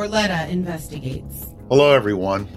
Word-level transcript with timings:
Forletta 0.00 0.48
Investigates. 0.48 1.54
Hello, 1.68 1.92
everyone. 1.92 2.48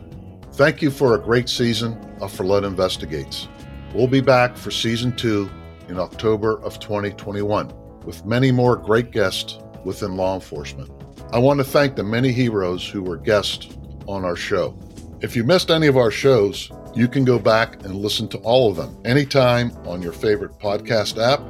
Thank 0.53 0.81
you 0.81 0.89
for 0.89 1.15
a 1.15 1.19
great 1.19 1.49
season 1.49 1.91
of 2.21 2.31
Forletta 2.31 2.65
Investigates. 2.65 3.49
We'll 3.93 4.07
be 4.07 4.21
back 4.21 4.55
for 4.55 4.71
season 4.71 5.13
two 5.13 5.49
in 5.89 5.99
October 5.99 6.63
of 6.63 6.79
2021 6.79 7.73
with 8.05 8.25
many 8.25 8.53
more 8.53 8.77
great 8.77 9.11
guests 9.11 9.57
within 9.83 10.15
law 10.15 10.35
enforcement. 10.35 10.89
I 11.33 11.39
want 11.39 11.57
to 11.57 11.65
thank 11.65 11.97
the 11.97 12.03
many 12.05 12.31
heroes 12.31 12.87
who 12.87 13.03
were 13.03 13.17
guests 13.17 13.77
on 14.07 14.23
our 14.23 14.37
show. 14.37 14.79
If 15.19 15.35
you 15.35 15.43
missed 15.43 15.69
any 15.69 15.87
of 15.87 15.97
our 15.97 16.11
shows, 16.11 16.71
you 16.95 17.09
can 17.09 17.25
go 17.25 17.39
back 17.39 17.83
and 17.83 17.97
listen 17.97 18.29
to 18.29 18.37
all 18.37 18.69
of 18.69 18.77
them 18.77 18.97
anytime 19.03 19.75
on 19.85 20.01
your 20.01 20.13
favorite 20.13 20.57
podcast 20.59 21.21
app 21.21 21.41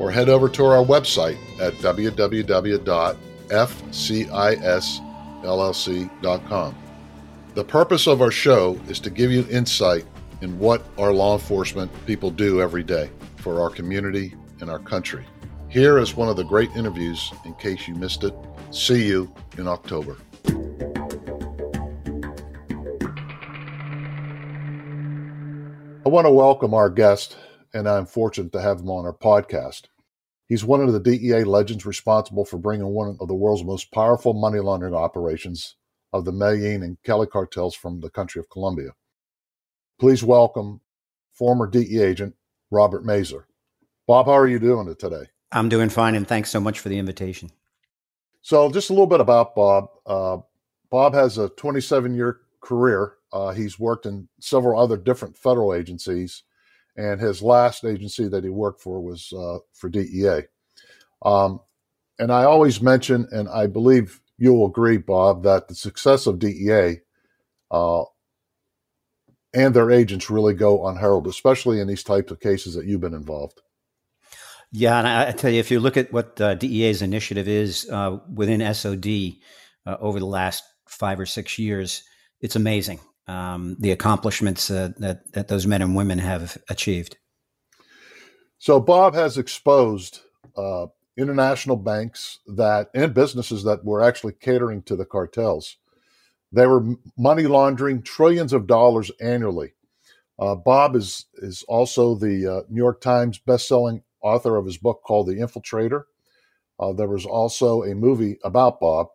or 0.00 0.12
head 0.12 0.28
over 0.28 0.48
to 0.50 0.64
our 0.66 0.84
website 0.84 1.36
at 1.60 1.72
www.fcisllc.com. 5.42 6.76
The 7.54 7.64
purpose 7.64 8.06
of 8.06 8.22
our 8.22 8.30
show 8.30 8.80
is 8.88 8.98
to 9.00 9.10
give 9.10 9.30
you 9.30 9.46
insight 9.50 10.06
in 10.40 10.58
what 10.58 10.82
our 10.98 11.12
law 11.12 11.34
enforcement 11.34 11.90
people 12.06 12.30
do 12.30 12.62
every 12.62 12.82
day 12.82 13.10
for 13.36 13.60
our 13.60 13.68
community 13.68 14.34
and 14.60 14.70
our 14.70 14.78
country. 14.78 15.26
Here 15.68 15.98
is 15.98 16.16
one 16.16 16.28
of 16.28 16.36
the 16.36 16.44
great 16.44 16.70
interviews 16.70 17.32
in 17.44 17.54
case 17.54 17.86
you 17.86 17.94
missed 17.94 18.24
it. 18.24 18.34
See 18.70 19.06
you 19.06 19.32
in 19.58 19.68
October. 19.68 20.16
I 26.04 26.08
want 26.08 26.26
to 26.26 26.32
welcome 26.32 26.74
our 26.74 26.90
guest, 26.90 27.36
and 27.74 27.88
I'm 27.88 28.06
fortunate 28.06 28.52
to 28.52 28.60
have 28.60 28.80
him 28.80 28.90
on 28.90 29.04
our 29.04 29.12
podcast. 29.12 29.82
He's 30.52 30.66
one 30.66 30.82
of 30.82 30.92
the 30.92 31.00
DEA 31.00 31.44
legends 31.44 31.86
responsible 31.86 32.44
for 32.44 32.58
bringing 32.58 32.88
one 32.88 33.16
of 33.18 33.26
the 33.26 33.34
world's 33.34 33.64
most 33.64 33.90
powerful 33.90 34.34
money 34.34 34.58
laundering 34.58 34.94
operations 34.94 35.76
of 36.12 36.26
the 36.26 36.30
Medellin 36.30 36.82
and 36.82 36.98
Cali 37.04 37.26
cartels 37.26 37.74
from 37.74 38.00
the 38.00 38.10
country 38.10 38.38
of 38.38 38.50
Colombia. 38.50 38.90
Please 39.98 40.22
welcome 40.22 40.82
former 41.32 41.66
DEA 41.66 42.02
agent 42.02 42.34
Robert 42.70 43.02
Mazur. 43.02 43.48
Bob, 44.06 44.26
how 44.26 44.32
are 44.32 44.46
you 44.46 44.58
doing 44.58 44.94
today? 44.94 45.24
I'm 45.52 45.70
doing 45.70 45.88
fine, 45.88 46.14
and 46.14 46.28
thanks 46.28 46.50
so 46.50 46.60
much 46.60 46.80
for 46.80 46.90
the 46.90 46.98
invitation. 46.98 47.50
So, 48.42 48.70
just 48.70 48.90
a 48.90 48.92
little 48.92 49.06
bit 49.06 49.20
about 49.20 49.54
Bob. 49.54 49.88
Uh, 50.04 50.36
Bob 50.90 51.14
has 51.14 51.38
a 51.38 51.48
27 51.48 52.14
year 52.14 52.40
career 52.60 53.14
uh, 53.32 53.52
he's 53.52 53.78
worked 53.78 54.04
in 54.04 54.28
several 54.38 54.78
other 54.78 54.98
different 54.98 55.34
federal 55.34 55.72
agencies, 55.72 56.42
and 56.96 57.20
his 57.20 57.42
last 57.42 57.84
agency 57.84 58.28
that 58.28 58.44
he 58.44 58.50
worked 58.50 58.80
for 58.80 59.00
was 59.00 59.32
uh, 59.32 59.58
for 59.72 59.88
DEA. 59.88 60.42
Um, 61.24 61.60
and 62.18 62.32
I 62.32 62.44
always 62.44 62.82
mention, 62.82 63.26
and 63.30 63.48
I 63.48 63.66
believe 63.66 64.20
you'll 64.38 64.66
agree, 64.66 64.98
Bob, 64.98 65.44
that 65.44 65.68
the 65.68 65.74
success 65.74 66.26
of 66.26 66.38
DEA 66.38 67.00
uh, 67.70 68.04
and 69.54 69.74
their 69.74 69.90
agents 69.90 70.30
really 70.30 70.54
go 70.54 70.86
unheralded, 70.86 71.30
especially 71.30 71.80
in 71.80 71.88
these 71.88 72.02
types 72.02 72.30
of 72.30 72.40
cases 72.40 72.74
that 72.74 72.86
you've 72.86 73.00
been 73.00 73.14
involved. 73.14 73.60
Yeah, 74.72 74.98
and 74.98 75.06
I, 75.06 75.30
tell 75.32 75.50
you, 75.50 75.60
if 75.60 75.70
you 75.70 75.80
look 75.80 75.98
at 75.98 76.12
what 76.12 76.40
uh, 76.40 76.54
DEA's 76.54 77.02
initiative 77.02 77.46
is 77.46 77.88
uh, 77.90 78.18
within 78.32 78.74
SOD 78.74 79.34
uh, 79.86 79.96
over 80.00 80.18
the 80.18 80.26
last 80.26 80.64
five 80.88 81.20
or 81.20 81.26
six 81.26 81.58
years, 81.58 82.04
it's 82.40 82.56
amazing 82.56 82.98
um, 83.26 83.76
the 83.78 83.92
accomplishments 83.92 84.70
uh, 84.70 84.90
that 84.98 85.32
that 85.32 85.48
those 85.48 85.66
men 85.66 85.82
and 85.82 85.94
women 85.94 86.18
have 86.18 86.58
achieved. 86.68 87.16
So 88.58 88.80
Bob 88.80 89.14
has 89.14 89.38
exposed 89.38 90.20
uh, 90.56 90.86
international 91.16 91.76
banks 91.76 92.38
that 92.46 92.90
and 92.94 93.14
businesses 93.14 93.64
that 93.64 93.84
were 93.84 94.02
actually 94.02 94.34
catering 94.34 94.82
to 94.84 94.96
the 94.96 95.04
cartels. 95.04 95.76
They 96.52 96.66
were 96.66 96.84
money 97.16 97.44
laundering 97.44 98.02
trillions 98.02 98.52
of 98.52 98.66
dollars 98.66 99.10
annually. 99.20 99.72
Uh, 100.38 100.54
Bob 100.54 100.96
is 100.96 101.26
is 101.36 101.64
also 101.68 102.14
the 102.14 102.46
uh, 102.46 102.60
New 102.68 102.82
York 102.82 103.00
Times 103.00 103.38
best-selling 103.38 104.02
author 104.22 104.56
of 104.56 104.66
his 104.66 104.78
book 104.78 105.02
called 105.04 105.26
The 105.26 105.34
Infiltrator. 105.34 106.04
Uh, 106.78 106.92
there 106.92 107.08
was 107.08 107.26
also 107.26 107.82
a 107.82 107.94
movie 107.94 108.38
about 108.44 108.80
Bob. 108.80 109.08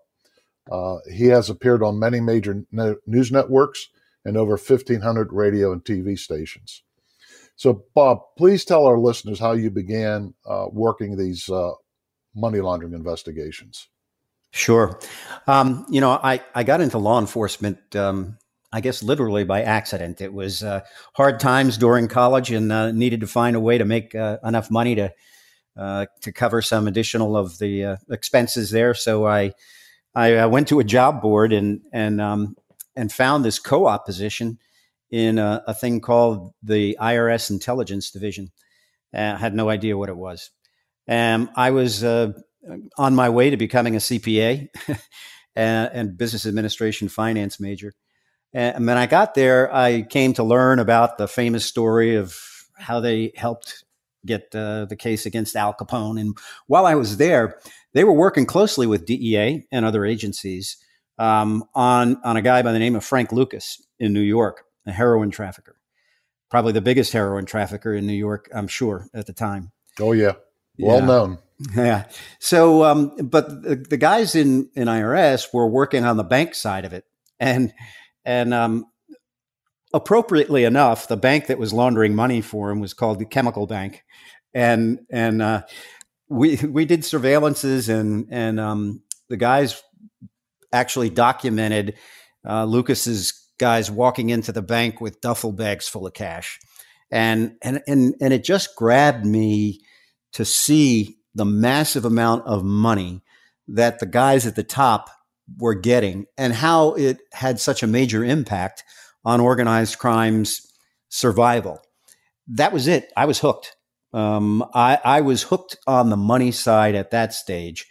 Uh, 0.72 0.98
he 1.12 1.26
has 1.26 1.50
appeared 1.50 1.84
on 1.84 2.00
many 2.00 2.20
major 2.20 2.66
ne- 2.72 2.96
news 3.06 3.32
networks 3.32 3.90
and 4.26 4.38
over 4.38 4.52
1,500 4.52 5.32
radio 5.32 5.72
and 5.72 5.84
TV 5.84 6.18
stations. 6.18 6.84
So, 7.58 7.86
Bob, 7.96 8.20
please 8.38 8.64
tell 8.64 8.86
our 8.86 9.00
listeners 9.00 9.40
how 9.40 9.54
you 9.54 9.72
began 9.72 10.36
uh, 10.46 10.68
working 10.72 11.18
these 11.18 11.50
uh, 11.50 11.72
money 12.36 12.62
laundering 12.62 12.94
investigations. 12.94 13.88
Sure. 14.52 15.00
Um, 15.48 15.86
you 15.90 16.00
know, 16.00 16.12
I, 16.12 16.42
I 16.54 16.64
got 16.64 16.82
into 16.82 17.00
law 17.00 17.20
enforcement, 17.20 17.96
um, 17.96 18.38
I 18.72 18.82
guess, 18.82 19.02
literally 19.02 19.44
by 19.44 19.64
accident. 19.64 20.22
It 20.22 20.34
was 20.34 20.64
uh, 20.64 20.82
hard 21.14 21.40
times 21.40 21.78
during 21.78 22.08
college 22.08 22.52
and 22.52 22.72
uh, 22.72 22.92
needed 22.92 23.22
to 23.22 23.28
find 23.28 23.56
a 23.56 23.60
way 23.60 23.80
to 23.80 23.86
make 23.86 24.14
uh, 24.14 24.38
enough 24.44 24.70
money 24.70 24.96
to 24.96 25.14
uh, 25.76 26.08
to 26.22 26.32
cover 26.32 26.62
some 26.62 26.88
additional 26.88 27.38
of 27.38 27.60
the 27.60 27.98
expenses 28.10 28.72
there. 28.72 28.94
So 28.94 29.28
I 29.28 29.54
I 30.16 30.48
went 30.48 30.68
to 30.70 30.80
a 30.80 30.84
job 30.84 31.22
board 31.22 31.54
and 31.54 31.82
and 31.94 32.20
um, 32.20 32.56
and 32.98 33.12
found 33.12 33.46
this 33.46 33.60
co-op 33.60 34.06
position 34.06 34.58
in 35.10 35.38
a, 35.38 35.64
a 35.68 35.74
thing 35.74 36.02
called 36.02 36.54
the 36.62 36.98
IRS 37.00 37.50
Intelligence 37.50 38.12
Division. 38.12 38.52
Uh, 39.14 39.36
I 39.36 39.38
had 39.38 39.56
no 39.56 39.70
idea 39.70 39.98
what 39.98 40.10
it 40.10 40.18
was. 40.18 40.50
Um, 41.08 41.50
I 41.56 41.72
was 41.72 42.04
uh, 42.04 42.34
on 42.98 43.16
my 43.16 43.30
way 43.30 43.50
to 43.50 43.56
becoming 43.56 43.96
a 43.96 44.00
CPA 44.00 44.68
and, 45.56 45.90
and, 45.94 46.18
business 46.18 46.46
administration 46.46 47.08
finance 47.08 47.62
major. 47.62 47.94
And 48.54 48.86
when 48.86 48.98
I 48.98 49.06
got 49.06 49.36
there, 49.36 49.74
I 49.74 50.02
came 50.02 50.34
to 50.34 50.44
learn 50.44 50.80
about 50.80 51.18
the 51.18 51.28
famous 51.28 51.66
story 51.66 52.16
of 52.16 52.38
how 52.78 53.00
they 53.00 53.32
helped 53.36 53.86
get 54.26 54.54
uh, 54.54 54.86
the 54.86 54.96
case 54.98 55.26
against 55.26 55.56
Al 55.56 55.74
Capone. 55.74 56.20
And 56.20 56.38
while 56.66 56.86
I 56.86 56.96
was 56.96 57.18
there, 57.18 57.60
they 57.94 58.04
were 58.04 58.14
working 58.14 58.46
closely 58.46 58.88
with 58.88 59.06
DEA 59.06 59.66
and 59.72 59.86
other 59.86 60.06
agencies 60.06 60.78
um, 61.18 61.64
on 61.74 62.20
on 62.24 62.38
a 62.38 62.42
guy 62.42 62.62
by 62.62 62.72
the 62.72 62.80
name 62.80 62.96
of 62.96 63.04
Frank 63.04 63.32
Lucas 63.32 63.82
in 64.00 64.14
New 64.14 64.22
York, 64.22 64.64
a 64.86 64.92
heroin 64.92 65.32
trafficker, 65.32 65.78
probably 66.50 66.74
the 66.74 66.82
biggest 66.82 67.14
heroin 67.14 67.46
trafficker 67.46 67.94
in 67.94 68.06
New 68.06 68.14
York, 68.14 68.50
I'm 68.54 68.68
sure 68.68 69.08
at 69.14 69.26
the 69.26 69.34
time. 69.34 69.72
Oh 70.00 70.12
yeah, 70.12 70.34
well 70.78 71.00
yeah. 71.00 71.06
known. 71.06 71.38
Yeah. 71.76 72.06
So, 72.38 72.84
um, 72.84 73.16
but 73.18 73.64
the, 73.64 73.76
the, 73.78 73.98
guys 73.98 74.36
in 74.36 74.70
in 74.76 74.88
IRS 74.88 75.52
were 75.52 75.68
working 75.68 76.06
on 76.06 76.16
the 76.16 76.24
bank 76.24 76.54
side 76.54 76.86
of 76.86 76.94
it, 76.94 77.06
and 77.40 77.74
and 78.24 78.54
um, 78.54 78.86
appropriately 79.92 80.66
enough, 80.66 81.08
the 81.08 81.18
bank 81.18 81.48
that 81.48 81.58
was 81.58 81.74
laundering 81.74 82.14
money 82.14 82.42
for 82.42 82.70
him 82.70 82.80
was 82.80 82.94
called 82.94 83.18
the 83.18 83.26
Chemical 83.26 83.66
Bank, 83.66 84.04
and 84.54 85.00
and 85.10 85.42
uh, 85.42 85.64
we 86.30 86.58
we 86.58 86.86
did 86.86 87.02
surveillances 87.02 87.90
and 87.90 88.28
and 88.30 88.60
um, 88.60 89.02
the 89.30 89.38
guys 89.38 89.82
actually 90.72 91.10
documented 91.10 91.96
uh, 92.48 92.66
Lucas's 92.66 93.34
guys 93.60 93.90
walking 93.90 94.30
into 94.30 94.52
the 94.52 94.62
bank 94.62 95.02
with 95.02 95.22
duffel 95.22 95.52
bags 95.52 95.88
full 95.88 96.06
of 96.06 96.14
cash, 96.14 96.60
and 97.12 97.56
and 97.62 97.82
and 97.88 98.16
and 98.22 98.34
it 98.34 98.44
just 98.44 98.76
grabbed 98.76 99.26
me 99.26 99.82
to 100.34 100.46
see 100.46 101.18
the 101.34 101.46
massive 101.46 102.06
amount 102.06 102.46
of 102.46 102.64
money 102.64 103.22
that 103.68 104.00
the 104.00 104.06
guys 104.06 104.46
at 104.46 104.56
the 104.56 104.64
top 104.64 105.10
were 105.58 105.76
getting, 105.76 106.26
and 106.38 106.54
how 106.54 106.94
it 106.94 107.20
had 107.34 107.60
such 107.60 107.84
a 107.84 107.88
major 107.88 108.24
impact 108.24 108.84
on 109.24 109.40
organized 109.40 109.98
crime's 109.98 110.62
survival. 111.10 111.82
That 112.48 112.72
was 112.72 112.88
it. 112.88 113.12
I 113.16 113.26
was 113.26 113.40
hooked. 113.40 113.76
Um, 114.14 114.64
I, 114.74 115.00
I 115.04 115.22
was 115.22 115.44
hooked 115.44 115.78
on 115.86 116.10
the 116.10 116.18
money 116.18 116.52
side 116.52 116.96
at 116.96 117.12
that 117.12 117.34
stage. 117.34 117.86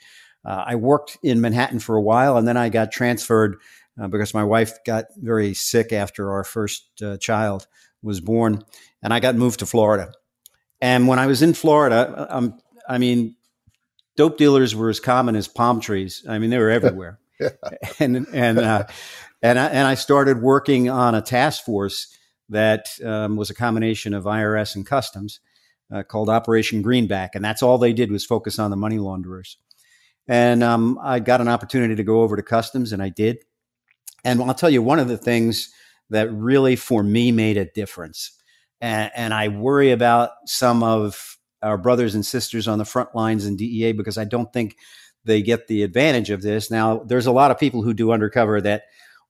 Uh, 0.47 0.65
I 0.67 0.77
worked 0.77 1.19
in 1.23 1.41
Manhattan 1.41 1.81
for 1.81 1.97
a 1.97 2.03
while, 2.03 2.37
and 2.37 2.47
then 2.47 2.56
I 2.56 2.69
got 2.69 2.93
transferred 2.93 3.56
uh, 4.00 4.06
because 4.06 4.32
my 4.32 4.44
wife 4.44 4.79
got 4.85 5.06
very 5.17 5.55
sick 5.55 5.93
after 5.93 6.31
our 6.31 6.44
first 6.44 7.03
uh, 7.03 7.17
child 7.17 7.67
was 8.03 8.20
born, 8.20 8.62
and 9.03 9.12
I 9.12 9.19
got 9.19 9.35
moved 9.35 9.59
to 9.59 9.67
Florida. 9.67 10.12
And 10.81 11.09
when 11.09 11.19
I 11.19 11.26
was 11.26 11.43
in 11.43 11.55
Florida, 11.55 12.29
um, 12.31 12.59
I 12.88 12.99
mean, 12.99 13.35
dope 14.17 14.38
dealers 14.38 14.75
were 14.75 14.88
as 14.88 15.00
common 15.00 15.35
as 15.35 15.49
palm 15.49 15.81
trees. 15.81 16.25
I 16.29 16.38
mean, 16.38 16.50
they 16.50 16.59
were 16.59 16.70
everywhere. 16.81 17.19
and 17.99 18.26
and 18.32 18.59
uh, 18.59 18.85
and 19.43 19.59
I, 19.59 19.67
and 19.67 19.87
I 19.87 19.94
started 19.94 20.41
working 20.41 20.88
on 20.88 21.15
a 21.15 21.23
task 21.23 21.65
force 21.65 22.17
that 22.49 22.87
um, 23.05 23.37
was 23.37 23.50
a 23.50 23.55
combination 23.55 24.15
of 24.15 24.25
IRS 24.25 24.76
and 24.76 24.87
Customs 24.87 25.41
uh, 25.93 26.05
called 26.05 26.29
Operation 26.29 26.82
Greenback, 26.82 27.35
and 27.35 27.44
that's 27.44 27.62
all 27.62 27.79
they 27.79 27.93
did 27.93 28.12
was 28.12 28.25
focus 28.25 28.59
on 28.59 28.70
the 28.70 28.76
money 28.76 28.99
launderers. 28.99 29.59
And 30.28 30.62
um, 30.62 30.99
I 31.02 31.20
got 31.20 31.40
an 31.40 31.49
opportunity 31.49 31.94
to 31.94 32.05
go 32.05 32.23
over 32.23 32.37
to 32.37 32.43
customs, 32.43 32.93
and 32.93 33.02
I 33.02 33.08
did. 33.08 33.38
And 34.25 34.43
I'll 34.43 34.55
tell 34.55 34.70
you 34.70 34.82
one 34.82 34.99
of 34.99 35.08
the 35.08 35.19
things 35.19 35.70
that 36.11 36.32
really, 36.32 36.76
for 36.76 37.02
me, 37.02 37.32
made 37.32 37.56
a 37.56 37.64
difference. 37.64 38.32
And, 38.81 39.11
and 39.14 39.32
I 39.32 39.49
worry 39.49 39.93
about 39.93 40.31
some 40.46 40.82
of 40.82 41.38
our 41.62 41.78
brothers 41.78 42.14
and 42.14 42.25
sisters 42.25 42.69
on 42.69 42.78
the 42.78 42.84
front 42.84 43.14
lines 43.14 43.46
in 43.46 43.56
DEA 43.56 43.93
because 43.93 44.19
I 44.19 44.25
don't 44.25 44.52
think 44.52 44.76
they 45.25 45.43
get 45.43 45.67
the 45.67 45.82
advantage 45.82 46.31
of 46.31 46.43
this. 46.43 46.70
Now, 46.70 46.99
there's 46.99 47.26
a 47.26 47.32
lot 47.32 47.50
of 47.50 47.58
people 47.58 47.82
who 47.82 47.94
do 47.94 48.12
undercover 48.12 48.61
that 48.61 48.84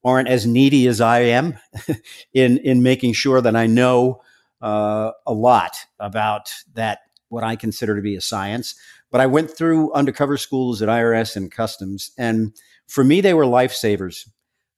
aren't 0.04 0.28
as 0.28 0.46
needy 0.46 0.86
as 0.86 1.00
I 1.00 1.20
am 1.20 1.58
in 2.34 2.58
in 2.58 2.82
making 2.82 3.14
sure 3.14 3.40
that 3.40 3.56
I 3.56 3.66
know 3.66 4.22
uh, 4.60 5.12
a 5.26 5.32
lot 5.32 5.76
about 5.98 6.52
that 6.74 7.00
what 7.28 7.44
I 7.44 7.56
consider 7.56 7.96
to 7.96 8.02
be 8.02 8.14
a 8.14 8.20
science. 8.20 8.76
But 9.10 9.20
I 9.20 9.26
went 9.26 9.50
through 9.50 9.92
undercover 9.92 10.36
schools 10.36 10.82
at 10.82 10.88
IRS 10.88 11.36
and 11.36 11.50
Customs, 11.50 12.10
and 12.18 12.56
for 12.86 13.04
me, 13.04 13.20
they 13.20 13.34
were 13.34 13.44
lifesavers. 13.44 14.28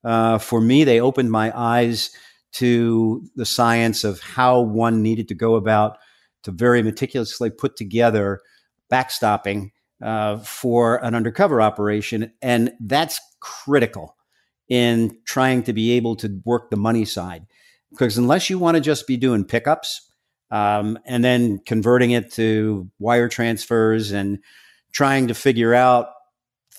Uh, 0.05 0.39
for 0.39 0.61
me, 0.61 0.85
they 0.85 1.01
opened 1.01 1.31
my 1.31 1.53
eyes 1.55 2.11
to 2.53 3.23
the 3.37 3.45
science 3.45 4.05
of 4.05 4.21
how 4.21 4.61
one 4.61 5.03
needed 5.03 5.29
to 5.29 5.35
go 5.35 5.55
about 5.57 5.99
to 6.45 6.51
very 6.51 6.83
meticulously 6.83 7.51
put 7.51 7.77
together 7.77 8.41
backstopping 8.91 9.71
uh, 10.03 10.39
for 10.39 11.05
an 11.05 11.15
undercover 11.15 11.61
operation. 11.61 12.33
And 12.41 12.73
that's 12.81 13.21
critical 13.41 14.17
in 14.69 15.19
trying 15.25 15.63
to 15.65 15.73
be 15.73 15.93
able 15.93 16.17
to 16.17 16.41
work 16.45 16.71
the 16.71 16.77
money 16.77 17.05
side. 17.05 17.47
Because 17.91 18.19
unless 18.19 18.49
you 18.51 18.59
want 18.59 18.77
to 18.77 18.81
just 18.81 19.07
be 19.07 19.17
doing 19.17 19.45
pickups 19.45 20.08
um, 20.51 20.99
and 21.05 21.25
then 21.25 21.59
converting 21.59 22.13
it 22.13 22.33
to 22.33 22.91
wire 22.99 23.29
transfers 23.29 24.13
and 24.13 24.39
trying 24.93 25.29
to 25.29 25.35
figure 25.35 25.75
out 25.75 26.09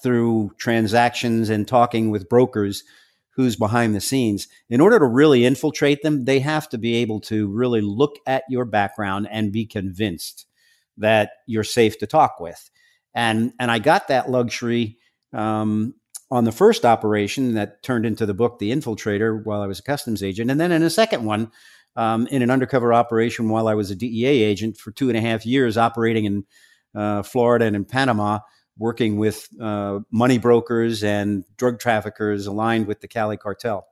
through 0.02 0.52
transactions 0.58 1.50
and 1.50 1.68
talking 1.68 2.10
with 2.10 2.30
brokers 2.30 2.84
who's 3.32 3.56
behind 3.56 3.96
the 3.96 4.02
scenes. 4.02 4.48
In 4.70 4.82
order 4.82 5.00
to 5.00 5.06
really 5.06 5.46
infiltrate 5.46 6.02
them, 6.02 6.26
they 6.26 6.40
have 6.40 6.68
to 6.70 6.78
be 6.78 6.96
able 6.96 7.22
to 7.22 7.48
really 7.48 7.82
look 7.82 8.18
at 8.28 8.44
your 8.50 8.66
background 8.66 9.28
and 9.32 9.52
be 9.52 9.66
convinced 9.66 10.46
that 10.98 11.32
you're 11.48 11.64
safe 11.64 11.98
to 12.00 12.08
talk 12.08 12.40
with. 12.40 12.70
And 13.14 13.54
and 13.60 13.72
I 13.72 13.80
got 13.80 14.10
that 14.10 14.30
luxury 14.30 14.98
um, 15.32 15.96
on 16.30 16.44
the 16.44 16.52
first 16.52 16.86
operation 16.86 17.54
that 17.54 17.82
turned 17.82 18.06
into 18.06 18.26
the 18.26 18.34
book 18.34 18.60
The 18.60 18.72
Infiltrator 18.72 19.44
while 19.44 19.62
I 19.62 19.68
was 19.68 19.80
a 19.80 19.84
customs 19.84 20.22
agent, 20.22 20.52
and 20.52 20.60
then 20.60 20.72
in 20.72 20.84
a 20.84 20.90
second 20.90 21.24
one. 21.24 21.52
Um, 21.96 22.28
in 22.28 22.42
an 22.42 22.50
undercover 22.50 22.94
operation 22.94 23.50
while 23.50 23.68
I 23.68 23.74
was 23.74 23.92
a 23.92 23.96
DEA 23.96 24.44
agent 24.44 24.78
for 24.78 24.92
two 24.92 25.10
and 25.10 25.18
a 25.18 25.22
half 25.22 25.46
years, 25.46 25.78
operating 25.78 26.26
in 26.26 26.46
uh, 26.96 27.24
Florida 27.24 27.66
and 27.66 27.76
in 27.76 27.84
Panama, 27.84 28.40
working 28.78 29.18
with 29.18 29.50
uh, 29.60 30.00
money 30.12 30.38
brokers 30.38 31.04
and 31.04 31.44
drug 31.58 31.80
traffickers 31.80 32.48
aligned 32.48 32.88
with 32.88 33.02
the 33.02 33.08
Cali 33.08 33.38
cartel. 33.38 33.86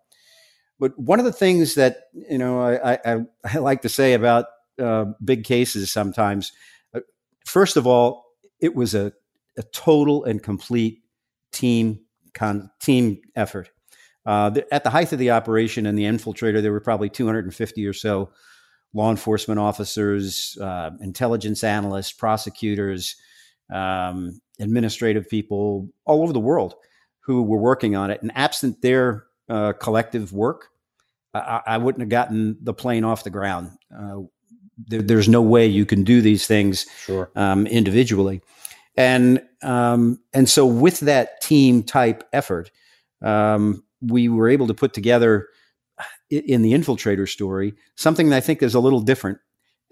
But 0.79 0.97
one 0.97 1.19
of 1.19 1.25
the 1.25 1.33
things 1.33 1.75
that 1.75 2.03
you 2.13 2.37
know 2.37 2.61
I, 2.61 2.93
I, 2.93 3.17
I 3.43 3.57
like 3.59 3.81
to 3.81 3.89
say 3.89 4.13
about 4.13 4.45
uh, 4.79 5.05
big 5.23 5.43
cases 5.43 5.91
sometimes, 5.91 6.51
uh, 6.93 7.01
first 7.45 7.77
of 7.77 7.85
all, 7.85 8.25
it 8.59 8.75
was 8.75 8.95
a, 8.95 9.11
a 9.57 9.63
total 9.63 10.23
and 10.23 10.41
complete 10.41 11.01
team 11.51 11.99
con, 12.33 12.71
team 12.79 13.19
effort. 13.35 13.69
Uh, 14.27 14.49
the, 14.49 14.73
at 14.73 14.83
the 14.83 14.89
height 14.89 15.13
of 15.13 15.19
the 15.19 15.31
operation 15.31 15.85
and 15.85 15.97
the 15.97 16.03
infiltrator, 16.03 16.61
there 16.61 16.73
were 16.73 16.81
probably 16.81 17.09
250 17.09 17.87
or 17.87 17.93
so 17.93 18.29
law 18.93 19.09
enforcement 19.09 19.57
officers, 19.57 20.57
uh, 20.61 20.91
intelligence 20.99 21.63
analysts, 21.63 22.11
prosecutors, 22.11 23.15
um, 23.73 24.41
administrative 24.59 25.29
people 25.29 25.89
all 26.05 26.23
over 26.23 26.33
the 26.33 26.39
world 26.41 26.75
who 27.21 27.41
were 27.41 27.57
working 27.57 27.95
on 27.95 28.11
it. 28.11 28.21
And 28.21 28.31
absent 28.35 28.81
their 28.81 29.25
uh, 29.49 29.73
collective 29.73 30.33
work, 30.33 30.67
I, 31.33 31.61
I, 31.65 31.77
wouldn't 31.77 32.01
have 32.01 32.09
gotten 32.09 32.57
the 32.61 32.73
plane 32.73 33.03
off 33.03 33.23
the 33.23 33.29
ground. 33.29 33.71
Uh, 33.97 34.21
there, 34.77 35.01
there's 35.01 35.29
no 35.29 35.41
way 35.41 35.67
you 35.67 35.85
can 35.85 36.03
do 36.03 36.21
these 36.21 36.47
things 36.47 36.85
sure. 36.99 37.31
um, 37.35 37.65
individually. 37.67 38.41
And 38.95 39.41
um, 39.61 40.19
and 40.33 40.49
so 40.49 40.65
with 40.65 41.01
that 41.01 41.39
team 41.41 41.83
type 41.83 42.23
effort, 42.33 42.71
um, 43.21 43.83
we 44.01 44.29
were 44.29 44.49
able 44.49 44.67
to 44.67 44.73
put 44.73 44.93
together 44.93 45.47
in 46.29 46.61
the 46.61 46.73
infiltrator 46.73 47.27
story 47.27 47.73
something 47.95 48.29
that 48.29 48.37
I 48.37 48.41
think 48.41 48.61
is 48.61 48.75
a 48.75 48.79
little 48.79 49.01
different. 49.01 49.39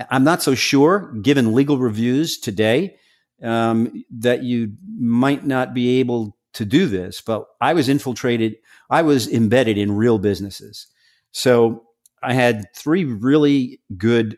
I'm 0.09 0.23
not 0.23 0.41
so 0.41 0.55
sure, 0.55 1.13
given 1.21 1.53
legal 1.53 1.77
reviews 1.77 2.37
today, 2.37 2.97
um, 3.41 4.03
that 4.11 4.43
you 4.43 4.73
might 4.97 5.45
not 5.45 5.73
be 5.73 5.99
able 5.99 6.37
to 6.53 6.65
do 6.65 6.87
this. 6.87 7.21
But 7.21 7.45
I 7.61 7.73
was 7.73 7.87
infiltrated, 7.87 8.55
I 8.89 9.01
was 9.01 9.31
embedded 9.31 9.77
in 9.77 9.95
real 9.95 10.19
businesses. 10.19 10.87
So 11.31 11.83
I 12.21 12.33
had 12.33 12.65
three 12.75 13.05
really 13.05 13.81
good 13.97 14.37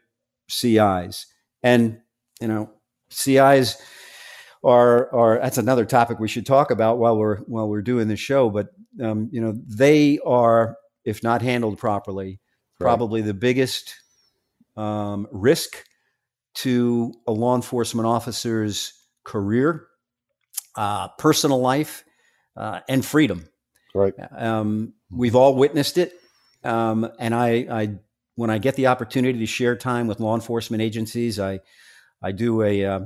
CIs. 0.49 1.25
And, 1.63 1.99
you 2.41 2.47
know, 2.47 2.71
CIs 3.09 3.81
are, 4.63 5.13
are 5.13 5.39
that's 5.39 5.57
another 5.57 5.85
topic 5.85 6.19
we 6.19 6.27
should 6.27 6.45
talk 6.45 6.71
about 6.71 6.97
while 6.97 7.17
we're 7.17 7.37
while 7.41 7.69
we're 7.69 7.81
doing 7.81 8.07
this 8.07 8.19
show. 8.19 8.49
But 8.49 8.67
um, 9.01 9.29
you 9.31 9.41
know, 9.41 9.53
they 9.67 10.19
are, 10.25 10.77
if 11.05 11.23
not 11.23 11.41
handled 11.41 11.77
properly, 11.77 12.39
right. 12.79 12.85
probably 12.85 13.21
the 13.21 13.33
biggest 13.33 13.95
um, 14.75 15.27
risk 15.31 15.83
to 16.55 17.13
a 17.27 17.31
law 17.31 17.55
enforcement 17.55 18.07
officer's 18.07 18.93
career, 19.23 19.87
uh, 20.75 21.09
personal 21.19 21.59
life, 21.59 22.03
uh, 22.55 22.79
and 22.89 23.05
freedom. 23.05 23.47
Right. 23.93 24.13
Um, 24.35 24.93
we've 25.09 25.35
all 25.35 25.55
witnessed 25.55 25.97
it, 25.97 26.13
um, 26.63 27.09
and 27.19 27.33
I, 27.33 27.67
I, 27.69 27.95
when 28.35 28.49
I 28.49 28.57
get 28.57 28.75
the 28.75 28.87
opportunity 28.87 29.39
to 29.39 29.45
share 29.45 29.75
time 29.75 30.07
with 30.07 30.19
law 30.19 30.35
enforcement 30.35 30.81
agencies, 30.81 31.39
I, 31.39 31.59
I 32.21 32.31
do 32.31 32.61
a, 32.63 32.85
uh, 32.85 32.99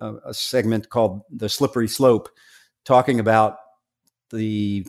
a 0.00 0.34
segment 0.34 0.88
called 0.88 1.22
the 1.30 1.48
slippery 1.48 1.88
slope, 1.88 2.28
talking 2.84 3.20
about 3.20 3.58
the 4.30 4.86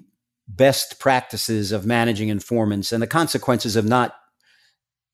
best 0.48 1.00
practices 1.00 1.72
of 1.72 1.86
managing 1.86 2.30
informants 2.30 2.92
and 2.92 3.02
the 3.02 3.08
consequences 3.08 3.76
of 3.76 3.86
not 3.86 4.16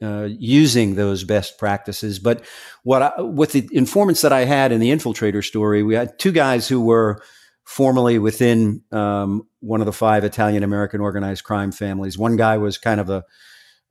uh, 0.01 0.27
using 0.31 0.95
those 0.95 1.23
best 1.23 1.57
practices. 1.57 2.19
But 2.19 2.43
what 2.83 3.01
I, 3.01 3.21
with 3.21 3.51
the 3.51 3.69
informants 3.71 4.21
that 4.21 4.33
I 4.33 4.45
had 4.45 4.71
in 4.71 4.79
the 4.79 4.89
infiltrator 4.89 5.45
story, 5.45 5.83
we 5.83 5.95
had 5.95 6.17
two 6.17 6.31
guys 6.31 6.67
who 6.67 6.81
were 6.81 7.21
formerly 7.63 8.19
within 8.19 8.81
um, 8.91 9.47
one 9.59 9.79
of 9.79 9.85
the 9.85 9.93
five 9.93 10.23
Italian 10.23 10.63
American 10.63 11.01
organized 11.01 11.43
crime 11.43 11.71
families. 11.71 12.17
One 12.17 12.35
guy 12.35 12.57
was 12.57 12.77
kind 12.77 12.99
of 12.99 13.09
a, 13.09 13.23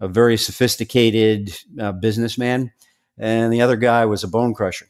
a 0.00 0.08
very 0.08 0.37
sophisticated 0.37 1.56
uh, 1.78 1.92
businessman, 1.92 2.72
and 3.16 3.52
the 3.52 3.62
other 3.62 3.76
guy 3.76 4.04
was 4.04 4.25
a 4.25 4.28
bone 4.28 4.52
crusher. 4.52 4.87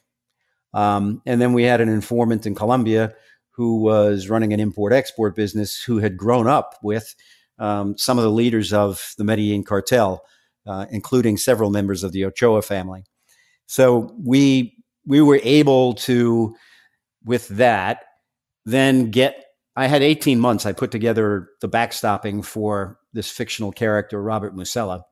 Um, 0.73 1.21
and 1.27 1.41
then 1.41 1.53
we 1.53 1.65
had 1.65 1.81
an 1.81 1.89
informant 1.89 2.47
in 2.47 2.55
Colombia 2.55 3.15
who 3.61 3.83
was 3.83 4.31
running 4.31 4.55
an 4.55 4.61
import 4.61 4.91
export 4.91 5.37
business 5.37 5.83
who 5.83 5.99
had 5.99 6.17
grown 6.17 6.47
up 6.47 6.79
with 6.83 7.15
um, 7.59 7.99
some 7.99 8.17
of 8.17 8.25
the 8.25 8.31
leaders 8.31 8.73
of 8.73 9.13
the 9.19 9.25
Medellin 9.25 9.65
cartel 9.65 10.23
uh, 10.67 10.87
including 10.91 11.37
several 11.37 11.71
members 11.71 12.05
of 12.05 12.13
the 12.13 12.25
Ochoa 12.25 12.63
family. 12.63 13.05
So 13.67 14.15
we 14.25 14.77
we 15.07 15.21
were 15.21 15.41
able 15.43 15.95
to, 15.95 16.55
with 17.25 17.49
that, 17.49 18.05
then 18.65 19.11
get. 19.11 19.45
I 19.77 19.87
had 19.87 20.03
18 20.03 20.39
months. 20.41 20.67
I 20.67 20.73
put 20.73 20.91
together 20.91 21.49
the 21.61 21.69
backstopping 21.69 22.45
for 22.45 22.99
this 23.13 23.31
fictional 23.31 23.73
character, 23.73 24.23
Robert 24.23 24.55
Musella. 24.55 25.03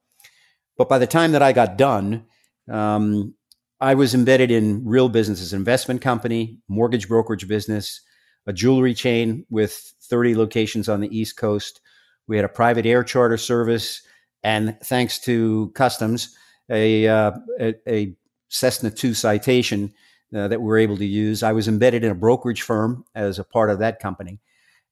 But 0.77 0.89
by 0.89 0.99
the 0.99 1.07
time 1.07 1.33
that 1.33 1.43
I 1.43 1.53
got 1.53 1.79
done, 1.79 2.27
um, 2.71 3.35
I 3.81 3.95
was 3.95 4.15
embedded 4.15 4.51
in 4.51 4.85
real 4.85 5.09
businesses, 5.09 5.53
investment 5.53 6.03
company, 6.03 6.61
mortgage 6.69 7.09
brokerage 7.09 7.49
business, 7.49 8.01
a 8.49 8.53
jewelry 8.53 8.95
chain 8.95 9.45
with 9.51 9.93
30 10.05 10.35
locations 10.35 10.89
on 10.89 11.01
the 11.01 11.17
East 11.17 11.37
Coast. 11.37 11.81
We 12.27 12.37
had 12.37 12.47
a 12.47 12.49
private 12.49 12.87
air 12.87 13.05
charter 13.05 13.37
service 13.37 14.03
and 14.43 14.77
thanks 14.83 15.19
to 15.21 15.71
customs, 15.75 16.35
a, 16.71 17.07
uh, 17.07 17.33
a, 17.61 17.75
a, 17.87 18.17
Cessna 18.51 18.91
2 18.91 19.13
citation 19.13 19.93
uh, 20.35 20.49
that 20.49 20.63
we 20.63 20.67
were 20.67 20.79
able 20.79 20.97
to 20.97 21.05
use. 21.05 21.43
I 21.43 21.53
was 21.53 21.69
embedded 21.69 22.03
in 22.03 22.11
a 22.11 22.15
brokerage 22.15 22.63
firm 22.63 23.05
as 23.15 23.39
a 23.39 23.45
part 23.45 23.69
of 23.69 23.81
that 23.81 24.01
company. 24.01 24.41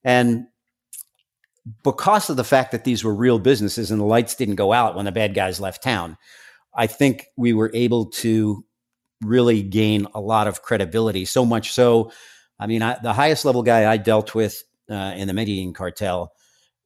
And 0.05 0.49
because 1.83 2.29
of 2.29 2.37
the 2.37 2.45
fact 2.45 2.73
that 2.73 2.85
these 2.85 3.03
were 3.03 3.15
real 3.15 3.39
businesses 3.39 3.91
and 3.91 3.99
the 3.99 4.05
lights 4.05 4.35
didn't 4.35 4.57
go 4.57 4.75
out 4.75 4.95
when 4.95 5.07
the 5.07 5.13
bad 5.13 5.33
guys 5.33 5.59
left 5.59 5.83
town, 5.83 6.19
I 6.75 6.87
think 6.87 7.29
we 7.39 7.55
were 7.55 7.71
able 7.73 8.07
to 8.07 8.63
really 9.23 9.63
gain 9.63 10.07
a 10.15 10.21
lot 10.21 10.49
of 10.49 10.61
credibility. 10.61 11.25
So 11.25 11.47
much 11.47 11.73
so, 11.73 12.13
I 12.59 12.67
mean, 12.67 12.83
I, 12.83 12.99
the 13.03 13.13
highest 13.13 13.45
level 13.45 13.63
guy 13.63 13.91
I 13.91 13.97
dealt 13.97 14.35
with 14.35 14.63
uh, 14.91 15.15
in 15.17 15.29
the 15.29 15.35
Medellin 15.35 15.75
cartel 15.75 16.33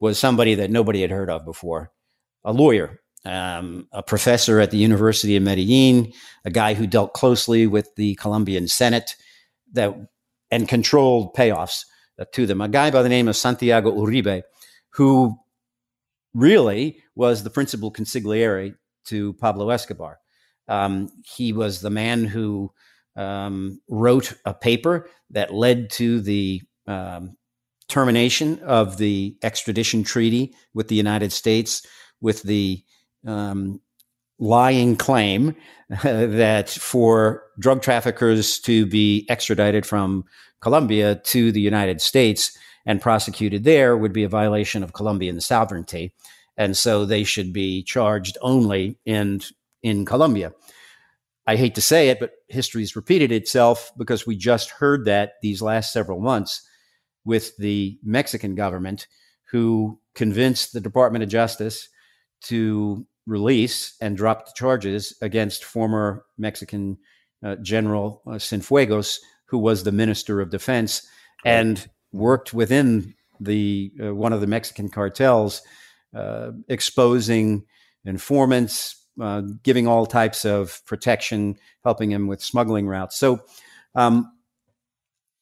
was 0.00 0.18
somebody 0.18 0.54
that 0.56 0.70
nobody 0.70 1.02
had 1.02 1.10
heard 1.10 1.30
of 1.30 1.44
before 1.44 1.92
a 2.44 2.52
lawyer, 2.52 3.00
um, 3.24 3.86
a 3.92 4.02
professor 4.02 4.60
at 4.60 4.70
the 4.70 4.78
University 4.78 5.36
of 5.36 5.42
Medellin, 5.42 6.12
a 6.44 6.50
guy 6.50 6.74
who 6.74 6.86
dealt 6.86 7.12
closely 7.12 7.66
with 7.66 7.94
the 7.96 8.14
Colombian 8.16 8.66
Senate 8.66 9.14
that 9.72 9.94
and 10.50 10.68
controlled 10.68 11.34
payoffs 11.34 11.84
to 12.32 12.46
them. 12.46 12.60
A 12.60 12.68
guy 12.68 12.90
by 12.90 13.02
the 13.02 13.08
name 13.08 13.28
of 13.28 13.36
Santiago 13.36 13.92
Uribe, 13.92 14.42
who 14.90 15.38
really 16.34 17.02
was 17.14 17.42
the 17.42 17.50
principal 17.50 17.92
consigliere 17.92 18.74
to 19.04 19.32
Pablo 19.34 19.70
Escobar. 19.70 20.18
Um, 20.68 21.08
he 21.24 21.52
was 21.52 21.80
the 21.80 21.90
man 21.90 22.24
who 22.24 22.72
um, 23.16 23.80
wrote 23.88 24.34
a 24.44 24.54
paper 24.54 25.08
that 25.30 25.54
led 25.54 25.90
to 25.90 26.20
the 26.20 26.62
um, 26.86 27.36
termination 27.88 28.58
of 28.60 28.96
the 28.96 29.36
extradition 29.42 30.04
treaty 30.04 30.54
with 30.74 30.88
the 30.88 30.94
United 30.94 31.32
States, 31.32 31.86
with 32.20 32.42
the 32.42 32.82
um, 33.26 33.80
lying 34.38 34.96
claim 34.96 35.54
that 36.02 36.70
for 36.70 37.44
drug 37.58 37.82
traffickers 37.82 38.58
to 38.60 38.86
be 38.86 39.26
extradited 39.28 39.84
from 39.84 40.24
Colombia 40.60 41.16
to 41.16 41.52
the 41.52 41.60
United 41.60 42.00
States 42.00 42.56
and 42.86 43.00
prosecuted 43.00 43.64
there 43.64 43.96
would 43.96 44.12
be 44.12 44.24
a 44.24 44.28
violation 44.28 44.82
of 44.82 44.92
Colombian 44.92 45.40
sovereignty. 45.40 46.12
And 46.56 46.76
so 46.76 47.04
they 47.04 47.24
should 47.24 47.52
be 47.52 47.82
charged 47.82 48.36
only 48.40 48.98
in, 49.04 49.40
in 49.82 50.04
Colombia. 50.04 50.52
I 51.50 51.56
hate 51.56 51.74
to 51.74 51.80
say 51.80 52.10
it, 52.10 52.20
but 52.20 52.34
history's 52.46 52.94
repeated 52.94 53.32
itself 53.32 53.90
because 53.98 54.24
we 54.24 54.36
just 54.36 54.70
heard 54.70 55.06
that 55.06 55.32
these 55.42 55.60
last 55.60 55.92
several 55.92 56.20
months 56.20 56.62
with 57.24 57.56
the 57.56 57.98
Mexican 58.04 58.54
government, 58.54 59.08
who 59.50 59.98
convinced 60.14 60.72
the 60.72 60.80
Department 60.80 61.24
of 61.24 61.28
Justice 61.28 61.88
to 62.42 63.04
release 63.26 63.96
and 64.00 64.16
drop 64.16 64.46
the 64.46 64.52
charges 64.54 65.18
against 65.22 65.64
former 65.64 66.24
Mexican 66.38 66.98
uh, 67.44 67.56
General 67.56 68.22
uh, 68.28 68.34
Cienfuegos, 68.34 69.18
who 69.46 69.58
was 69.58 69.82
the 69.82 69.90
Minister 69.90 70.40
of 70.40 70.50
Defense 70.50 71.04
and 71.44 71.90
worked 72.12 72.54
within 72.54 73.12
the 73.40 73.90
uh, 74.00 74.14
one 74.14 74.32
of 74.32 74.40
the 74.40 74.46
Mexican 74.46 74.88
cartels, 74.88 75.62
uh, 76.14 76.52
exposing 76.68 77.64
informants, 78.04 78.99
uh, 79.20 79.42
giving 79.62 79.86
all 79.86 80.06
types 80.06 80.44
of 80.44 80.82
protection, 80.86 81.56
helping 81.84 82.10
him 82.10 82.26
with 82.26 82.42
smuggling 82.42 82.86
routes. 82.86 83.16
So. 83.16 83.40
Um, 83.94 84.32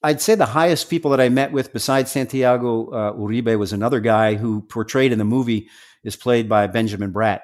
I'd 0.02 0.20
say 0.20 0.36
the 0.36 0.46
highest 0.46 0.88
people 0.88 1.10
that 1.10 1.20
I 1.20 1.28
met 1.28 1.50
with, 1.50 1.72
besides 1.72 2.12
Santiago 2.12 2.88
uh, 2.90 3.12
Uribe, 3.14 3.58
was 3.58 3.72
another 3.72 3.98
guy 3.98 4.34
who 4.36 4.62
portrayed 4.62 5.10
in 5.10 5.18
the 5.18 5.24
movie 5.24 5.68
is 6.04 6.14
played 6.14 6.48
by 6.48 6.68
Benjamin 6.68 7.12
Bratt, 7.12 7.40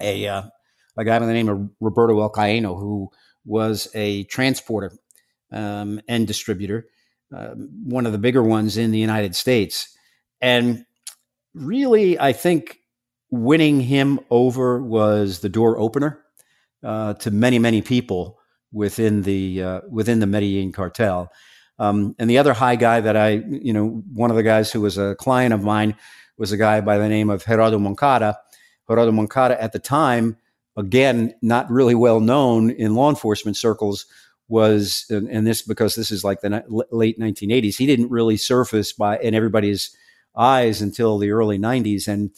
a 0.00 0.26
uh, 0.26 0.42
a 0.98 1.04
guy 1.04 1.18
by 1.18 1.26
the 1.26 1.32
name 1.32 1.48
of 1.48 1.70
Roberto 1.80 2.16
Alcaino, 2.16 2.78
who 2.78 3.10
was 3.44 3.88
a 3.94 4.24
transporter 4.24 4.92
um, 5.50 6.00
and 6.08 6.26
distributor, 6.26 6.86
uh, 7.34 7.54
one 7.84 8.04
of 8.04 8.12
the 8.12 8.18
bigger 8.18 8.42
ones 8.42 8.76
in 8.76 8.90
the 8.90 8.98
United 8.98 9.34
States, 9.34 9.96
and 10.42 10.84
really, 11.54 12.20
I 12.20 12.34
think 12.34 12.78
winning 13.32 13.80
him 13.80 14.20
over 14.30 14.80
was 14.80 15.40
the 15.40 15.48
door 15.48 15.76
opener 15.78 16.22
uh, 16.84 17.14
to 17.14 17.32
many, 17.32 17.58
many 17.58 17.82
people 17.82 18.38
within 18.70 19.22
the 19.22 19.62
uh, 19.62 19.80
within 19.90 20.20
the 20.20 20.26
Medellin 20.26 20.70
cartel. 20.70 21.32
Um, 21.78 22.14
and 22.18 22.30
the 22.30 22.38
other 22.38 22.52
high 22.52 22.76
guy 22.76 23.00
that 23.00 23.16
I, 23.16 23.42
you 23.48 23.72
know, 23.72 24.04
one 24.12 24.30
of 24.30 24.36
the 24.36 24.42
guys 24.44 24.70
who 24.70 24.80
was 24.80 24.98
a 24.98 25.16
client 25.16 25.52
of 25.52 25.64
mine 25.64 25.96
was 26.38 26.52
a 26.52 26.56
guy 26.56 26.80
by 26.80 26.98
the 26.98 27.08
name 27.08 27.30
of 27.30 27.44
Gerardo 27.44 27.78
Moncada. 27.78 28.38
Gerardo 28.88 29.10
Moncada 29.10 29.60
at 29.60 29.72
the 29.72 29.78
time, 29.78 30.36
again, 30.76 31.34
not 31.40 31.70
really 31.70 31.94
well 31.94 32.20
known 32.20 32.70
in 32.70 32.94
law 32.94 33.08
enforcement 33.08 33.56
circles, 33.56 34.06
was, 34.48 35.06
and, 35.08 35.28
and 35.30 35.46
this 35.46 35.62
because 35.62 35.94
this 35.94 36.10
is 36.10 36.24
like 36.24 36.42
the 36.42 36.62
late 36.90 37.18
1980s, 37.18 37.76
he 37.76 37.86
didn't 37.86 38.10
really 38.10 38.36
surface 38.36 38.92
by 38.92 39.18
in 39.18 39.34
everybody's 39.34 39.96
eyes 40.36 40.82
until 40.82 41.18
the 41.18 41.30
early 41.30 41.58
90s. 41.58 42.06
And 42.06 42.30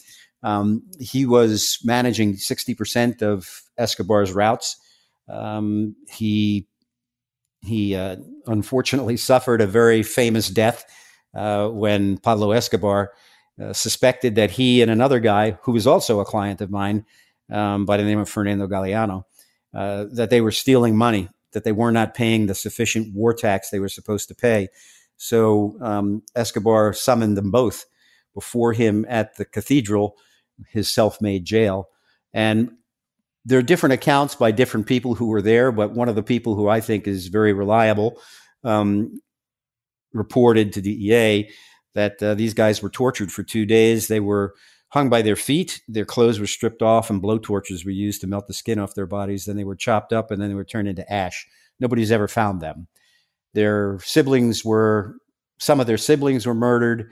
um, 0.45 0.83
he 0.99 1.25
was 1.25 1.79
managing 1.83 2.35
60% 2.35 3.23
of 3.23 3.63
Escobar's 3.79 4.31
routes. 4.31 4.77
Um, 5.27 5.95
he 6.07 6.67
he 7.61 7.95
uh, 7.95 8.17
unfortunately 8.45 9.17
suffered 9.17 9.59
a 9.59 9.65
very 9.65 10.03
famous 10.03 10.49
death 10.49 10.85
uh, 11.33 11.67
when 11.69 12.19
Pablo 12.19 12.51
Escobar 12.51 13.11
uh, 13.59 13.73
suspected 13.73 14.35
that 14.35 14.51
he 14.51 14.83
and 14.83 14.91
another 14.91 15.19
guy, 15.19 15.57
who 15.63 15.71
was 15.71 15.87
also 15.87 16.19
a 16.19 16.25
client 16.25 16.61
of 16.61 16.69
mine 16.69 17.05
um, 17.51 17.85
by 17.85 17.97
the 17.97 18.03
name 18.03 18.19
of 18.19 18.29
Fernando 18.29 18.67
Galeano, 18.67 19.23
uh, 19.73 20.05
that 20.11 20.29
they 20.29 20.41
were 20.41 20.51
stealing 20.51 20.95
money, 20.95 21.27
that 21.53 21.63
they 21.63 21.71
were 21.71 21.91
not 21.91 22.13
paying 22.13 22.45
the 22.45 22.53
sufficient 22.53 23.15
war 23.15 23.33
tax 23.33 23.71
they 23.71 23.79
were 23.79 23.89
supposed 23.89 24.27
to 24.27 24.35
pay. 24.35 24.67
So 25.17 25.75
um, 25.81 26.21
Escobar 26.35 26.93
summoned 26.93 27.35
them 27.35 27.49
both 27.49 27.85
before 28.35 28.73
him 28.73 29.07
at 29.09 29.37
the 29.37 29.45
cathedral, 29.45 30.17
his 30.69 30.93
self 30.93 31.21
made 31.21 31.45
jail. 31.45 31.89
And 32.33 32.71
there 33.45 33.59
are 33.59 33.63
different 33.63 33.93
accounts 33.93 34.35
by 34.35 34.51
different 34.51 34.87
people 34.87 35.15
who 35.15 35.27
were 35.27 35.41
there, 35.41 35.71
but 35.71 35.93
one 35.93 36.09
of 36.09 36.15
the 36.15 36.23
people 36.23 36.55
who 36.55 36.67
I 36.67 36.81
think 36.81 37.07
is 37.07 37.27
very 37.27 37.53
reliable 37.53 38.19
um, 38.63 39.19
reported 40.13 40.73
to 40.73 40.81
DEA 40.81 41.49
that 41.93 42.21
uh, 42.21 42.33
these 42.33 42.53
guys 42.53 42.81
were 42.81 42.89
tortured 42.89 43.31
for 43.31 43.43
two 43.43 43.65
days. 43.65 44.07
They 44.07 44.19
were 44.19 44.55
hung 44.89 45.09
by 45.09 45.21
their 45.21 45.35
feet, 45.35 45.81
their 45.87 46.05
clothes 46.05 46.39
were 46.39 46.47
stripped 46.47 46.81
off, 46.81 47.09
and 47.09 47.21
blow 47.21 47.37
torches 47.37 47.83
were 47.83 47.91
used 47.91 48.21
to 48.21 48.27
melt 48.27 48.47
the 48.47 48.53
skin 48.53 48.79
off 48.79 48.95
their 48.95 49.05
bodies. 49.05 49.45
Then 49.45 49.57
they 49.57 49.63
were 49.63 49.75
chopped 49.75 50.13
up 50.13 50.31
and 50.31 50.41
then 50.41 50.49
they 50.49 50.55
were 50.55 50.63
turned 50.63 50.87
into 50.87 51.11
ash. 51.11 51.45
Nobody's 51.79 52.11
ever 52.11 52.27
found 52.27 52.61
them. 52.61 52.87
Their 53.53 53.99
siblings 53.99 54.63
were, 54.63 55.17
some 55.59 55.79
of 55.79 55.87
their 55.87 55.97
siblings 55.97 56.45
were 56.45 56.53
murdered. 56.53 57.11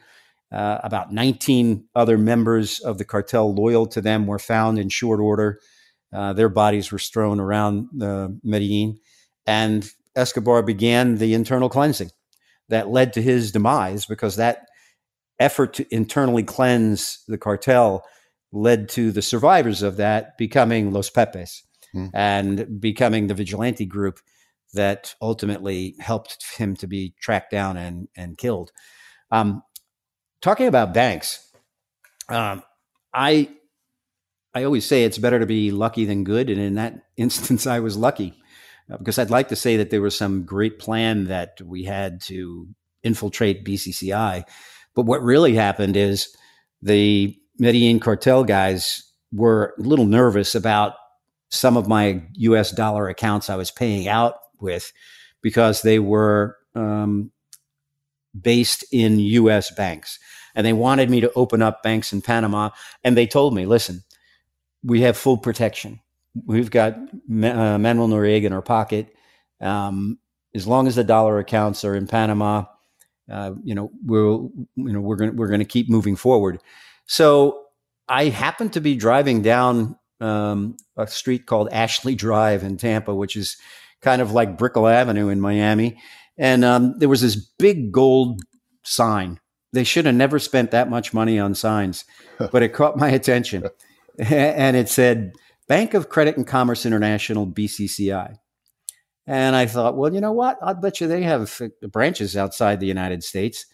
Uh, 0.53 0.79
about 0.83 1.11
19 1.11 1.85
other 1.95 2.17
members 2.17 2.79
of 2.79 2.97
the 2.99 3.05
cartel 3.05 3.53
loyal 3.53 3.87
to 3.87 4.01
them 4.01 4.27
were 4.27 4.39
found 4.39 4.77
in 4.77 4.87
short 4.87 5.19
order. 5.19 5.59
Uh, 6.13 6.31
their 6.33 6.49
bodies 6.49 6.91
were 6.91 6.99
strewn 6.99 7.39
around 7.39 7.89
uh, 8.01 8.27
Medellin, 8.43 8.99
and 9.47 9.89
Escobar 10.15 10.61
began 10.61 11.15
the 11.15 11.33
internal 11.33 11.69
cleansing 11.69 12.11
that 12.69 12.89
led 12.89 13.13
to 13.13 13.21
his 13.21 13.51
demise 13.51 14.05
because 14.05 14.35
that 14.35 14.67
effort 15.39 15.73
to 15.73 15.93
internally 15.93 16.43
cleanse 16.43 17.23
the 17.27 17.37
cartel 17.37 18.05
led 18.51 18.87
to 18.89 19.11
the 19.11 19.21
survivors 19.21 19.81
of 19.81 19.97
that 19.97 20.37
becoming 20.37 20.91
Los 20.91 21.09
Pepes 21.09 21.63
mm. 21.95 22.11
and 22.13 22.79
becoming 22.79 23.27
the 23.27 23.33
vigilante 23.33 23.85
group 23.85 24.19
that 24.73 25.15
ultimately 25.21 25.95
helped 25.99 26.37
him 26.57 26.75
to 26.75 26.87
be 26.87 27.15
tracked 27.19 27.51
down 27.51 27.77
and, 27.77 28.07
and 28.15 28.37
killed. 28.37 28.71
Um, 29.31 29.63
talking 30.43 30.67
about 30.67 30.93
banks, 30.93 31.49
um, 32.29 32.61
I 33.11 33.49
I 34.53 34.65
always 34.65 34.85
say 34.85 35.03
it's 35.03 35.17
better 35.17 35.39
to 35.39 35.47
be 35.47 35.71
lucky 35.71 36.05
than 36.05 36.23
good. 36.23 36.51
And 36.51 36.59
in 36.59 36.75
that 36.75 37.05
instance, 37.17 37.65
I 37.65 37.79
was 37.79 37.97
lucky 37.97 38.35
uh, 38.91 38.97
because 38.97 39.17
I'd 39.17 39.31
like 39.31 39.47
to 39.47 39.55
say 39.55 39.77
that 39.77 39.89
there 39.89 40.01
was 40.01 40.15
some 40.15 40.45
great 40.45 40.77
plan 40.77 41.25
that 41.25 41.59
we 41.65 41.83
had 41.83 42.21
to 42.23 42.67
infiltrate 43.01 43.65
BCCI. 43.65 44.43
But 44.93 45.05
what 45.05 45.23
really 45.23 45.55
happened 45.55 45.97
is 45.97 46.35
the 46.81 47.35
Medellin 47.57 47.99
cartel 47.99 48.43
guys 48.43 49.01
were 49.31 49.73
a 49.79 49.81
little 49.81 50.05
nervous 50.05 50.53
about 50.53 50.93
some 51.49 51.77
of 51.77 51.87
my 51.87 52.21
US 52.33 52.71
dollar 52.71 53.09
accounts 53.09 53.49
I 53.49 53.55
was 53.55 53.71
paying 53.71 54.07
out 54.07 54.35
with 54.59 54.91
because 55.41 55.81
they 55.81 55.99
were 55.99 56.57
um, 56.75 57.31
based 58.39 58.85
in 58.91 59.19
US 59.19 59.71
banks. 59.71 60.19
And 60.55 60.65
they 60.65 60.73
wanted 60.73 61.09
me 61.09 61.21
to 61.21 61.31
open 61.33 61.61
up 61.61 61.83
banks 61.83 62.13
in 62.13 62.21
Panama. 62.21 62.69
And 63.03 63.17
they 63.17 63.27
told 63.27 63.53
me, 63.53 63.65
listen, 63.65 64.03
we 64.83 65.01
have 65.01 65.17
full 65.17 65.37
protection. 65.37 65.99
We've 66.45 66.71
got 66.71 66.93
uh, 66.95 67.07
Manuel 67.27 68.07
Noriega 68.07 68.45
in 68.45 68.53
our 68.53 68.61
pocket. 68.61 69.15
Um, 69.61 70.19
as 70.55 70.67
long 70.67 70.87
as 70.87 70.95
the 70.95 71.03
dollar 71.03 71.39
accounts 71.39 71.83
are 71.83 71.95
in 71.95 72.07
Panama, 72.07 72.65
uh, 73.31 73.53
you 73.63 73.73
know, 73.73 73.91
we'll, 74.03 74.51
you 74.75 74.91
know, 74.93 74.99
we're 74.99 75.15
going 75.15 75.35
we're 75.35 75.57
to 75.57 75.65
keep 75.65 75.89
moving 75.89 76.15
forward. 76.15 76.59
So 77.05 77.63
I 78.07 78.25
happened 78.25 78.73
to 78.73 78.81
be 78.81 78.95
driving 78.95 79.41
down 79.41 79.97
um, 80.19 80.77
a 80.97 81.07
street 81.07 81.45
called 81.45 81.69
Ashley 81.71 82.15
Drive 82.15 82.63
in 82.63 82.77
Tampa, 82.77 83.13
which 83.13 83.35
is 83.35 83.57
kind 84.01 84.21
of 84.21 84.31
like 84.31 84.57
Brickell 84.57 84.87
Avenue 84.87 85.29
in 85.29 85.39
Miami, 85.39 85.97
and 86.37 86.63
um, 86.65 86.97
there 86.99 87.09
was 87.09 87.21
this 87.21 87.35
big 87.35 87.91
gold 87.91 88.41
sign. 88.83 89.39
They 89.73 89.83
should 89.83 90.05
have 90.05 90.15
never 90.15 90.39
spent 90.39 90.71
that 90.71 90.89
much 90.89 91.13
money 91.13 91.39
on 91.39 91.55
signs, 91.55 92.05
but 92.51 92.63
it 92.63 92.69
caught 92.69 92.97
my 92.97 93.09
attention. 93.09 93.65
and 94.17 94.77
it 94.77 94.87
said 94.87 95.33
Bank 95.67 95.93
of 95.93 96.09
Credit 96.09 96.37
and 96.37 96.47
Commerce 96.47 96.85
International, 96.85 97.47
BCCI. 97.47 98.37
And 99.25 99.55
I 99.55 99.65
thought, 99.65 99.95
well, 99.95 100.13
you 100.13 100.21
know 100.21 100.33
what? 100.33 100.57
I 100.61 100.73
bet 100.73 100.99
you 100.99 101.07
they 101.07 101.23
have 101.23 101.59
branches 101.91 102.35
outside 102.35 102.79
the 102.79 102.87
United 102.87 103.23
States. 103.23 103.65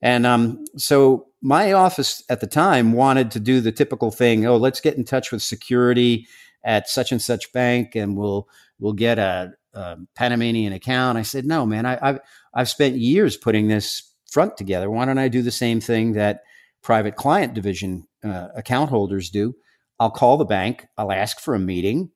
And 0.00 0.26
um, 0.26 0.64
so 0.76 1.28
my 1.40 1.72
office 1.72 2.22
at 2.28 2.40
the 2.40 2.46
time 2.46 2.92
wanted 2.92 3.30
to 3.32 3.40
do 3.40 3.60
the 3.60 3.72
typical 3.72 4.10
thing. 4.10 4.46
Oh, 4.46 4.56
let's 4.56 4.80
get 4.80 4.96
in 4.96 5.04
touch 5.04 5.32
with 5.32 5.42
security 5.42 6.26
at 6.64 6.88
such 6.88 7.12
and 7.12 7.20
such 7.20 7.52
bank, 7.52 7.94
and 7.96 8.16
we'll 8.16 8.48
we'll 8.78 8.92
get 8.92 9.18
a, 9.18 9.52
a 9.74 9.96
Panamanian 10.14 10.72
account. 10.72 11.18
I 11.18 11.22
said, 11.22 11.44
no, 11.44 11.66
man, 11.66 11.86
I, 11.86 11.98
I've 12.00 12.20
I've 12.54 12.68
spent 12.68 12.96
years 12.96 13.36
putting 13.36 13.68
this 13.68 14.11
front 14.32 14.56
together. 14.56 14.90
Why 14.90 15.04
don't 15.04 15.18
I 15.18 15.28
do 15.28 15.42
the 15.42 15.50
same 15.50 15.80
thing 15.80 16.12
that 16.12 16.40
private 16.82 17.16
client 17.16 17.54
division 17.54 18.08
uh, 18.24 18.48
account 18.56 18.90
holders 18.90 19.30
do? 19.30 19.54
I'll 20.00 20.10
call 20.10 20.36
the 20.36 20.44
bank, 20.44 20.86
I'll 20.96 21.12
ask 21.12 21.38
for 21.38 21.54
a 21.54 21.60
meeting, 21.60 22.10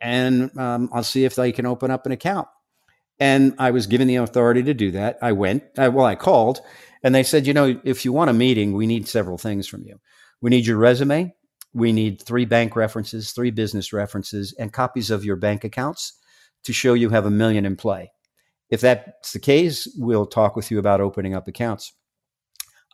and 0.00 0.56
um, 0.58 0.90
I'll 0.92 1.04
see 1.04 1.24
if 1.24 1.34
they 1.34 1.52
can 1.52 1.64
open 1.64 1.90
up 1.90 2.04
an 2.04 2.12
account. 2.12 2.48
And 3.20 3.54
I 3.58 3.70
was 3.70 3.86
given 3.86 4.08
the 4.08 4.16
authority 4.16 4.64
to 4.64 4.74
do 4.74 4.90
that. 4.90 5.18
I 5.22 5.32
went, 5.32 5.62
I, 5.78 5.88
well, 5.88 6.06
I 6.06 6.16
called 6.16 6.60
and 7.02 7.14
they 7.14 7.22
said, 7.22 7.46
you 7.46 7.54
know, 7.54 7.80
if 7.84 8.04
you 8.04 8.12
want 8.12 8.30
a 8.30 8.34
meeting, 8.34 8.72
we 8.72 8.86
need 8.86 9.08
several 9.08 9.38
things 9.38 9.66
from 9.66 9.84
you. 9.84 10.00
We 10.40 10.50
need 10.50 10.66
your 10.66 10.76
resume. 10.76 11.34
We 11.74 11.92
need 11.92 12.22
three 12.22 12.44
bank 12.44 12.76
references, 12.76 13.32
three 13.32 13.50
business 13.50 13.92
references, 13.92 14.54
and 14.58 14.72
copies 14.72 15.10
of 15.10 15.24
your 15.24 15.36
bank 15.36 15.64
accounts 15.64 16.18
to 16.64 16.72
show 16.72 16.94
you 16.94 17.10
have 17.10 17.26
a 17.26 17.30
million 17.30 17.64
in 17.64 17.76
play. 17.76 18.12
If 18.72 18.80
that's 18.80 19.34
the 19.34 19.38
case, 19.38 19.86
we'll 19.98 20.24
talk 20.24 20.56
with 20.56 20.70
you 20.70 20.78
about 20.78 21.02
opening 21.02 21.34
up 21.34 21.46
accounts. 21.46 21.92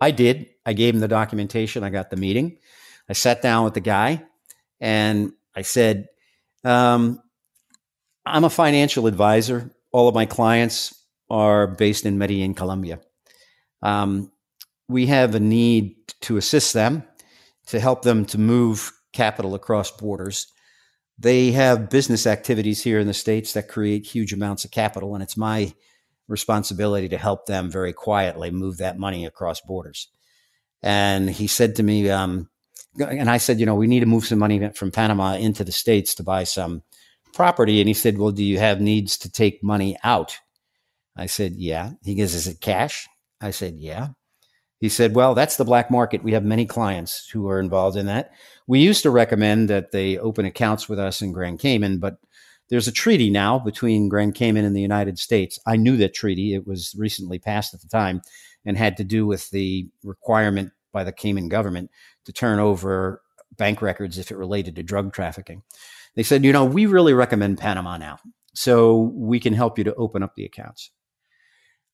I 0.00 0.10
did. 0.10 0.48
I 0.66 0.72
gave 0.72 0.92
him 0.92 0.98
the 1.00 1.06
documentation. 1.06 1.84
I 1.84 1.90
got 1.90 2.10
the 2.10 2.16
meeting. 2.16 2.58
I 3.08 3.12
sat 3.12 3.42
down 3.42 3.62
with 3.62 3.74
the 3.74 3.80
guy 3.80 4.24
and 4.80 5.30
I 5.54 5.62
said, 5.62 6.08
um, 6.64 7.22
I'm 8.26 8.42
a 8.42 8.50
financial 8.50 9.06
advisor. 9.06 9.70
All 9.92 10.08
of 10.08 10.16
my 10.16 10.26
clients 10.26 11.00
are 11.30 11.68
based 11.68 12.04
in 12.04 12.18
Medellin, 12.18 12.54
Colombia. 12.54 12.98
Um, 13.80 14.32
we 14.88 15.06
have 15.06 15.36
a 15.36 15.40
need 15.40 15.94
to 16.22 16.38
assist 16.38 16.74
them 16.74 17.04
to 17.66 17.78
help 17.78 18.02
them 18.02 18.24
to 18.26 18.38
move 18.38 18.90
capital 19.12 19.54
across 19.54 19.92
borders. 19.92 20.52
They 21.18 21.50
have 21.50 21.90
business 21.90 22.26
activities 22.26 22.82
here 22.82 23.00
in 23.00 23.06
the 23.06 23.14
States 23.14 23.52
that 23.52 23.68
create 23.68 24.06
huge 24.06 24.32
amounts 24.32 24.64
of 24.64 24.70
capital, 24.70 25.14
and 25.14 25.22
it's 25.22 25.36
my 25.36 25.72
responsibility 26.28 27.08
to 27.08 27.18
help 27.18 27.46
them 27.46 27.70
very 27.70 27.92
quietly 27.92 28.50
move 28.50 28.76
that 28.76 28.98
money 28.98 29.26
across 29.26 29.60
borders. 29.60 30.08
And 30.82 31.28
he 31.28 31.46
said 31.46 31.76
to 31.76 31.82
me, 31.82 32.08
um, 32.08 32.48
and 33.00 33.30
I 33.30 33.38
said, 33.38 33.58
you 33.58 33.66
know, 33.66 33.74
we 33.74 33.86
need 33.86 34.00
to 34.00 34.06
move 34.06 34.26
some 34.26 34.38
money 34.38 34.70
from 34.74 34.90
Panama 34.90 35.34
into 35.34 35.64
the 35.64 35.72
States 35.72 36.14
to 36.16 36.22
buy 36.22 36.44
some 36.44 36.82
property. 37.34 37.80
And 37.80 37.88
he 37.88 37.94
said, 37.94 38.18
well, 38.18 38.30
do 38.30 38.44
you 38.44 38.58
have 38.58 38.80
needs 38.80 39.18
to 39.18 39.30
take 39.30 39.62
money 39.62 39.96
out? 40.04 40.38
I 41.16 41.26
said, 41.26 41.54
yeah. 41.56 41.92
He 42.04 42.14
goes, 42.14 42.34
is 42.34 42.46
it 42.46 42.60
cash? 42.60 43.08
I 43.40 43.50
said, 43.50 43.74
yeah. 43.78 44.08
He 44.80 44.88
said, 44.88 45.14
well, 45.14 45.34
that's 45.34 45.56
the 45.56 45.64
black 45.64 45.90
market. 45.90 46.22
We 46.22 46.32
have 46.32 46.44
many 46.44 46.64
clients 46.64 47.28
who 47.28 47.48
are 47.48 47.58
involved 47.58 47.96
in 47.96 48.06
that. 48.06 48.32
We 48.66 48.80
used 48.80 49.02
to 49.02 49.10
recommend 49.10 49.68
that 49.70 49.90
they 49.90 50.18
open 50.18 50.44
accounts 50.44 50.88
with 50.88 50.98
us 50.98 51.20
in 51.20 51.32
Grand 51.32 51.58
Cayman, 51.58 51.98
but 51.98 52.18
there's 52.68 52.86
a 52.86 52.92
treaty 52.92 53.30
now 53.30 53.58
between 53.58 54.08
Grand 54.08 54.34
Cayman 54.34 54.64
and 54.64 54.76
the 54.76 54.80
United 54.80 55.18
States. 55.18 55.58
I 55.66 55.76
knew 55.76 55.96
that 55.96 56.14
treaty. 56.14 56.54
It 56.54 56.66
was 56.66 56.94
recently 56.96 57.38
passed 57.38 57.74
at 57.74 57.80
the 57.80 57.88
time 57.88 58.20
and 58.64 58.76
had 58.76 58.96
to 58.98 59.04
do 59.04 59.26
with 59.26 59.50
the 59.50 59.88
requirement 60.04 60.72
by 60.92 61.02
the 61.02 61.12
Cayman 61.12 61.48
government 61.48 61.90
to 62.26 62.32
turn 62.32 62.58
over 62.58 63.22
bank 63.56 63.82
records 63.82 64.18
if 64.18 64.30
it 64.30 64.36
related 64.36 64.76
to 64.76 64.82
drug 64.82 65.12
trafficking. 65.12 65.62
They 66.14 66.22
said, 66.22 66.44
you 66.44 66.52
know, 66.52 66.64
we 66.64 66.86
really 66.86 67.14
recommend 67.14 67.58
Panama 67.58 67.96
now. 67.96 68.18
So 68.54 69.12
we 69.14 69.40
can 69.40 69.54
help 69.54 69.78
you 69.78 69.84
to 69.84 69.94
open 69.94 70.22
up 70.22 70.34
the 70.34 70.44
accounts. 70.44 70.90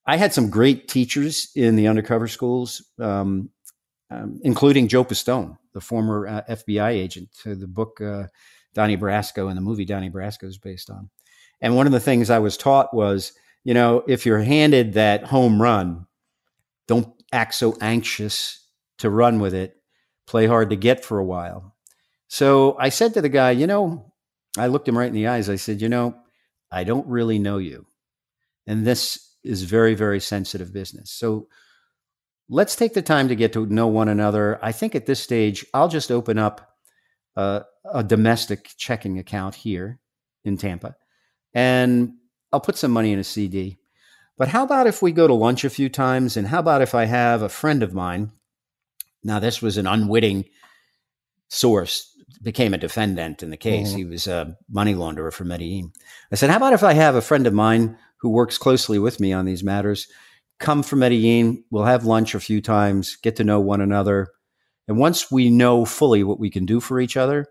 I 0.06 0.16
had 0.16 0.34
some 0.34 0.50
great 0.50 0.88
teachers 0.88 1.50
in 1.54 1.76
the 1.76 1.88
undercover 1.88 2.28
schools, 2.28 2.84
um, 2.98 3.50
um, 4.10 4.40
including 4.42 4.88
Joe 4.88 5.04
Pistone, 5.04 5.56
the 5.72 5.80
former 5.80 6.26
uh, 6.26 6.42
FBI 6.48 6.90
agent, 6.90 7.30
the 7.44 7.66
book 7.66 8.00
uh, 8.00 8.24
Donnie 8.74 8.96
Brasco 8.96 9.48
and 9.48 9.56
the 9.56 9.62
movie 9.62 9.84
Donnie 9.84 10.10
Brasco 10.10 10.44
is 10.44 10.58
based 10.58 10.90
on. 10.90 11.08
And 11.60 11.76
one 11.76 11.86
of 11.86 11.92
the 11.92 12.00
things 12.00 12.28
I 12.28 12.40
was 12.40 12.56
taught 12.56 12.92
was, 12.92 13.32
you 13.62 13.72
know, 13.72 14.04
if 14.06 14.26
you're 14.26 14.42
handed 14.42 14.94
that 14.94 15.24
home 15.24 15.62
run, 15.62 16.06
don't 16.86 17.08
act 17.32 17.54
so 17.54 17.76
anxious 17.80 18.66
to 18.98 19.08
run 19.08 19.40
with 19.40 19.54
it. 19.54 19.76
Play 20.26 20.46
hard 20.46 20.70
to 20.70 20.76
get 20.76 21.04
for 21.04 21.18
a 21.18 21.24
while. 21.24 21.74
So 22.28 22.76
I 22.78 22.88
said 22.90 23.14
to 23.14 23.22
the 23.22 23.28
guy, 23.28 23.52
you 23.52 23.66
know, 23.66 24.12
I 24.58 24.66
looked 24.66 24.88
him 24.88 24.98
right 24.98 25.08
in 25.08 25.14
the 25.14 25.28
eyes. 25.28 25.48
I 25.48 25.56
said, 25.56 25.80
you 25.80 25.88
know, 25.88 26.14
I 26.70 26.84
don't 26.84 27.06
really 27.06 27.38
know 27.38 27.58
you. 27.58 27.86
And 28.66 28.86
this 28.86 29.33
is 29.44 29.62
very, 29.62 29.94
very 29.94 30.20
sensitive 30.20 30.72
business. 30.72 31.10
So 31.10 31.48
let's 32.48 32.76
take 32.76 32.94
the 32.94 33.02
time 33.02 33.28
to 33.28 33.36
get 33.36 33.52
to 33.52 33.66
know 33.66 33.86
one 33.86 34.08
another. 34.08 34.58
I 34.62 34.72
think 34.72 34.94
at 34.94 35.06
this 35.06 35.20
stage, 35.20 35.64
I'll 35.74 35.88
just 35.88 36.10
open 36.10 36.38
up 36.38 36.76
a, 37.36 37.64
a 37.92 38.02
domestic 38.02 38.70
checking 38.76 39.18
account 39.18 39.54
here 39.54 40.00
in 40.44 40.56
Tampa 40.56 40.96
and 41.52 42.14
I'll 42.52 42.60
put 42.60 42.76
some 42.76 42.90
money 42.90 43.12
in 43.12 43.18
a 43.18 43.24
CD. 43.24 43.78
But 44.36 44.48
how 44.48 44.64
about 44.64 44.86
if 44.86 45.00
we 45.00 45.12
go 45.12 45.26
to 45.26 45.34
lunch 45.34 45.64
a 45.64 45.70
few 45.70 45.88
times? 45.88 46.36
And 46.36 46.46
how 46.46 46.58
about 46.58 46.82
if 46.82 46.94
I 46.94 47.04
have 47.04 47.42
a 47.42 47.48
friend 47.48 47.82
of 47.82 47.94
mine? 47.94 48.32
Now, 49.22 49.38
this 49.38 49.62
was 49.62 49.76
an 49.76 49.86
unwitting 49.86 50.44
source, 51.48 52.14
became 52.42 52.74
a 52.74 52.78
defendant 52.78 53.42
in 53.42 53.50
the 53.50 53.56
case. 53.56 53.88
Mm-hmm. 53.88 53.96
He 53.96 54.04
was 54.04 54.26
a 54.26 54.56
money 54.68 54.94
launderer 54.94 55.32
for 55.32 55.44
Medellin. 55.44 55.92
I 56.32 56.34
said, 56.34 56.50
How 56.50 56.56
about 56.56 56.72
if 56.72 56.82
I 56.82 56.94
have 56.94 57.14
a 57.14 57.22
friend 57.22 57.46
of 57.46 57.54
mine 57.54 57.96
who 58.24 58.30
works 58.30 58.56
closely 58.56 58.98
with 58.98 59.20
me 59.20 59.34
on 59.34 59.44
these 59.44 59.62
matters, 59.62 60.08
come 60.58 60.82
from 60.82 61.00
Medellin. 61.00 61.62
We'll 61.70 61.84
have 61.84 62.06
lunch 62.06 62.34
a 62.34 62.40
few 62.40 62.62
times, 62.62 63.16
get 63.16 63.36
to 63.36 63.44
know 63.44 63.60
one 63.60 63.82
another. 63.82 64.28
And 64.88 64.96
once 64.96 65.30
we 65.30 65.50
know 65.50 65.84
fully 65.84 66.24
what 66.24 66.40
we 66.40 66.48
can 66.48 66.64
do 66.64 66.80
for 66.80 66.98
each 66.98 67.18
other, 67.18 67.48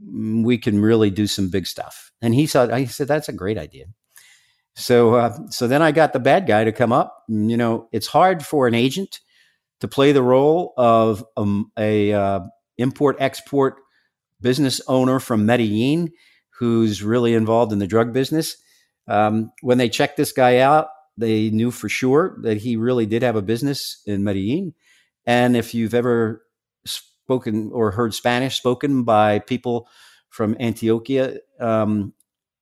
mm, 0.00 0.44
we 0.44 0.58
can 0.58 0.80
really 0.80 1.10
do 1.10 1.26
some 1.26 1.50
big 1.50 1.66
stuff. 1.66 2.12
And 2.22 2.36
he 2.36 2.46
said, 2.46 2.70
I 2.70 2.84
said, 2.84 3.08
that's 3.08 3.28
a 3.28 3.32
great 3.32 3.58
idea. 3.58 3.86
So, 4.76 5.16
uh, 5.16 5.36
so 5.50 5.66
then 5.66 5.82
I 5.82 5.90
got 5.90 6.12
the 6.12 6.20
bad 6.20 6.46
guy 6.46 6.62
to 6.62 6.70
come 6.70 6.92
up. 6.92 7.24
You 7.26 7.56
know, 7.56 7.88
it's 7.90 8.06
hard 8.06 8.46
for 8.46 8.68
an 8.68 8.74
agent 8.74 9.18
to 9.80 9.88
play 9.88 10.12
the 10.12 10.22
role 10.22 10.72
of 10.76 11.24
um, 11.36 11.72
a 11.76 12.12
uh, 12.12 12.40
import 12.78 13.16
export 13.18 13.74
business 14.40 14.80
owner 14.86 15.18
from 15.18 15.46
Medellin 15.46 16.12
who's 16.60 17.02
really 17.02 17.34
involved 17.34 17.72
in 17.72 17.80
the 17.80 17.88
drug 17.88 18.12
business. 18.12 18.56
Um, 19.08 19.52
when 19.62 19.78
they 19.78 19.88
checked 19.88 20.16
this 20.16 20.32
guy 20.32 20.58
out, 20.58 20.88
they 21.16 21.50
knew 21.50 21.70
for 21.70 21.88
sure 21.88 22.36
that 22.42 22.58
he 22.58 22.76
really 22.76 23.06
did 23.06 23.22
have 23.22 23.36
a 23.36 23.42
business 23.42 24.02
in 24.06 24.24
Medellin. 24.24 24.74
And 25.24 25.56
if 25.56 25.74
you've 25.74 25.94
ever 25.94 26.44
spoken 26.84 27.70
or 27.72 27.90
heard 27.90 28.14
Spanish 28.14 28.56
spoken 28.56 29.04
by 29.04 29.38
people 29.40 29.88
from 30.28 30.54
Antioquia, 30.56 31.38
um, 31.58 32.12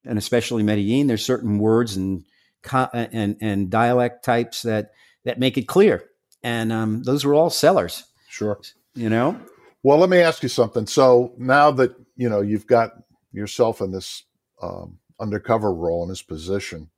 and 0.05 0.19
especially 0.19 0.63
Medellin, 0.63 1.07
there's 1.07 1.25
certain 1.25 1.59
words 1.59 1.97
and 1.97 2.25
and 2.73 3.37
and 3.41 3.71
dialect 3.71 4.25
types 4.25 4.63
that 4.63 4.93
that 5.25 5.39
make 5.39 5.59
it 5.59 5.67
clear. 5.67 6.05
And 6.43 6.73
um, 6.73 7.03
those 7.03 7.25
were 7.25 7.35
all 7.35 7.51
sellers. 7.51 8.05
Sure. 8.29 8.61
You 8.95 9.09
know. 9.09 9.39
Well, 9.83 9.99
let 9.99 10.09
me 10.09 10.19
ask 10.19 10.43
you 10.43 10.49
something. 10.49 10.87
So 10.87 11.35
now 11.37 11.71
that 11.73 11.95
you 12.17 12.29
know 12.29 12.41
you've 12.41 12.67
got 12.67 12.93
yourself 13.33 13.81
in 13.81 13.91
this 13.91 14.23
um, 14.63 14.99
undercover 15.25 15.73
role 15.73 16.03
in 16.03 16.11
his 16.11 16.23
position, 16.23 16.91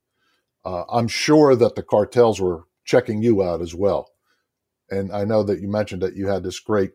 uh, 0.65 0.83
I'm 0.91 1.07
sure 1.07 1.55
that 1.55 1.75
the 1.75 1.83
cartels 1.83 2.41
were 2.41 2.65
checking 2.83 3.23
you 3.23 3.41
out 3.41 3.61
as 3.61 3.73
well. 3.73 4.11
And 4.89 5.11
I 5.11 5.23
know 5.23 5.43
that 5.43 5.61
you 5.61 5.69
mentioned 5.69 6.01
that 6.01 6.15
you 6.15 6.27
had 6.27 6.43
this 6.43 6.59
great 6.59 6.91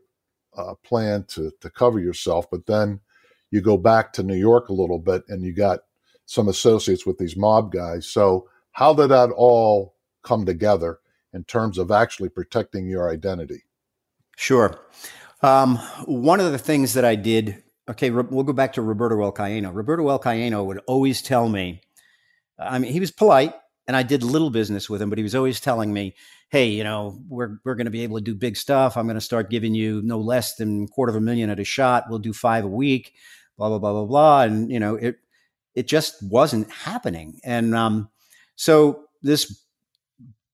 uh, 0.56 0.74
plan 0.84 1.24
to 1.28 1.50
to 1.60 1.70
cover 1.70 1.98
yourself, 1.98 2.50
but 2.50 2.66
then 2.66 3.00
you 3.50 3.62
go 3.62 3.78
back 3.78 4.12
to 4.12 4.22
New 4.22 4.36
York 4.36 4.68
a 4.68 4.74
little 4.74 4.98
bit, 4.98 5.22
and 5.28 5.42
you 5.42 5.54
got 5.54 5.80
some 6.26 6.48
associates 6.48 7.06
with 7.06 7.18
these 7.18 7.36
mob 7.36 7.72
guys. 7.72 8.06
So 8.06 8.48
how 8.72 8.94
did 8.94 9.08
that 9.08 9.30
all 9.30 9.94
come 10.22 10.44
together 10.46 10.98
in 11.32 11.44
terms 11.44 11.78
of 11.78 11.90
actually 11.90 12.28
protecting 12.28 12.86
your 12.86 13.10
identity? 13.10 13.64
Sure. 14.36 14.78
Um, 15.42 15.76
one 16.06 16.40
of 16.40 16.52
the 16.52 16.58
things 16.58 16.94
that 16.94 17.04
I 17.04 17.16
did 17.16 17.62
okay, 17.88 18.10
we'll 18.10 18.44
go 18.44 18.52
back 18.52 18.74
to 18.74 18.82
Roberto 18.82 19.16
Alcaino. 19.16 19.74
Roberto 19.74 20.04
Alcaino 20.04 20.64
would 20.64 20.78
always 20.86 21.22
tell 21.22 21.48
me, 21.48 21.80
I 22.58 22.78
mean, 22.78 22.92
he 22.92 23.00
was 23.00 23.10
polite 23.10 23.54
and 23.86 23.96
I 23.96 24.02
did 24.02 24.22
little 24.22 24.50
business 24.50 24.88
with 24.88 25.02
him, 25.02 25.08
but 25.08 25.18
he 25.18 25.24
was 25.24 25.34
always 25.34 25.60
telling 25.60 25.92
me, 25.92 26.14
hey, 26.50 26.68
you 26.68 26.84
know, 26.84 27.18
we're, 27.28 27.58
we're 27.64 27.74
going 27.74 27.86
to 27.86 27.90
be 27.90 28.02
able 28.02 28.18
to 28.18 28.24
do 28.24 28.34
big 28.34 28.56
stuff. 28.56 28.96
I'm 28.96 29.06
going 29.06 29.16
to 29.16 29.20
start 29.20 29.50
giving 29.50 29.74
you 29.74 30.00
no 30.02 30.18
less 30.18 30.54
than 30.56 30.86
quarter 30.86 31.10
of 31.10 31.16
a 31.16 31.20
million 31.20 31.50
at 31.50 31.58
a 31.58 31.64
shot. 31.64 32.04
We'll 32.08 32.18
do 32.18 32.32
five 32.32 32.64
a 32.64 32.68
week, 32.68 33.14
blah, 33.56 33.68
blah, 33.68 33.78
blah, 33.78 33.92
blah, 33.92 34.04
blah. 34.04 34.42
And, 34.42 34.70
you 34.70 34.78
know, 34.78 34.94
it, 34.94 35.16
it 35.74 35.88
just 35.88 36.22
wasn't 36.22 36.70
happening. 36.70 37.40
And 37.42 37.74
um, 37.74 38.10
so 38.54 39.06
this 39.22 39.64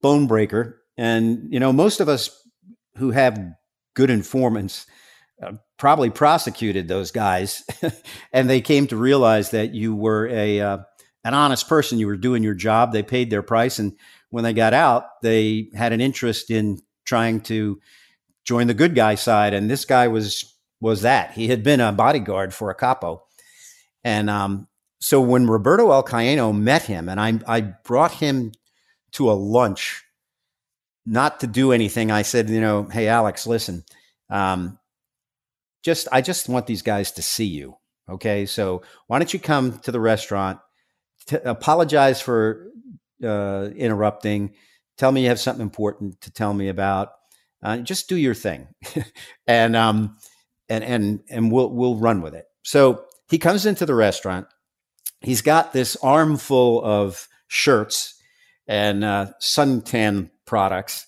bone 0.01 0.27
breaker, 0.27 0.81
and, 0.97 1.53
you 1.53 1.61
know, 1.61 1.73
most 1.73 2.01
of 2.01 2.09
us 2.09 2.49
who 2.97 3.11
have 3.11 3.38
good 3.95 4.11
informants, 4.11 4.87
probably 5.79 6.11
prosecuted 6.11 6.88
those 6.88 7.11
guys, 7.11 7.64
and 8.33 8.48
they 8.51 8.61
came 8.61 8.87
to 8.88 8.96
realize 8.96 9.51
that 9.51 9.74
you 9.74 9.94
were 9.94 10.27
a 10.29 10.61
uh, 10.61 10.79
an 11.24 11.35
honest 11.35 11.68
person. 11.68 11.98
You 11.98 12.07
were 12.07 12.16
doing 12.16 12.42
your 12.42 12.55
job. 12.55 12.92
They 12.92 13.03
paid 13.03 13.31
their 13.31 13.42
price, 13.42 13.79
and 13.79 13.96
when 14.31 14.44
they 14.44 14.53
got 14.53 14.74
out, 14.74 15.05
they 15.22 15.70
had 15.74 15.92
an 15.92 16.01
interest 16.01 16.51
in 16.51 16.81
trying 17.05 17.40
to 17.42 17.81
join 18.44 18.66
the 18.66 18.74
good 18.74 18.94
guy 18.94 19.14
side. 19.14 19.55
And 19.55 19.70
this 19.70 19.85
guy 19.85 20.09
was 20.09 20.55
was 20.81 21.03
that 21.03 21.33
he 21.33 21.48
had 21.48 21.62
been 21.62 21.81
a 21.81 21.92
bodyguard 21.92 22.53
for 22.53 22.70
a 22.70 22.74
capo, 22.74 23.24
and 24.05 24.29
um, 24.29 24.68
so 25.01 25.20
when 25.20 25.46
Roberto 25.46 25.88
Alcaino 25.88 26.57
met 26.57 26.83
him, 26.83 27.09
and 27.09 27.20
I 27.20 27.38
I 27.46 27.61
brought 27.61 28.12
him 28.12 28.53
to 29.12 29.31
a 29.31 29.33
lunch, 29.33 30.05
not 31.07 31.40
to 31.40 31.46
do 31.46 31.72
anything. 31.72 32.11
I 32.11 32.22
said, 32.22 32.51
you 32.51 32.61
know, 32.61 32.85
hey 32.85 33.09
Alex, 33.09 33.46
listen. 33.46 33.85
Um, 34.31 34.78
just 35.83 36.09
I 36.12 36.21
just 36.21 36.49
want 36.49 36.67
these 36.67 36.83
guys 36.83 37.12
to 37.12 37.23
see 37.23 37.47
you. 37.47 37.77
Okay, 38.09 38.47
so 38.47 38.83
why 39.07 39.19
don't 39.19 39.33
you 39.33 39.41
come 39.41 39.79
to 39.81 39.93
the 39.93 40.01
restaurant? 40.01 40.61
To 41.27 41.51
apologize 41.51 42.21
for 42.21 42.69
uh, 43.23 43.69
interrupting. 43.77 44.55
Tell 44.97 45.12
me 45.12 45.23
you 45.23 45.29
have 45.29 45.41
something 45.41 45.62
important 45.62 46.21
to 46.23 46.31
tell 46.31 46.55
me 46.55 46.69
about. 46.69 47.11
Uh, 47.62 47.79
just 47.79 48.09
do 48.09 48.17
your 48.17 48.35
thing, 48.35 48.69
and 49.47 49.77
um, 49.77 50.17
and 50.69 50.85
and 50.85 51.21
and 51.29 51.53
we'll 51.53 51.71
we'll 51.71 51.97
run 51.97 52.23
with 52.23 52.35
it. 52.35 52.47
So 52.62 53.05
he 53.29 53.38
comes 53.38 53.67
into 53.67 53.87
the 53.87 53.95
restaurant. 53.95 54.47
He's 55.21 55.43
got 55.43 55.73
this 55.73 55.97
armful 55.97 56.83
of 56.85 57.27
shirts 57.49 58.14
and 58.69 59.03
uh, 59.03 59.27
suntan 59.41 60.31
products. 60.47 61.07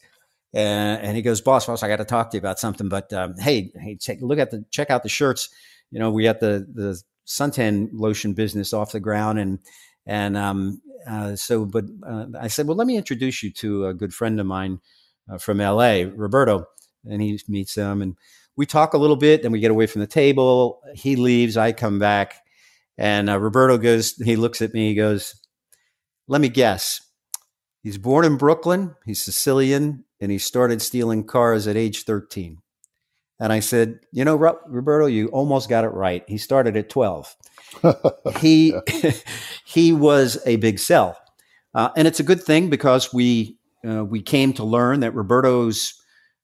And, 0.52 1.00
and, 1.02 1.16
he 1.16 1.22
goes, 1.22 1.40
boss, 1.40 1.66
boss, 1.66 1.82
I 1.82 1.88
got 1.88 1.96
to 1.96 2.04
talk 2.04 2.30
to 2.30 2.36
you 2.36 2.40
about 2.40 2.58
something. 2.58 2.88
But 2.88 3.12
um, 3.12 3.34
hey, 3.38 3.70
hey, 3.76 3.96
check, 3.96 4.18
look 4.20 4.38
at 4.38 4.50
the 4.50 4.64
check 4.70 4.90
out 4.90 5.04
the 5.04 5.08
shirts. 5.08 5.48
You 5.90 5.98
know, 6.00 6.10
we 6.10 6.24
got 6.24 6.40
the 6.40 6.66
the 6.72 7.00
suntan 7.26 7.90
lotion 7.92 8.34
business 8.34 8.72
off 8.72 8.92
the 8.92 9.00
ground, 9.00 9.38
and 9.38 9.60
and 10.06 10.36
um, 10.36 10.80
uh, 11.06 11.36
so, 11.36 11.64
but 11.64 11.84
uh, 12.06 12.26
I 12.38 12.48
said, 12.48 12.66
well, 12.66 12.76
let 12.76 12.86
me 12.86 12.96
introduce 12.96 13.42
you 13.42 13.52
to 13.54 13.86
a 13.86 13.94
good 13.94 14.12
friend 14.12 14.40
of 14.40 14.46
mine 14.46 14.80
uh, 15.30 15.38
from 15.38 15.60
L.A., 15.60 16.04
Roberto, 16.04 16.66
and 17.04 17.22
he 17.22 17.40
meets 17.48 17.74
him, 17.74 18.02
and 18.02 18.16
we 18.56 18.66
talk 18.66 18.94
a 18.94 18.98
little 18.98 19.16
bit. 19.16 19.42
Then 19.42 19.52
we 19.52 19.60
get 19.60 19.70
away 19.70 19.86
from 19.86 20.00
the 20.00 20.06
table. 20.06 20.80
He 20.94 21.16
leaves. 21.16 21.56
I 21.56 21.72
come 21.72 21.98
back, 21.98 22.34
and 22.98 23.30
uh, 23.30 23.38
Roberto 23.38 23.78
goes. 23.78 24.14
He 24.16 24.36
looks 24.36 24.60
at 24.62 24.74
me. 24.74 24.88
He 24.88 24.94
goes, 24.94 25.34
"Let 26.28 26.40
me 26.40 26.48
guess. 26.48 27.00
He's 27.82 27.98
born 27.98 28.24
in 28.24 28.36
Brooklyn. 28.36 28.94
He's 29.06 29.24
Sicilian, 29.24 30.04
and 30.20 30.30
he 30.30 30.38
started 30.38 30.82
stealing 30.82 31.24
cars 31.24 31.66
at 31.66 31.76
age 31.76 32.04
13. 32.04 32.58
And 33.40 33.52
I 33.52 33.60
said, 33.60 34.00
You 34.12 34.24
know, 34.24 34.36
Roberto, 34.36 35.06
you 35.06 35.28
almost 35.28 35.68
got 35.68 35.84
it 35.84 35.88
right. 35.88 36.24
He 36.28 36.38
started 36.38 36.76
at 36.76 36.90
12. 36.90 37.36
he, 38.40 38.74
he 39.64 39.92
was 39.92 40.38
a 40.46 40.56
big 40.56 40.78
sell. 40.78 41.16
Uh, 41.74 41.88
and 41.96 42.06
it's 42.06 42.20
a 42.20 42.24
good 42.24 42.42
thing 42.42 42.68
because 42.68 43.14
we, 43.14 43.56
uh, 43.88 44.04
we 44.04 44.20
came 44.20 44.52
to 44.52 44.64
learn 44.64 45.00
that 45.00 45.14
Roberto's 45.14 45.94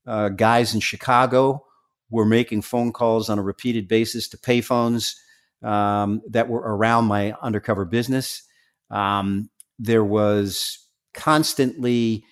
uh, 0.07 0.31
guys 0.31 0.73
in 0.73 0.81
Chicago 0.81 1.65
were 2.11 2.25
making 2.25 2.63
phone 2.63 2.93
calls 2.93 3.29
on 3.29 3.39
a 3.39 3.43
repeated 3.43 3.89
basis 3.89 4.29
to 4.29 4.39
payphones 4.39 5.17
um, 5.63 6.23
that 6.29 6.49
were 6.49 6.61
around 6.61 7.07
my 7.07 7.33
undercover 7.43 7.85
business. 7.85 8.43
Um, 8.91 9.51
there 9.79 10.05
was 10.05 10.79
constantly 11.13 12.25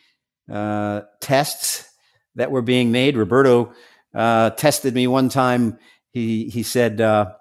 uh, 0.51 1.03
tests 1.21 1.89
that 2.35 2.51
were 2.51 2.63
being 2.63 2.93
made. 2.93 3.17
Roberto 3.17 3.73
uh, 4.15 4.51
tested 4.51 4.95
me 4.95 5.07
one 5.07 5.29
time. 5.29 5.79
He 6.11 6.49
he 6.49 6.63
said, 6.63 7.01
uh, 7.01 7.33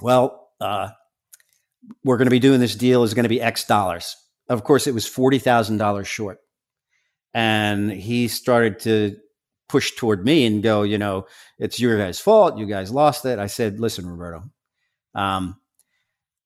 "Well, 0.00 0.50
uh, 0.60 0.90
we're 2.04 2.16
going 2.16 2.26
to 2.26 2.30
be 2.30 2.40
doing 2.40 2.60
this 2.60 2.76
deal 2.76 3.02
is 3.02 3.14
going 3.14 3.24
to 3.24 3.28
be 3.28 3.40
X 3.40 3.66
dollars." 3.66 4.16
Of 4.48 4.64
course, 4.64 4.86
it 4.86 4.94
was 4.94 5.06
forty 5.06 5.38
thousand 5.38 5.78
dollars 5.78 6.08
short, 6.08 6.38
and 7.32 7.90
he 7.90 8.28
started 8.28 8.80
to 8.80 9.16
push 9.68 9.92
toward 9.92 10.24
me 10.24 10.46
and 10.46 10.62
go, 10.62 10.82
"You 10.82 10.98
know, 10.98 11.26
it's 11.58 11.80
your 11.80 11.98
guys' 11.98 12.20
fault. 12.20 12.58
You 12.58 12.66
guys 12.66 12.90
lost 12.90 13.24
it." 13.24 13.38
I 13.38 13.46
said, 13.46 13.80
"Listen, 13.80 14.08
Roberto." 14.08 14.50
Um, 15.14 15.56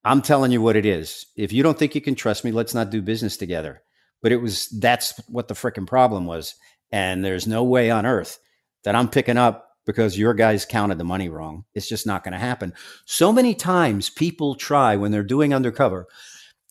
I'm 0.05 0.23
telling 0.23 0.53
you 0.53 0.63
what 0.63 0.77
it 0.77 0.87
is. 0.87 1.27
If 1.37 1.53
you 1.53 1.63
don't 1.63 1.79
think 1.79 1.95
you 1.95 2.01
can 2.01 2.15
trust 2.15 2.45
me, 2.45 2.53
let's 2.53 2.75
not 2.75 2.91
do 2.91 3.03
business 3.03 3.37
together. 3.37 3.83
But 4.23 4.33
it 4.33 4.39
was 4.39 4.69
that's 4.69 5.19
what 5.29 5.49
the 5.49 5.55
freaking 5.55 5.87
problem 5.87 6.27
was. 6.27 6.55
And 6.91 7.25
there's 7.25 7.47
no 7.47 7.65
way 7.65 7.91
on 7.91 8.07
earth 8.07 8.39
that 8.85 8.95
I'm 8.95 9.09
picking 9.09 9.37
up 9.37 9.69
because 9.87 10.19
your 10.19 10.35
guys 10.35 10.67
counted 10.67 10.99
the 10.99 11.05
money 11.05 11.29
wrong. 11.29 11.65
It's 11.75 11.89
just 11.89 12.07
not 12.07 12.23
going 12.23 12.33
to 12.33 12.39
happen. 12.39 12.75
So 13.07 13.33
many 13.33 13.55
times 13.55 14.11
people 14.11 14.55
try 14.55 14.97
when 14.97 15.13
they're 15.13 15.23
doing 15.23 15.55
undercover, 15.55 16.07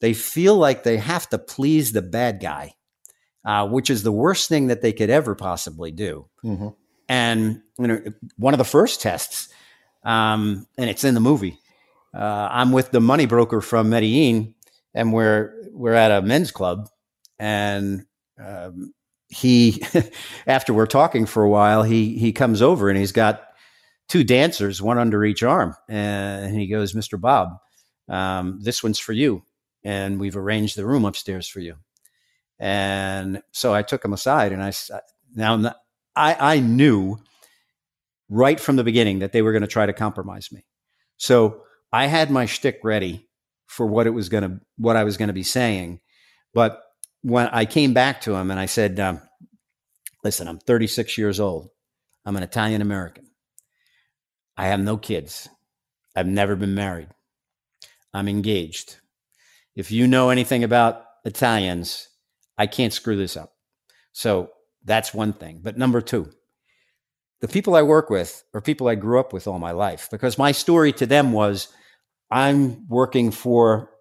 they 0.01 0.13
feel 0.13 0.55
like 0.55 0.83
they 0.83 0.97
have 0.97 1.27
to 1.29 1.39
please 1.39 1.91
the 1.91 2.03
bad 2.03 2.39
guy, 2.39 2.75
uh, 3.43 3.67
which 3.67 3.89
is 3.89 4.03
the 4.03 4.11
worst 4.11 4.49
thing 4.49 4.67
that 4.67 4.83
they 4.83 4.93
could 4.93 5.09
ever 5.09 5.33
possibly 5.33 5.91
do. 5.91 6.27
Mm-hmm. 6.43 6.67
And 7.09 7.61
you 7.79 7.87
know, 7.87 8.03
one 8.35 8.53
of 8.53 8.57
the 8.59 8.65
first 8.65 9.01
tests, 9.01 9.49
um, 10.03 10.67
and 10.77 10.89
it's 10.89 11.03
in 11.03 11.13
the 11.13 11.19
movie. 11.19 11.57
Uh, 12.13 12.49
I'm 12.51 12.71
with 12.71 12.91
the 12.91 13.01
money 13.01 13.25
broker 13.25 13.61
from 13.61 13.89
Medellin, 13.89 14.53
and 14.93 15.11
we're 15.11 15.53
we're 15.71 15.93
at 15.93 16.11
a 16.11 16.21
men's 16.21 16.51
club, 16.51 16.89
and 17.39 18.05
um, 18.43 18.93
he 19.29 19.83
after 20.47 20.73
we're 20.73 20.85
talking 20.85 21.25
for 21.25 21.43
a 21.43 21.49
while 21.49 21.83
he 21.83 22.17
he 22.17 22.31
comes 22.31 22.61
over 22.61 22.89
and 22.89 22.97
he's 22.97 23.11
got 23.11 23.43
two 24.07 24.23
dancers 24.23 24.81
one 24.81 24.97
under 24.97 25.25
each 25.25 25.43
arm 25.43 25.75
and 25.89 26.55
he 26.55 26.67
goes 26.67 26.93
mr 26.93 27.19
bob 27.19 27.57
um, 28.09 28.59
this 28.61 28.81
one's 28.81 28.99
for 28.99 29.13
you 29.13 29.43
and 29.83 30.19
we've 30.19 30.37
arranged 30.37 30.75
the 30.75 30.85
room 30.85 31.05
upstairs 31.05 31.47
for 31.47 31.59
you. 31.59 31.75
And 32.59 33.41
so 33.51 33.73
i 33.73 33.83
took 33.83 34.03
him 34.03 34.13
aside 34.13 34.51
and 34.51 34.63
i 34.63 34.71
now 35.35 35.73
i 36.15 36.55
i 36.55 36.59
knew 36.59 37.17
right 38.29 38.59
from 38.59 38.75
the 38.75 38.83
beginning 38.83 39.19
that 39.19 39.31
they 39.31 39.41
were 39.41 39.51
going 39.51 39.61
to 39.61 39.67
try 39.67 39.85
to 39.85 39.93
compromise 39.93 40.51
me. 40.51 40.65
So 41.17 41.61
i 41.93 42.07
had 42.07 42.31
my 42.31 42.45
shtick 42.45 42.79
ready 42.83 43.29
for 43.67 43.85
what 43.85 44.07
it 44.07 44.11
was 44.11 44.29
going 44.29 44.43
to 44.43 44.59
what 44.77 44.95
i 44.95 45.03
was 45.03 45.17
going 45.17 45.27
to 45.27 45.33
be 45.33 45.43
saying 45.43 45.99
but 46.53 46.81
when 47.21 47.47
I 47.47 47.65
came 47.65 47.93
back 47.93 48.21
to 48.21 48.35
him 48.35 48.51
and 48.51 48.59
I 48.59 48.65
said, 48.65 48.99
um, 48.99 49.21
listen, 50.23 50.47
I'm 50.47 50.59
36 50.59 51.17
years 51.17 51.39
old. 51.39 51.69
I'm 52.25 52.35
an 52.35 52.43
Italian 52.43 52.81
American. 52.81 53.25
I 54.57 54.67
have 54.67 54.79
no 54.79 54.97
kids. 54.97 55.47
I've 56.15 56.27
never 56.27 56.55
been 56.55 56.75
married. 56.75 57.09
I'm 58.13 58.27
engaged. 58.27 58.97
If 59.75 59.91
you 59.91 60.07
know 60.07 60.29
anything 60.29 60.63
about 60.63 61.03
Italians, 61.25 62.07
I 62.57 62.67
can't 62.67 62.93
screw 62.93 63.15
this 63.15 63.37
up. 63.37 63.53
So 64.13 64.49
that's 64.83 65.13
one 65.13 65.33
thing. 65.33 65.59
But 65.61 65.77
number 65.77 66.01
two, 66.01 66.31
the 67.41 67.47
people 67.47 67.75
I 67.75 67.83
work 67.83 68.09
with 68.09 68.43
are 68.53 68.61
people 68.61 68.87
I 68.87 68.95
grew 68.95 69.19
up 69.19 69.31
with 69.31 69.47
all 69.47 69.59
my 69.59 69.71
life 69.71 70.07
because 70.09 70.39
my 70.39 70.51
story 70.51 70.91
to 70.93 71.05
them 71.05 71.31
was 71.31 71.67
I'm 72.31 72.87
working 72.87 73.29
for 73.29 73.91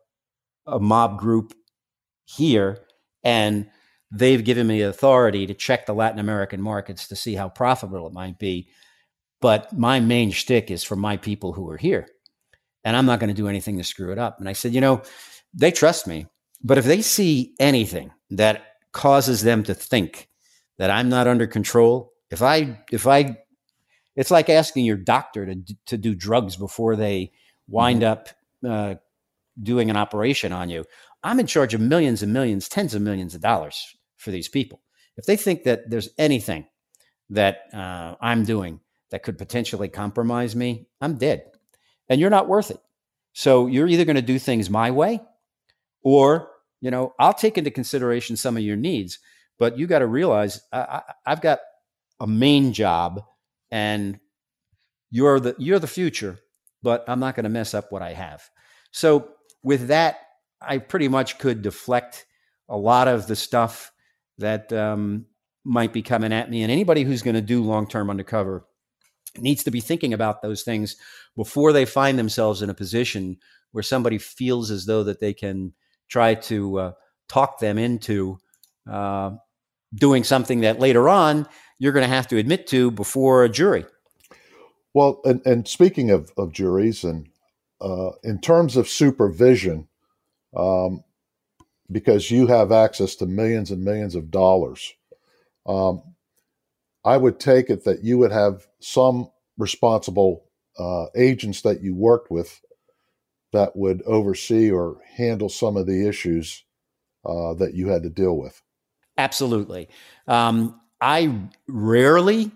a 0.67 0.81
mob 0.81 1.19
group 1.19 1.53
here 2.25 2.86
and 3.27 3.69
they've 4.13 4.45
given 4.45 4.69
me 4.69 4.83
authority 4.83 5.49
to 5.49 5.53
check 5.53 5.85
the 5.85 5.93
Latin 5.93 6.21
American 6.21 6.63
markets 6.63 7.09
to 7.09 7.17
see 7.17 7.35
how 7.35 7.49
profitable 7.49 8.07
it 8.07 8.13
might 8.13 8.39
be. 8.39 8.69
But 9.41 9.77
my 9.77 9.99
main 9.99 10.31
shtick 10.31 10.71
is 10.71 10.85
for 10.85 10.95
my 10.95 11.17
people 11.17 11.53
who 11.53 11.69
are 11.69 11.77
here. 11.77 12.07
And 12.85 12.97
I'm 12.97 13.05
not 13.05 13.19
going 13.19 13.29
to 13.29 13.35
do 13.35 13.49
anything 13.49 13.79
to 13.79 13.85
screw 13.85 14.13
it 14.13 14.19
up. 14.19 14.39
And 14.39 14.49
I 14.49 14.53
said, 14.53 14.73
you 14.73 14.81
know, 14.81 15.03
they 15.53 15.73
trust 15.73 16.07
me. 16.07 16.27
But 16.63 16.79
if 16.79 16.85
they 16.85 17.03
see 17.03 17.53
anything 17.59 18.13
that 18.31 18.65
causes 18.93 19.43
them 19.43 19.65
to 19.65 19.75
think 19.75 20.29
that 20.79 20.93
I'm 20.93 21.09
not 21.09 21.27
under 21.27 21.49
control, 21.49 22.13
if 22.31 22.43
I, 22.43 22.79
if 22.93 23.09
I, 23.09 23.39
it's 24.15 24.31
like 24.31 24.49
asking 24.49 24.85
your 24.85 24.99
doctor 24.99 25.47
to, 25.47 25.77
to 25.87 25.99
do 25.99 26.15
drugs 26.15 26.55
before 26.55 26.95
they 26.95 27.33
wind 27.67 28.03
mm-hmm. 28.03 28.13
up 28.13 28.29
uh, 28.65 28.95
doing 29.61 29.91
an 29.91 29.97
operation 29.97 30.53
on 30.53 30.71
you. 30.71 30.85
I'm 31.27 31.41
in 31.41 31.49
charge 31.49 31.75
of 31.75 31.81
millions 31.81 32.23
and 32.23 32.33
millions, 32.33 32.69
tens 32.69 32.95
of 32.95 33.03
millions 33.03 33.35
of 33.35 33.41
dollars 33.41 33.85
for 34.17 34.31
these 34.31 34.49
people. 34.49 34.81
If 35.17 35.27
they 35.27 35.37
think 35.37 35.65
that 35.65 35.91
there's 35.91 36.09
anything 36.19 36.67
that 37.31 37.63
uh, 37.75 38.15
I'm 38.21 38.45
doing 38.45 38.79
that 39.11 39.25
could 39.25 39.37
potentially 39.37 39.89
compromise 39.89 40.55
me, 40.55 40.87
I'm 41.01 41.19
dead. 41.19 41.47
And 42.09 42.21
you're 42.21 42.31
not 42.31 42.47
worth 42.47 42.71
it. 42.71 42.79
So 43.33 43.67
you're 43.67 43.89
either 43.89 44.05
going 44.05 44.15
to 44.15 44.23
do 44.23 44.39
things 44.39 44.71
my 44.71 44.93
way 44.93 45.21
or, 46.05 46.49
you 46.81 46.93
know, 46.93 47.13
I'll 47.19 47.35
take 47.35 47.59
into 47.59 47.73
consideration 47.73 48.37
some 48.37 48.57
of 48.57 48.63
your 48.63 48.77
needs, 48.77 49.19
but 49.59 49.77
you 49.77 49.89
got 49.89 49.99
to 49.99 50.07
realize 50.07 50.61
I, 50.73 50.79
I, 50.79 51.03
I've 51.27 51.41
got 51.41 51.59
a 52.21 52.29
main 52.29 52.73
job 52.73 53.21
and 53.73 54.21
you're 55.11 55.41
the 55.41 55.57
you're 55.59 55.81
the 55.81 55.89
future, 55.89 56.39
but 56.85 57.05
I'm 57.09 57.19
not 57.19 57.35
going 57.35 57.45
to 57.45 57.51
mess 57.51 57.75
up 57.75 57.91
what 57.91 58.03
I 58.03 58.13
have. 58.13 58.49
So 58.93 59.31
with 59.65 59.89
that 59.89 60.21
I 60.61 60.79
pretty 60.79 61.09
much 61.09 61.39
could 61.39 61.63
deflect 61.63 62.27
a 62.69 62.77
lot 62.77 63.09
of 63.09 63.27
the 63.27 63.37
stuff 63.37 63.93
that 64.39 64.73
um, 64.73 65.27
might 65.65 65.93
be 65.93 66.03
coming 66.03 66.33
at 66.33 66.51
me. 66.51 66.63
And 66.63 66.73
anybody 66.73 67.03
who's 67.03 67.23
going 67.23 67.35
to 67.35 67.43
do 67.43 67.63
long 67.63 67.87
term 67.87 68.11
undercover 68.11 68.67
needs 69.39 69.65
to 69.65 69.71
be 69.71 69.81
thinking 69.81 70.13
about 70.13 70.43
those 70.43 70.63
things 70.63 70.97
before 71.37 71.73
they 71.73 71.85
find 71.85 72.19
themselves 72.19 72.63
in 72.63 72.71
a 72.71 72.75
position 72.75 73.37
where 73.73 73.83
somebody 73.83 74.19
feels 74.19 74.71
as 74.71 74.87
though 74.87 75.05
that 75.05 75.21
they 75.21 75.35
can 75.35 75.73
try 76.09 76.35
to 76.35 76.79
uh, 76.79 76.93
talk 77.29 77.59
them 77.59 77.79
into 77.79 78.39
uh, 78.91 79.33
doing 79.95 80.25
something 80.25 80.61
that 80.61 80.79
later 80.79 81.09
on 81.09 81.47
you're 81.79 81.93
going 81.93 82.09
to 82.09 82.15
have 82.15 82.29
to 82.29 82.39
admit 82.39 82.67
to 82.69 82.91
before 82.91 83.45
a 83.45 83.49
jury. 83.49 83.85
Well, 84.95 85.21
and, 85.25 85.43
and 85.45 85.69
speaking 85.69 86.11
of, 86.11 86.33
of 86.39 86.53
juries, 86.53 87.05
and 87.05 87.29
uh, 87.83 88.13
in 88.23 88.41
terms 88.41 88.79
of 88.79 88.89
supervision, 88.89 89.89
um, 90.57 91.05
because 91.91 92.31
you 92.31 92.47
have 92.47 92.73
access 92.73 93.15
to 93.17 93.27
millions 93.27 93.71
and 93.71 93.85
millions 93.85 94.15
of 94.15 94.31
dollars. 94.31 94.95
Um, 95.67 96.03
I 97.05 97.17
would 97.17 97.39
take 97.39 97.71
it 97.71 97.85
that 97.85 98.03
you 98.03 98.19
would 98.19 98.33
have 98.33 98.67
some 98.81 99.31
responsible 99.59 100.45
uh, 100.79 101.07
agents 101.15 101.63
that 101.63 101.83
you 101.83 101.95
worked 101.95 102.31
with 102.31 102.61
that 103.53 103.77
would 103.77 104.03
oversee 104.03 104.71
or 104.71 104.99
handle 105.17 105.49
some 105.49 105.77
of 105.77 105.87
the 105.87 106.09
issues 106.09 106.65
uh, 107.25 107.55
that 107.55 107.75
you 107.75 107.89
had 107.89 108.03
to 108.03 108.11
deal 108.11 108.37
with. 108.37 108.61
Absolutely. 109.19 109.89
Um, 110.27 110.81
I 111.01 111.33
rarely 111.69 112.51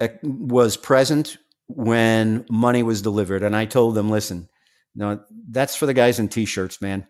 uh, 0.00 0.08
was 0.22 0.76
present 0.76 1.38
when 1.68 2.46
money 2.48 2.82
was 2.82 3.02
delivered, 3.02 3.42
and 3.42 3.56
I 3.56 3.64
told 3.64 3.94
them, 3.94 4.10
"Listen, 4.10 4.48
no, 4.96 5.20
that's 5.50 5.76
for 5.76 5.86
the 5.86 5.94
guys 5.94 6.18
in 6.18 6.28
t-shirts, 6.28 6.80
man. 6.80 7.06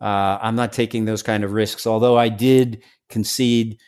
Uh, 0.00 0.38
I'm 0.40 0.56
not 0.56 0.72
taking 0.72 1.04
those 1.04 1.22
kind 1.22 1.44
of 1.44 1.52
risks." 1.52 1.86
Although 1.86 2.16
I 2.16 2.28
did 2.28 2.82
concede 3.08 3.78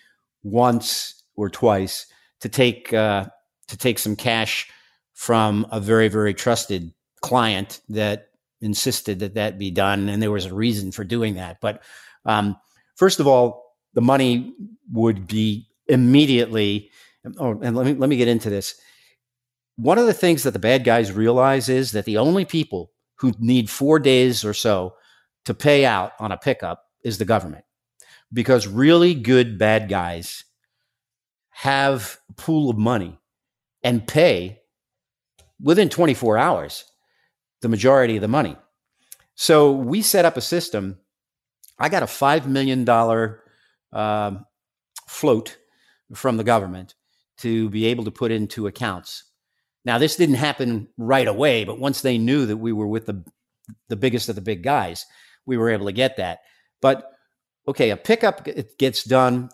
once 0.43 1.23
or 1.37 1.49
twice 1.49 2.07
to 2.41 2.49
take 2.49 2.93
uh, 2.93 3.27
to 3.69 3.77
take 3.77 3.99
some 3.99 4.17
cash 4.17 4.71
from 5.15 5.67
a 5.71 5.81
very 5.81 6.09
very 6.09 6.35
trusted 6.35 6.93
client 7.23 7.81
that 7.89 8.29
insisted 8.61 9.21
that 9.21 9.35
that 9.35 9.59
be 9.59 9.71
done, 9.71 10.09
and 10.09 10.23
there 10.23 10.31
was 10.31 10.47
a 10.47 10.55
reason 10.55 10.93
for 10.93 11.05
doing 11.05 11.35
that. 11.35 11.59
But 11.61 11.83
um, 12.25 12.57
first 12.97 13.21
of 13.21 13.27
all, 13.27 13.77
the 13.95 14.01
money 14.01 14.55
would 14.93 15.27
be 15.27 15.69
immediately. 15.89 16.91
Oh, 17.39 17.59
and 17.63 17.77
let 17.77 17.87
me 17.87 17.95
let 17.95 18.09
me 18.09 18.17
get 18.17 18.29
into 18.29 18.51
this. 18.51 18.79
One 19.77 19.99
of 19.99 20.07
the 20.07 20.15
things 20.15 20.43
that 20.43 20.53
the 20.53 20.59
bad 20.59 20.85
guys 20.85 21.13
realize 21.13 21.69
is 21.69 21.93
that 21.93 22.07
the 22.07 22.19
only 22.19 22.45
people 22.45 22.93
who 23.17 23.33
need 23.39 23.71
four 23.71 23.99
days 23.99 24.45
or 24.45 24.55
so 24.55 24.95
to 25.45 25.55
pay 25.55 25.85
out 25.85 26.13
on 26.19 26.33
a 26.33 26.37
pickup 26.37 26.85
is 27.03 27.19
the 27.19 27.25
government, 27.25 27.65
because 28.33 28.67
really 28.67 29.15
good 29.15 29.59
bad 29.59 29.89
guys 29.89 30.45
have 31.51 32.19
a 32.29 32.33
pool 32.35 32.69
of 32.69 32.77
money 32.77 33.19
and 33.83 34.07
pay 34.07 34.61
within 35.61 35.89
24 35.89 36.37
hours 36.37 36.85
the 37.63 37.69
majority 37.69 38.17
of 38.17 38.23
the 38.23 38.29
money. 38.29 38.57
So 39.35 39.73
we 39.73 40.03
set 40.03 40.25
up 40.25 40.37
a 40.37 40.43
system. 40.43 40.99
I 41.79 41.89
got 41.89 42.03
a 42.03 42.07
$5 42.07 42.47
million 42.47 42.89
uh, 43.93 44.39
float 45.09 45.57
from 46.15 46.37
the 46.37 46.45
government 46.45 46.95
to 47.39 47.69
be 47.71 47.87
able 47.87 48.05
to 48.05 48.11
put 48.11 48.33
into 48.33 48.67
accounts. 48.67 49.25
Now, 49.87 49.99
this 49.99 50.17
didn't 50.17 50.35
happen 50.35 50.89
right 50.99 51.29
away, 51.29 51.63
but 51.65 51.79
once 51.79 52.01
they 52.03 52.19
knew 52.19 52.45
that 52.47 52.57
we 52.57 52.73
were 52.73 52.89
with 52.89 53.07
the, 53.07 53.25
the 53.89 53.95
biggest 53.95 54.29
of 54.29 54.35
the 54.35 54.41
big 54.41 54.65
guys, 54.65 55.07
we 55.47 55.57
were 55.57 55.71
able 55.71 55.87
to 55.87 55.93
get 55.93 56.17
that. 56.17 56.41
But 56.83 57.09
okay, 57.69 57.91
a 57.91 57.97
pickup 57.97 58.49
gets 58.79 59.05
done. 59.05 59.49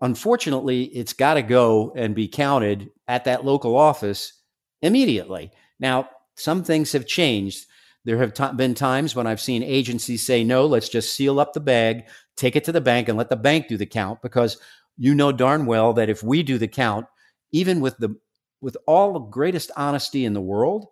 Unfortunately, 0.00 0.84
it's 0.84 1.12
got 1.12 1.34
to 1.34 1.42
go 1.42 1.92
and 1.94 2.14
be 2.14 2.28
counted 2.28 2.88
at 3.06 3.26
that 3.26 3.44
local 3.44 3.76
office 3.76 4.32
immediately. 4.80 5.50
Now, 5.78 6.08
some 6.34 6.64
things 6.64 6.92
have 6.92 7.06
changed. 7.06 7.66
There 8.06 8.18
have 8.18 8.32
t- 8.32 8.56
been 8.56 8.74
times 8.74 9.14
when 9.14 9.26
I've 9.26 9.40
seen 9.40 9.62
agencies 9.62 10.24
say, 10.24 10.44
no, 10.44 10.64
let's 10.64 10.88
just 10.88 11.14
seal 11.14 11.38
up 11.38 11.52
the 11.52 11.60
bag, 11.60 12.06
take 12.38 12.56
it 12.56 12.64
to 12.64 12.72
the 12.72 12.80
bank, 12.80 13.08
and 13.08 13.18
let 13.18 13.28
the 13.28 13.36
bank 13.36 13.68
do 13.68 13.76
the 13.76 13.84
count 13.84 14.22
because 14.22 14.56
you 14.96 15.14
know 15.14 15.30
darn 15.30 15.66
well 15.66 15.92
that 15.92 16.08
if 16.08 16.22
we 16.22 16.42
do 16.42 16.56
the 16.56 16.68
count, 16.68 17.04
even 17.52 17.80
with 17.80 17.98
the 17.98 18.16
with 18.60 18.76
all 18.86 19.12
the 19.12 19.20
greatest 19.20 19.70
honesty 19.76 20.24
in 20.24 20.32
the 20.32 20.40
world, 20.40 20.86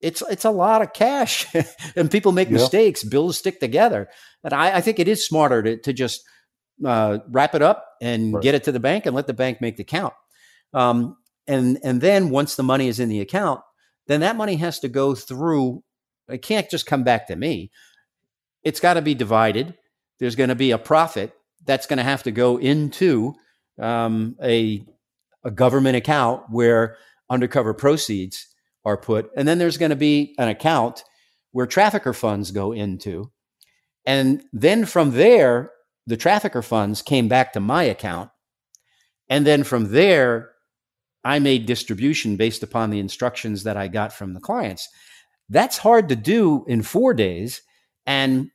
it's 0.00 0.22
it's 0.30 0.44
a 0.44 0.50
lot 0.50 0.82
of 0.82 0.92
cash, 0.92 1.46
and 1.96 2.10
people 2.10 2.32
make 2.32 2.48
yeah. 2.48 2.54
mistakes. 2.54 3.04
Bills 3.04 3.38
stick 3.38 3.60
together, 3.60 4.08
and 4.42 4.52
I, 4.52 4.78
I, 4.78 4.80
think 4.80 4.98
it 4.98 5.08
is 5.08 5.26
smarter 5.26 5.62
to 5.62 5.76
to 5.78 5.92
just 5.92 6.22
uh, 6.84 7.18
wrap 7.28 7.54
it 7.54 7.62
up 7.62 7.86
and 8.00 8.34
right. 8.34 8.42
get 8.42 8.54
it 8.54 8.64
to 8.64 8.72
the 8.72 8.80
bank 8.80 9.06
and 9.06 9.14
let 9.14 9.26
the 9.26 9.34
bank 9.34 9.60
make 9.60 9.76
the 9.76 9.84
count. 9.84 10.14
Um, 10.72 11.16
and 11.46 11.78
and 11.84 12.00
then 12.00 12.30
once 12.30 12.56
the 12.56 12.62
money 12.62 12.88
is 12.88 13.00
in 13.00 13.08
the 13.08 13.20
account, 13.20 13.60
then 14.06 14.20
that 14.20 14.36
money 14.36 14.56
has 14.56 14.80
to 14.80 14.88
go 14.88 15.14
through. 15.14 15.82
It 16.28 16.42
can't 16.42 16.70
just 16.70 16.86
come 16.86 17.04
back 17.04 17.26
to 17.26 17.36
me. 17.36 17.70
It's 18.62 18.80
got 18.80 18.94
to 18.94 19.02
be 19.02 19.14
divided. 19.14 19.74
There's 20.18 20.36
going 20.36 20.48
to 20.48 20.54
be 20.54 20.70
a 20.70 20.78
profit 20.78 21.32
that's 21.66 21.86
going 21.86 21.98
to 21.98 22.04
have 22.04 22.22
to 22.24 22.30
go 22.30 22.58
into 22.58 23.34
um, 23.78 24.36
a 24.42 24.84
a 25.44 25.50
government 25.50 25.96
account 25.96 26.42
where 26.50 26.96
undercover 27.28 27.74
proceeds 27.74 28.46
are 28.84 28.96
put, 28.96 29.30
and 29.36 29.46
then 29.46 29.58
there's 29.58 29.78
going 29.78 29.90
to 29.90 29.96
be 29.96 30.34
an 30.38 30.48
account 30.48 31.04
where 31.52 31.66
trafficker 31.66 32.12
funds 32.12 32.50
go 32.50 32.72
into, 32.72 33.30
and 34.06 34.42
then 34.52 34.84
from 34.84 35.12
there, 35.12 35.72
the 36.06 36.16
trafficker 36.16 36.62
funds 36.62 37.02
came 37.02 37.28
back 37.28 37.52
to 37.52 37.60
my 37.60 37.82
account, 37.82 38.30
and 39.28 39.46
then 39.46 39.64
from 39.64 39.92
there, 39.92 40.50
I 41.22 41.38
made 41.38 41.66
distribution 41.66 42.36
based 42.36 42.62
upon 42.62 42.90
the 42.90 42.98
instructions 42.98 43.64
that 43.64 43.76
I 43.76 43.88
got 43.88 44.12
from 44.12 44.32
the 44.32 44.40
clients. 44.40 44.88
That's 45.48 45.78
hard 45.78 46.08
to 46.08 46.16
do 46.16 46.64
in 46.66 46.82
four 46.82 47.12
days. 47.12 47.60
And 48.06 48.50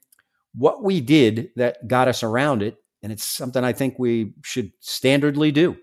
what 0.54 0.82
we 0.82 1.00
did 1.00 1.50
that 1.56 1.86
got 1.86 2.08
us 2.08 2.22
around 2.22 2.62
it, 2.62 2.76
and 3.02 3.12
it's 3.12 3.24
something 3.24 3.62
I 3.62 3.72
think 3.72 3.98
we 3.98 4.34
should 4.42 4.72
standardly 4.82 5.52
do. 5.52 5.76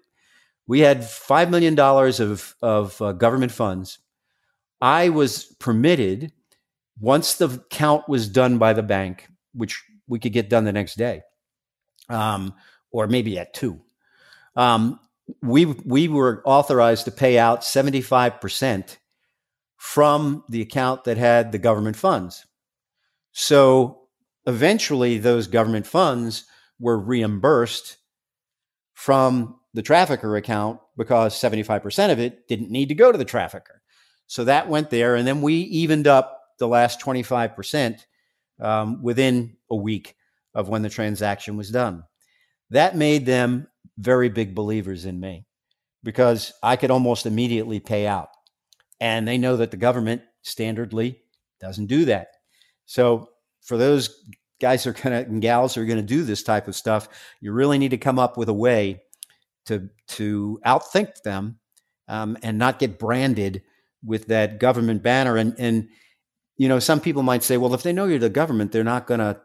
We 0.68 0.80
had 0.80 1.02
$5 1.02 1.50
million 1.50 1.78
of, 1.80 2.56
of 2.62 3.02
uh, 3.02 3.12
government 3.14 3.52
funds. 3.52 4.00
I 4.82 5.10
was 5.10 5.46
permitted, 5.60 6.32
once 7.00 7.36
the 7.36 7.64
count 7.70 8.08
was 8.08 8.28
done 8.28 8.58
by 8.58 8.74
the 8.74 8.84
bank, 8.84 9.28
which 9.54 9.84
we 10.08 10.20
could 10.20 10.34
get 10.34 10.50
done 10.50 10.64
the 10.64 10.72
next 10.72 10.96
day, 10.96 11.22
um, 12.10 12.54
or 12.92 13.08
maybe 13.08 13.38
at 13.40 13.54
two. 13.54 13.82
Um, 14.56 15.00
we 15.42 15.66
we 15.66 16.08
were 16.08 16.42
authorized 16.46 17.06
to 17.06 17.12
pay 17.12 17.38
out 17.40 17.62
75% 17.62 18.98
from 19.78 20.44
the 20.50 20.62
account 20.62 21.06
that 21.06 21.18
had 21.18 21.52
the 21.52 21.58
government 21.58 21.96
funds. 21.96 22.46
So 23.32 24.02
eventually 24.46 25.18
those 25.18 25.48
government 25.48 25.88
funds 25.88 26.46
were 26.80 27.00
reimbursed 27.00 27.98
from 28.94 29.60
the 29.74 29.82
trafficker 29.82 30.36
account 30.36 30.80
because 30.98 31.40
75% 31.40 32.12
of 32.12 32.20
it 32.20 32.48
didn't 32.48 32.70
need 32.70 32.90
to 32.90 32.96
go 32.96 33.12
to 33.12 33.18
the 33.18 33.26
trafficker. 33.26 33.82
So 34.28 34.44
that 34.46 34.70
went 34.70 34.90
there. 34.90 35.16
And 35.16 35.28
then 35.28 35.42
we 35.42 35.56
evened 35.56 36.08
up 36.08 36.40
the 36.60 36.68
last 36.68 37.00
25% 37.02 38.00
um, 38.62 39.02
within 39.02 39.58
a 39.70 39.76
week 39.76 40.16
of 40.54 40.70
when 40.70 40.84
the 40.84 40.90
transaction 40.90 41.58
was 41.58 41.72
done. 41.72 42.04
That 42.70 42.96
made 42.96 43.26
them 43.26 43.68
very 43.98 44.30
big 44.30 44.56
believers 44.56 45.06
in 45.06 45.20
me 45.20 45.46
because 46.04 46.54
I 46.62 46.76
could 46.76 46.92
almost 46.92 47.26
immediately 47.26 47.80
pay 47.80 48.08
out. 48.08 48.30
And 49.00 49.28
they 49.28 49.38
know 49.38 49.58
that 49.58 49.72
the 49.72 49.78
government 49.78 50.22
standardly 50.46 51.18
doesn't 51.60 51.88
do 51.88 52.06
that. 52.06 52.28
So 52.86 53.30
for 53.62 53.78
those 53.78 54.24
guys 54.62 54.86
are 54.86 54.94
gonna 54.94 55.22
and 55.22 55.42
gals 55.42 55.78
are 55.78 55.86
gonna 55.86 56.02
do 56.02 56.24
this 56.24 56.44
type 56.44 56.68
of 56.68 56.76
stuff, 56.76 57.10
you 57.42 57.52
really 57.52 57.78
need 57.78 57.92
to 57.92 57.98
come 57.98 58.20
up 58.20 58.38
with 58.38 58.50
a 58.50 58.54
way 58.54 59.02
to 59.66 59.90
to 60.10 60.60
outthink 60.66 61.22
them 61.24 61.60
um, 62.08 62.38
and 62.44 62.58
not 62.58 62.80
get 62.80 63.00
branded 63.00 63.64
with 64.04 64.28
that 64.28 64.60
government 64.60 65.04
banner. 65.04 65.38
And 65.38 65.56
and 65.58 65.90
you 66.58 66.68
know, 66.68 66.80
some 66.80 67.00
people 67.00 67.24
might 67.24 67.44
say, 67.44 67.58
well, 67.58 67.74
if 67.74 67.84
they 67.84 67.94
know 67.94 68.06
you're 68.06 68.20
the 68.20 68.30
government, 68.30 68.72
they're 68.72 68.84
not 68.84 69.08
gonna 69.08 69.42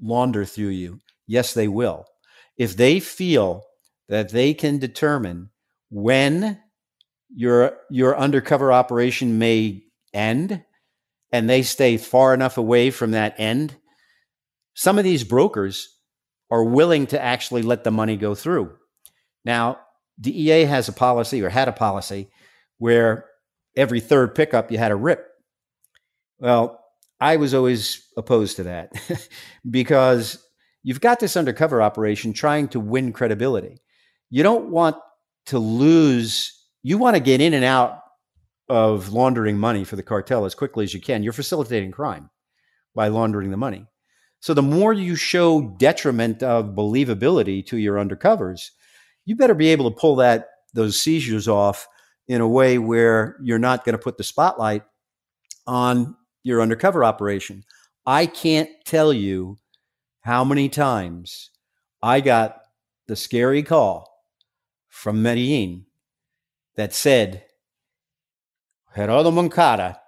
launder 0.00 0.44
through 0.44 0.68
you. 0.68 1.00
Yes, 1.26 1.54
they 1.54 1.68
will. 1.68 2.04
If 2.56 2.76
they 2.76 3.00
feel 3.00 3.64
that 4.08 4.30
they 4.30 4.54
can 4.54 4.78
determine 4.78 5.50
when 5.90 6.60
your 7.34 7.76
your 7.90 8.16
undercover 8.18 8.72
operation 8.72 9.38
may 9.38 9.82
end 10.12 10.64
and 11.32 11.48
they 11.48 11.62
stay 11.62 11.96
far 11.96 12.32
enough 12.32 12.56
away 12.56 12.90
from 12.90 13.10
that 13.10 13.38
end 13.38 13.76
some 14.74 14.96
of 14.96 15.04
these 15.04 15.24
brokers 15.24 15.98
are 16.50 16.64
willing 16.64 17.06
to 17.08 17.20
actually 17.20 17.62
let 17.62 17.84
the 17.84 17.90
money 17.90 18.16
go 18.16 18.34
through 18.34 18.77
now 19.48 19.78
DEA 20.20 20.64
has 20.64 20.88
a 20.88 20.92
policy 20.92 21.42
or 21.42 21.48
had 21.48 21.68
a 21.68 21.72
policy 21.72 22.28
where 22.78 23.24
every 23.76 24.00
third 24.00 24.34
pickup 24.34 24.70
you 24.70 24.78
had 24.78 24.92
a 24.92 24.96
rip 24.96 25.26
well 26.38 26.84
I 27.20 27.36
was 27.36 27.52
always 27.52 28.06
opposed 28.16 28.56
to 28.56 28.62
that 28.64 28.92
because 29.70 30.38
you've 30.84 31.00
got 31.00 31.18
this 31.18 31.36
undercover 31.36 31.82
operation 31.82 32.32
trying 32.32 32.68
to 32.68 32.80
win 32.80 33.12
credibility 33.12 33.80
you 34.30 34.42
don't 34.42 34.70
want 34.70 34.96
to 35.46 35.58
lose, 35.58 36.52
you 36.82 36.98
want 36.98 37.16
to 37.16 37.20
get 37.20 37.40
in 37.40 37.54
and 37.54 37.64
out 37.64 38.00
of 38.68 39.12
laundering 39.12 39.58
money 39.58 39.84
for 39.84 39.96
the 39.96 40.02
cartel 40.02 40.44
as 40.44 40.54
quickly 40.54 40.84
as 40.84 40.92
you 40.92 41.00
can. 41.00 41.22
You're 41.22 41.32
facilitating 41.32 41.90
crime 41.90 42.28
by 42.94 43.08
laundering 43.08 43.50
the 43.50 43.56
money. 43.56 43.86
So 44.40 44.52
the 44.52 44.62
more 44.62 44.92
you 44.92 45.16
show 45.16 45.74
detriment 45.78 46.42
of 46.42 46.74
believability 46.74 47.64
to 47.66 47.78
your 47.78 47.96
undercovers, 47.96 48.70
you 49.28 49.36
better 49.36 49.54
be 49.54 49.68
able 49.68 49.90
to 49.90 49.96
pull 49.96 50.16
that 50.16 50.48
those 50.72 50.98
seizures 50.98 51.48
off 51.48 51.86
in 52.28 52.40
a 52.40 52.48
way 52.48 52.78
where 52.78 53.36
you're 53.42 53.58
not 53.58 53.84
going 53.84 53.92
to 53.92 54.02
put 54.02 54.16
the 54.16 54.24
spotlight 54.24 54.84
on 55.66 56.16
your 56.44 56.62
undercover 56.62 57.04
operation. 57.04 57.62
I 58.06 58.24
can't 58.24 58.70
tell 58.86 59.12
you 59.12 59.58
how 60.22 60.44
many 60.44 60.70
times 60.70 61.50
I 62.02 62.22
got 62.22 62.62
the 63.06 63.16
scary 63.16 63.62
call 63.62 64.08
from 64.88 65.22
Medellin 65.22 65.84
that 66.76 66.94
said, 66.94 67.44
Gerardo 68.96 69.30
Moncada 69.30 70.00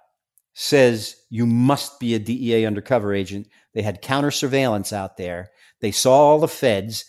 says 0.53 1.15
you 1.29 1.45
must 1.45 1.99
be 1.99 2.15
a 2.15 2.19
DEA 2.19 2.65
undercover 2.65 3.13
agent. 3.13 3.47
They 3.73 3.83
had 3.83 4.01
counter 4.01 4.31
surveillance 4.31 4.91
out 4.91 5.17
there. 5.17 5.51
They 5.79 5.91
saw 5.91 6.11
all 6.11 6.39
the 6.39 6.47
feds. 6.47 7.05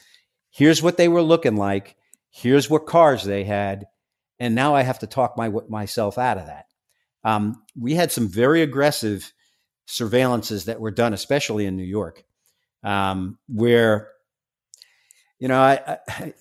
Here's 0.51 0.83
what 0.83 0.99
they 0.99 1.09
were 1.09 1.23
looking 1.23 1.57
like. 1.57 1.97
Here's 2.33 2.69
what 2.69 2.87
cars 2.87 3.23
they 3.23 3.45
had. 3.45 3.87
And 4.41 4.57
now 4.57 4.75
I 4.75 4.83
have 4.83 4.99
to 4.99 5.07
talk 5.07 5.37
my, 5.37 5.51
myself 5.69 6.19
out 6.19 6.39
of 6.39 6.47
that. 6.47 6.65
Um, 7.23 7.63
we 7.79 7.95
had 7.95 8.11
some 8.11 8.27
very 8.27 8.63
aggressive 8.63 9.33
surveillances 9.87 10.65
that 10.65 10.81
were 10.81 10.91
done, 10.91 11.13
especially 11.13 11.67
in 11.67 11.77
New 11.77 11.85
York, 11.85 12.25
um, 12.83 13.39
where, 13.47 14.09
you 15.39 15.47
know, 15.47 15.61
I, 15.61 15.99
I 16.09 16.35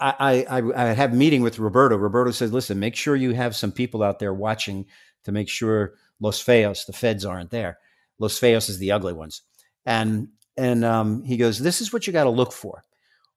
I, 0.00 0.44
I, 0.50 0.62
I 0.74 0.84
had 0.92 1.12
a 1.12 1.16
meeting 1.16 1.42
with 1.42 1.60
Roberto. 1.60 1.96
Roberto 1.96 2.32
said, 2.32 2.50
listen, 2.50 2.80
make 2.80 2.96
sure 2.96 3.14
you 3.14 3.32
have 3.32 3.54
some 3.54 3.70
people 3.70 4.02
out 4.02 4.18
there 4.18 4.34
watching 4.34 4.86
to 5.22 5.30
make 5.30 5.48
sure 5.48 5.94
Los 6.18 6.42
Feos, 6.42 6.84
the 6.84 6.92
feds 6.92 7.24
aren't 7.24 7.50
there. 7.50 7.78
Los 8.18 8.38
Feos 8.38 8.68
is 8.68 8.78
the 8.78 8.90
ugly 8.90 9.12
ones. 9.12 9.42
And, 9.86 10.28
and 10.56 10.84
um, 10.84 11.22
he 11.22 11.36
goes, 11.36 11.60
this 11.60 11.80
is 11.80 11.92
what 11.92 12.06
you 12.06 12.12
got 12.12 12.24
to 12.24 12.30
look 12.30 12.52
for. 12.52 12.84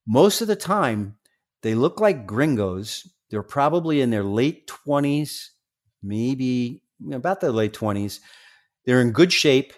Most 0.08 0.42
of 0.42 0.48
the 0.48 0.56
time, 0.56 1.16
they 1.62 1.76
look 1.76 2.00
like 2.00 2.28
gringos. 2.28 3.08
They're 3.30 3.44
probably 3.44 4.02
in 4.02 4.10
their 4.10 4.24
late 4.24 4.68
20s, 4.68 5.50
maybe 6.02 6.84
about 7.12 7.42
their 7.42 7.52
late 7.52 7.74
20s. 7.74 8.20
They're 8.86 9.02
in 9.02 9.12
good 9.12 9.34
shape. 9.34 9.74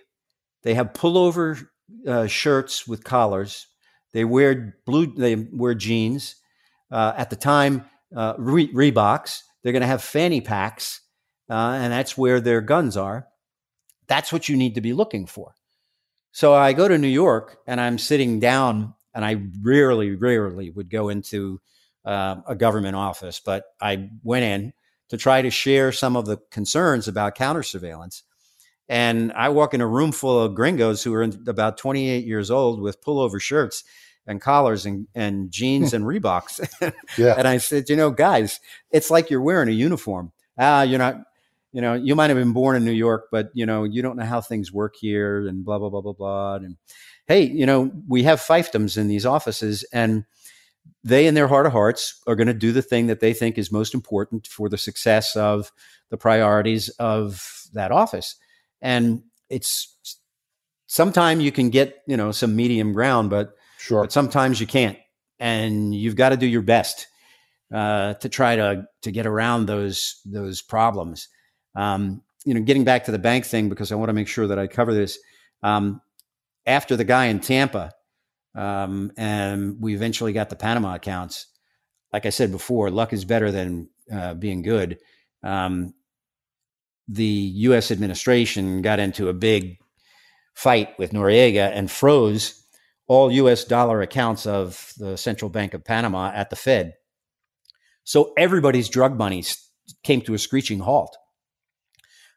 They 0.64 0.76
have 0.76 0.94
pullover 0.94 1.68
uh, 2.08 2.28
shirts 2.28 2.88
with 2.88 3.04
collars. 3.04 3.68
They 4.14 4.26
wear 4.26 4.76
blue. 4.86 5.08
They 5.08 5.36
wear 5.36 5.74
jeans 5.74 6.36
uh, 6.92 7.14
at 7.16 7.30
the 7.30 7.36
time, 7.36 7.86
uh, 8.16 8.34
Re- 8.38 8.74
Reeboks. 8.74 9.42
They're 9.64 9.72
going 9.72 9.82
to 9.82 9.88
have 9.88 10.04
fanny 10.04 10.42
packs, 10.42 11.02
uh, 11.50 11.54
and 11.54 11.92
that's 11.92 12.18
where 12.18 12.40
their 12.40 12.62
guns 12.62 12.98
are. 12.98 13.28
That's 14.08 14.34
what 14.34 14.50
you 14.50 14.58
need 14.58 14.76
to 14.76 14.82
be 14.82 14.94
looking 14.94 15.26
for. 15.26 15.54
So 16.32 16.54
I 16.54 16.74
go 16.74 16.88
to 16.88 16.98
New 16.98 17.08
York 17.08 17.58
and 17.68 17.82
I'm 17.82 17.98
sitting 17.98 18.40
down, 18.40 18.94
and 19.14 19.26
I 19.26 19.42
rarely, 19.62 20.16
rarely 20.16 20.70
would 20.70 20.90
go 20.90 21.10
into 21.10 21.60
uh, 22.06 22.38
a 22.48 22.56
government 22.56 22.96
office, 22.96 23.40
but 23.44 23.66
I 23.82 24.10
went 24.24 24.46
in 24.46 24.74
to 25.10 25.18
try 25.18 25.42
to 25.42 25.50
share 25.50 25.92
some 25.92 26.16
of 26.16 26.26
the 26.26 26.38
concerns 26.52 27.08
about 27.08 27.36
counter 27.36 27.64
surveillance. 27.64 28.24
And 28.88 29.32
I 29.34 29.50
walk 29.50 29.74
in 29.74 29.82
a 29.82 29.88
room 29.88 30.12
full 30.12 30.42
of 30.42 30.56
gringos 30.56 31.04
who 31.04 31.14
are 31.14 31.24
about 31.48 31.78
28 31.78 32.26
years 32.26 32.50
old 32.50 32.82
with 32.82 33.02
pullover 33.04 33.40
shirts 33.40 33.84
and 34.26 34.42
collars 34.42 34.86
and, 34.86 35.08
and 35.14 35.52
jeans 35.52 35.94
and 35.94 36.06
Reeboks. 36.06 36.94
yeah. 37.18 37.36
And 37.38 37.48
I 37.48 37.58
said, 37.58 37.90
you 37.90 37.96
know, 37.96 38.12
guys, 38.12 38.60
it's 38.92 39.12
like 39.12 39.30
you're 39.30 39.42
wearing 39.42 39.70
a 39.70 39.74
uniform. 39.74 40.32
Ah, 40.58 40.82
you're 40.82 41.00
not, 41.00 41.18
you 41.72 41.82
know, 41.82 41.94
you 41.94 42.16
might 42.16 42.30
have 42.30 42.38
been 42.38 42.54
born 42.54 42.76
in 42.76 42.86
New 42.86 42.92
York, 42.92 43.28
but 43.32 43.50
you 43.54 43.66
know, 43.66 43.84
you 43.84 44.02
don't 44.02 44.18
know 44.18 44.26
how 44.26 44.42
things 44.42 44.72
work 44.72 44.96
here 45.00 45.48
and 45.48 45.64
blah, 45.64 45.78
blah, 45.78 45.90
blah, 45.90 46.02
blah, 46.02 46.14
blah. 46.14 46.56
And 46.56 46.78
hey, 47.30 47.44
you 47.44 47.66
know, 47.66 47.90
we 48.10 48.24
have 48.24 48.42
fiefdoms 48.42 48.98
in 48.98 49.08
these 49.08 49.26
offices 49.26 49.86
and 49.94 50.26
they 51.06 51.28
in 51.28 51.34
their 51.36 51.48
heart 51.48 51.66
of 51.66 51.72
hearts 51.72 52.22
are 52.28 52.36
going 52.36 52.48
to 52.48 52.54
do 52.54 52.74
the 52.74 52.82
thing 52.82 53.08
that 53.08 53.22
they 53.22 53.34
think 53.34 53.58
is 53.58 53.72
most 53.72 53.94
important 53.94 54.48
for 54.48 54.68
the 54.68 54.78
success 54.78 55.38
of 55.38 55.72
the 56.10 56.18
priorities 56.18 56.90
of 57.00 57.70
that 57.72 57.94
office. 57.94 58.36
And 58.82 59.24
it's 59.50 59.96
sometimes 60.88 61.42
you 61.42 61.54
can 61.54 61.70
get, 61.70 62.04
you 62.06 62.18
know, 62.18 62.34
some 62.34 62.58
medium 62.58 62.92
ground, 62.92 63.30
but 63.30 63.56
Sure. 63.80 64.04
But 64.04 64.12
sometimes 64.12 64.60
you 64.60 64.68
can't, 64.68 64.98
and 65.40 65.96
you've 65.96 66.18
got 66.18 66.30
to 66.30 66.38
do 66.38 66.46
your 66.46 66.62
best 66.62 67.08
uh, 67.74 68.16
to 68.16 68.28
try 68.28 68.58
to 68.58 68.86
to 69.04 69.12
get 69.12 69.26
around 69.26 69.68
those 69.68 70.22
those 70.26 70.62
problems. 70.62 71.30
Um, 71.76 72.22
you 72.46 72.54
know, 72.54 72.62
getting 72.62 72.84
back 72.84 73.06
to 73.06 73.12
the 73.12 73.20
bank 73.20 73.46
thing 73.46 73.70
because 73.70 73.92
I 73.92 73.96
want 73.96 74.10
to 74.10 74.14
make 74.14 74.28
sure 74.28 74.48
that 74.48 74.60
I 74.60 74.68
cover 74.68 74.94
this. 74.94 75.18
Um, 75.64 76.02
after 76.66 76.96
the 76.96 77.04
guy 77.04 77.26
in 77.26 77.40
Tampa, 77.40 77.92
um, 78.56 79.12
and 79.18 79.78
we 79.80 79.94
eventually 79.94 80.34
got 80.34 80.50
the 80.50 80.56
Panama 80.56 80.96
accounts. 80.96 81.48
Like 82.12 82.26
I 82.26 82.30
said 82.30 82.52
before, 82.52 82.90
luck 82.90 83.14
is 83.14 83.26
better 83.26 83.52
than 83.52 83.90
uh, 84.12 84.34
being 84.34 84.62
good. 84.62 84.98
Um, 85.44 85.94
the 87.08 87.24
U.S. 87.26 87.92
administration 87.92 88.82
got 88.82 89.00
into 89.00 89.30
a 89.30 89.34
big 89.34 89.78
fight 90.54 90.90
with 91.00 91.12
Noriega 91.12 91.72
and 91.74 91.90
froze 91.90 92.64
all 93.08 93.32
US 93.32 93.64
dollar 93.66 94.02
accounts 94.02 94.46
of 94.46 94.94
the 94.98 95.18
Central 95.18 95.50
Bank 95.50 95.74
of 95.74 95.84
Panama 95.84 96.32
at 96.34 96.50
the 96.50 96.56
Fed. 96.56 96.94
So 98.04 98.34
everybody's 98.38 98.90
drug 98.90 99.18
money 99.18 99.44
came 100.04 100.22
to 100.22 100.34
a 100.34 100.38
screeching 100.38 100.80
halt. 100.80 101.18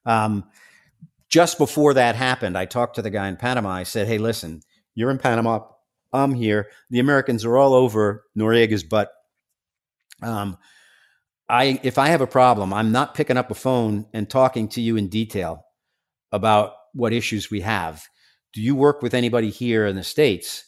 Um, 0.07 0.45
just 1.33 1.57
before 1.57 1.95
that 1.95 2.15
happened, 2.15 2.59
I 2.59 2.67
talked 2.67 2.97
to 2.97 3.03
the 3.03 3.11
guy 3.11 3.29
in 3.29 3.37
Panama. 3.37 3.71
I 3.71 3.83
said, 3.85 4.07
Hey, 4.07 4.19
listen, 4.19 4.61
you're 4.95 5.11
in 5.11 5.19
Panama. 5.19 5.61
I'm 6.13 6.35
here. 6.35 6.69
The 6.91 7.01
Americans 7.01 7.45
are 7.47 7.57
all 7.57 7.73
over 7.73 8.25
Noriega's 8.39 8.85
butt. 8.85 9.11
Um, 10.23 10.59
I, 11.49 11.81
if 11.83 11.97
I 11.97 12.09
have 12.09 12.21
a 12.21 12.27
problem, 12.27 12.75
I'm 12.75 12.93
not 12.93 13.15
picking 13.15 13.39
up 13.39 13.51
a 13.51 13.55
phone 13.55 14.07
and 14.13 14.29
talking 14.29 14.69
to 14.69 14.83
you 14.83 14.97
in 14.97 15.09
detail 15.09 15.65
about 16.31 16.75
what 16.93 17.15
issues 17.15 17.51
we 17.51 17.63
have 17.63 18.07
do 18.53 18.61
you 18.61 18.75
work 18.75 19.03
with 19.03 19.15
anybody 19.15 19.51
here 19.51 19.87
in 19.87 19.97
the 19.97 20.05
States 20.05 20.65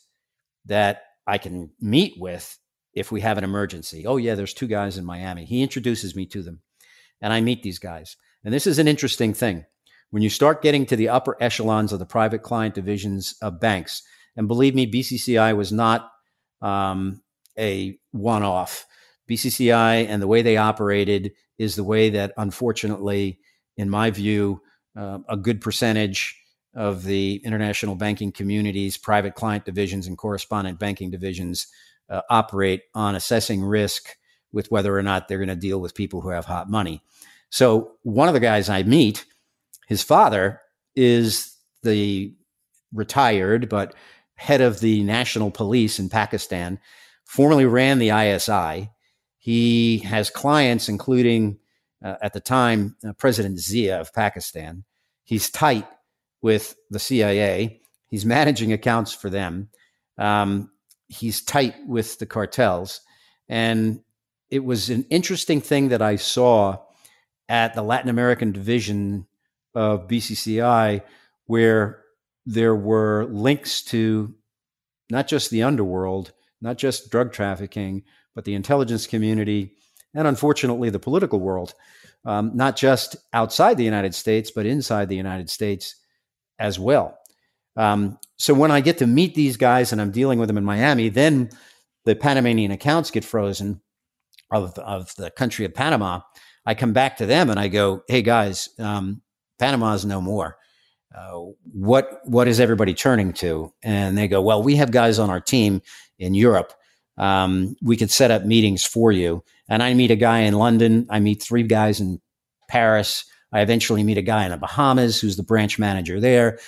that 0.67 1.03
I 1.27 1.39
can 1.39 1.71
meet 1.81 2.15
with 2.19 2.59
if 2.95 3.13
we 3.13 3.21
have 3.21 3.39
an 3.39 3.45
emergency? 3.45 4.07
Oh, 4.07 4.17
yeah, 4.17 4.35
there's 4.35 4.55
two 4.55 4.67
guys 4.67 4.97
in 4.97 5.05
Miami. 5.05 5.45
He 5.45 5.63
introduces 5.63 6.17
me 6.17 6.27
to 6.27 6.43
them, 6.43 6.61
and 7.21 7.33
I 7.33 7.41
meet 7.41 7.63
these 7.63 7.79
guys. 7.79 8.17
And 8.43 8.53
this 8.53 8.67
is 8.67 8.79
an 8.79 8.89
interesting 8.89 9.35
thing. 9.35 9.65
When 10.15 10.23
you 10.23 10.31
start 10.31 10.63
getting 10.63 10.87
to 10.87 10.95
the 10.95 11.09
upper 11.09 11.37
echelons 11.41 11.93
of 11.93 11.99
the 11.99 12.07
private 12.07 12.45
client 12.45 12.73
divisions 12.73 13.35
of 13.43 13.59
banks, 13.59 14.05
and 14.37 14.47
believe 14.47 14.73
me, 14.73 14.87
BCCI 14.89 15.57
was 15.57 15.73
not 15.73 16.09
um, 16.63 17.21
a 17.59 17.99
one 18.13 18.45
off. 18.45 18.87
BCCI 19.29 20.07
and 20.07 20.23
the 20.23 20.29
way 20.29 20.41
they 20.41 20.57
operated 20.57 21.33
is 21.59 21.75
the 21.75 21.83
way 21.83 22.11
that, 22.11 22.33
unfortunately, 22.37 23.41
in 23.77 23.91
my 23.91 24.13
view, 24.13 24.63
uh, 24.97 25.19
a 25.29 25.37
good 25.37 25.61
percentage 25.61 26.41
of 26.77 27.03
the 27.03 27.43
international 27.45 27.97
banking 27.97 28.31
community's 28.31 28.97
private 28.97 29.35
client 29.35 29.65
divisions 29.65 30.07
and 30.07 30.17
correspondent 30.17 30.79
banking 30.79 31.11
divisions 31.11 31.67
uh, 32.09 32.21
operate 32.31 32.83
on 32.95 33.17
assessing 33.17 33.65
risk 33.65 34.17
with 34.53 34.71
whether 34.71 34.97
or 34.97 35.03
not 35.03 35.27
they're 35.27 35.39
going 35.39 35.49
to 35.49 35.57
deal 35.57 35.81
with 35.81 35.93
people 35.93 36.21
who 36.21 36.29
have 36.29 36.45
hot 36.45 36.71
money. 36.71 37.03
So, 37.51 37.95
one 38.05 38.29
of 38.29 38.35
the 38.35 38.39
guys 38.39 38.69
I 38.69 38.85
meet, 38.85 39.25
his 39.87 40.03
father 40.03 40.61
is 40.95 41.57
the 41.83 42.35
retired 42.93 43.69
but 43.69 43.95
head 44.37 44.61
of 44.61 44.81
the 44.81 45.03
national 45.05 45.51
police 45.51 45.99
in 45.99 46.09
Pakistan, 46.09 46.79
formerly 47.25 47.67
ran 47.67 47.99
the 47.99 48.11
ISI. 48.11 48.91
He 49.39 49.99
has 49.99 50.31
clients, 50.31 50.89
including 50.89 51.59
uh, 52.05 52.17
at 52.23 52.33
the 52.33 52.41
time 52.41 52.97
uh, 53.07 53.13
President 53.13 53.59
Zia 53.59 54.01
of 54.01 54.13
Pakistan. 54.13 54.85
He's 55.25 55.51
tight 55.51 55.87
with 56.43 56.77
the 56.91 56.99
CIA. 56.99 57.81
He's 58.07 58.27
managing 58.27 58.73
accounts 58.73 59.13
for 59.13 59.31
them. 59.31 59.71
Um, 60.19 60.71
he's 61.09 61.43
tight 61.43 61.75
with 61.87 62.19
the 62.19 62.27
cartels. 62.27 63.01
And 63.49 64.01
it 64.51 64.65
was 64.65 64.91
an 64.91 65.07
interesting 65.11 65.61
thing 65.61 65.89
that 65.89 66.03
I 66.03 66.17
saw 66.17 66.79
at 67.49 67.75
the 67.75 67.83
Latin 67.83 68.11
American 68.11 68.53
division 68.53 69.27
of 69.75 70.09
BCCI, 70.09 71.03
where 71.47 72.03
there 72.47 72.75
were 72.75 73.27
links 73.27 73.83
to 73.83 74.35
not 75.11 75.29
just 75.29 75.51
the 75.51 75.63
underworld, 75.63 76.33
not 76.61 76.79
just 76.79 77.11
drug 77.11 77.33
trafficking, 77.33 78.03
but 78.35 78.45
the 78.45 78.55
intelligence 78.55 79.07
community, 79.07 79.73
and 80.15 80.27
unfortunately 80.27 80.91
the 80.91 80.99
political 80.99 81.41
world, 81.41 81.75
um, 82.25 82.53
not 82.55 82.77
just 82.77 83.17
outside 83.33 83.77
the 83.77 83.85
United 83.85 84.15
States, 84.15 84.51
but 84.51 84.67
inside 84.67 85.09
the 85.09 85.17
United 85.17 85.51
States 85.51 85.97
as 86.59 86.79
well. 86.79 87.19
Um, 87.77 88.19
so 88.37 88.55
when 88.55 88.71
I 88.71 88.81
get 88.81 88.99
to 88.99 89.07
meet 89.07 89.35
these 89.35 89.57
guys 89.57 89.93
and 89.93 90.01
I'm 90.01 90.11
dealing 90.11 90.39
with 90.39 90.49
them 90.49 90.59
in 90.59 90.65
Miami, 90.65 91.09
then 91.09 91.51
the 92.05 92.15
Panamanian 92.15 92.71
accounts 92.71 93.11
get 93.11 93.25
frozen 93.25 93.81
of, 94.51 94.79
of 94.79 95.15
the 95.17 95.31
country 95.31 95.65
of 95.65 95.75
Panama. 95.75 96.21
I 96.67 96.75
come 96.75 96.93
back 96.93 97.19
to 97.19 97.27
them 97.27 97.51
and 97.51 97.59
I 97.59 97.69
go, 97.69 98.03
"Hey 98.09 98.23
guys, 98.23 98.69
um, 98.79 99.23
Panama's 99.59 100.05
no 100.05 100.21
more. 100.21 100.57
Uh, 101.15 101.53
what 101.73 102.21
what 102.25 102.49
is 102.49 102.61
everybody 102.61 102.95
turning 102.95 103.33
to?" 103.35 103.73
And 103.83 104.19
they 104.19 104.29
go, 104.29 104.43
"Well, 104.43 104.63
we 104.63 104.77
have 104.77 104.91
guys 104.91 105.19
on 105.19 105.31
our 105.31 105.41
team 105.41 105.83
in 106.19 106.35
Europe. 106.35 106.73
Um, 107.17 107.77
we 107.83 107.97
could 107.97 108.11
set 108.11 108.31
up 108.31 108.45
meetings 108.45 108.85
for 108.85 109.13
you." 109.13 109.45
And 109.69 109.83
I 109.83 109.95
meet 109.95 110.11
a 110.11 110.17
guy 110.17 110.41
in 110.41 110.55
London. 110.55 111.07
I 111.11 111.21
meet 111.21 111.43
three 111.43 111.63
guys 111.63 112.01
in 112.01 112.21
Paris. 112.69 113.25
I 113.53 113.61
eventually 113.61 114.03
meet 114.03 114.19
a 114.19 114.23
guy 114.23 114.45
in 114.45 114.51
the 114.51 114.57
Bahamas 114.57 115.21
who's 115.21 115.37
the 115.37 115.43
branch 115.43 115.79
manager 115.79 116.21
there. 116.21 116.59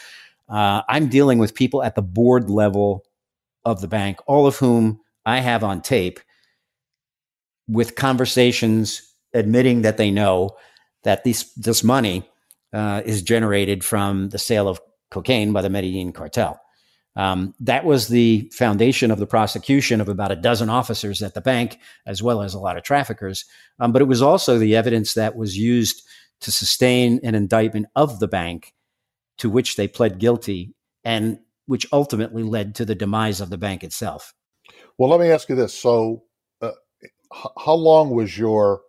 Uh, 0.48 0.82
I'm 0.88 1.08
dealing 1.08 1.38
with 1.38 1.54
people 1.54 1.82
at 1.82 1.96
the 1.96 2.02
board 2.02 2.48
level 2.48 3.04
of 3.64 3.80
the 3.80 3.88
bank, 3.88 4.18
all 4.26 4.46
of 4.46 4.56
whom 4.56 5.00
I 5.24 5.40
have 5.40 5.64
on 5.64 5.82
tape 5.82 6.20
with 7.68 7.96
conversations 7.96 9.02
admitting 9.34 9.82
that 9.82 9.96
they 9.96 10.10
know 10.10 10.56
that 11.02 11.24
this, 11.24 11.52
this 11.54 11.82
money 11.82 12.28
uh, 12.76 13.00
is 13.06 13.22
generated 13.22 13.82
from 13.82 14.28
the 14.28 14.38
sale 14.38 14.68
of 14.68 14.80
cocaine 15.10 15.52
by 15.54 15.62
the 15.62 15.70
Medellin 15.70 16.12
cartel. 16.12 16.60
Um, 17.16 17.54
that 17.60 17.86
was 17.86 18.08
the 18.08 18.50
foundation 18.54 19.10
of 19.10 19.18
the 19.18 19.26
prosecution 19.26 20.02
of 20.02 20.10
about 20.10 20.30
a 20.30 20.36
dozen 20.36 20.68
officers 20.68 21.22
at 21.22 21.32
the 21.32 21.40
bank, 21.40 21.78
as 22.04 22.22
well 22.22 22.42
as 22.42 22.52
a 22.52 22.58
lot 22.58 22.76
of 22.76 22.82
traffickers. 22.82 23.46
Um, 23.80 23.92
but 23.92 24.02
it 24.02 24.06
was 24.08 24.20
also 24.20 24.58
the 24.58 24.76
evidence 24.76 25.14
that 25.14 25.36
was 25.36 25.56
used 25.56 26.02
to 26.42 26.52
sustain 26.52 27.18
an 27.24 27.34
indictment 27.34 27.86
of 27.96 28.20
the 28.20 28.28
bank 28.28 28.74
to 29.38 29.48
which 29.48 29.76
they 29.76 29.88
pled 29.88 30.18
guilty 30.18 30.74
and 31.02 31.38
which 31.64 31.86
ultimately 31.92 32.42
led 32.42 32.74
to 32.74 32.84
the 32.84 32.94
demise 32.94 33.40
of 33.40 33.48
the 33.48 33.56
bank 33.56 33.82
itself. 33.82 34.34
Well, 34.98 35.08
let 35.08 35.20
me 35.20 35.30
ask 35.30 35.48
you 35.48 35.54
this. 35.54 35.72
So, 35.72 36.24
uh, 36.60 36.72
h- 37.02 37.52
how 37.64 37.74
long 37.74 38.10
was 38.10 38.36
your 38.36 38.82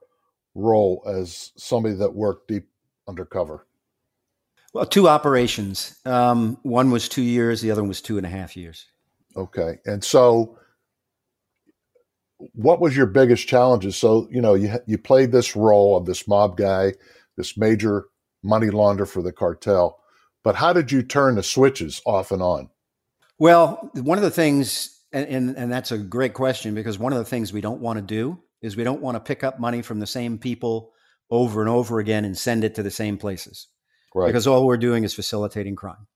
role 0.56 1.04
as 1.08 1.54
somebody 1.56 1.96
that 1.96 2.14
worked 2.14 2.50
deep 2.50 2.68
undercover? 3.08 3.67
Well, 4.74 4.86
two 4.86 5.08
operations. 5.08 5.98
Um, 6.06 6.58
one 6.64 6.92
was 6.92 7.10
two 7.10 7.22
years, 7.22 7.62
the 7.62 7.72
other 7.72 7.82
one 7.82 7.90
was 7.90 8.02
two 8.02 8.18
and 8.18 8.26
a 8.26 8.30
half 8.30 8.56
years. 8.56 8.86
Okay. 9.36 9.78
And 9.86 10.04
so, 10.04 10.58
what 12.54 12.80
was 12.80 12.96
your 12.96 13.08
biggest 13.08 13.48
challenges? 13.48 13.96
So, 13.96 14.28
you 14.30 14.42
know, 14.42 14.54
you, 14.54 14.74
you 14.86 14.98
played 14.98 15.32
this 15.32 15.56
role 15.56 15.98
of 15.98 16.06
this 16.06 16.28
mob 16.28 16.58
guy, 16.58 16.94
this 17.36 17.58
major 17.58 18.06
money 18.44 18.68
launderer 18.68 19.08
for 19.08 19.24
the 19.24 19.32
cartel, 19.32 20.00
but 20.44 20.56
how 20.56 20.74
did 20.74 20.92
you 20.92 21.02
turn 21.02 21.36
the 21.36 21.44
switches 21.44 22.02
off 22.06 22.32
and 22.32 22.42
on? 22.42 22.70
Well, 23.40 23.92
one 23.96 24.18
of 24.18 24.24
the 24.24 24.32
things, 24.32 25.02
and, 25.12 25.28
and, 25.28 25.58
and 25.58 25.72
that's 25.72 25.92
a 25.92 25.98
great 25.98 26.34
question 26.34 26.76
because 26.76 27.00
one 27.00 27.12
of 27.12 27.20
the 27.20 27.26
things 27.26 27.52
we 27.52 27.62
don't 27.62 27.82
want 27.82 27.98
to 27.98 28.04
do 28.04 28.40
is 28.62 28.76
we 28.76 28.84
don't 28.84 29.02
want 29.02 29.16
to 29.16 29.20
pick 29.20 29.44
up 29.44 29.60
money 29.60 29.82
from 29.82 30.00
the 30.00 30.08
same 30.08 30.38
people 30.38 30.92
over 31.30 31.62
and 31.62 31.70
over 31.70 32.00
again 32.00 32.26
and 32.26 32.38
send 32.38 32.64
it 32.64 32.76
to 32.76 32.84
the 32.84 32.92
same 32.92 33.18
places. 33.18 33.68
Right. 34.16 34.28
Because 34.28 34.48
all 34.48 34.66
we're 34.66 34.78
doing 34.78 35.04
is 35.04 35.14
facilitating 35.14 35.76
crime. 35.76 36.08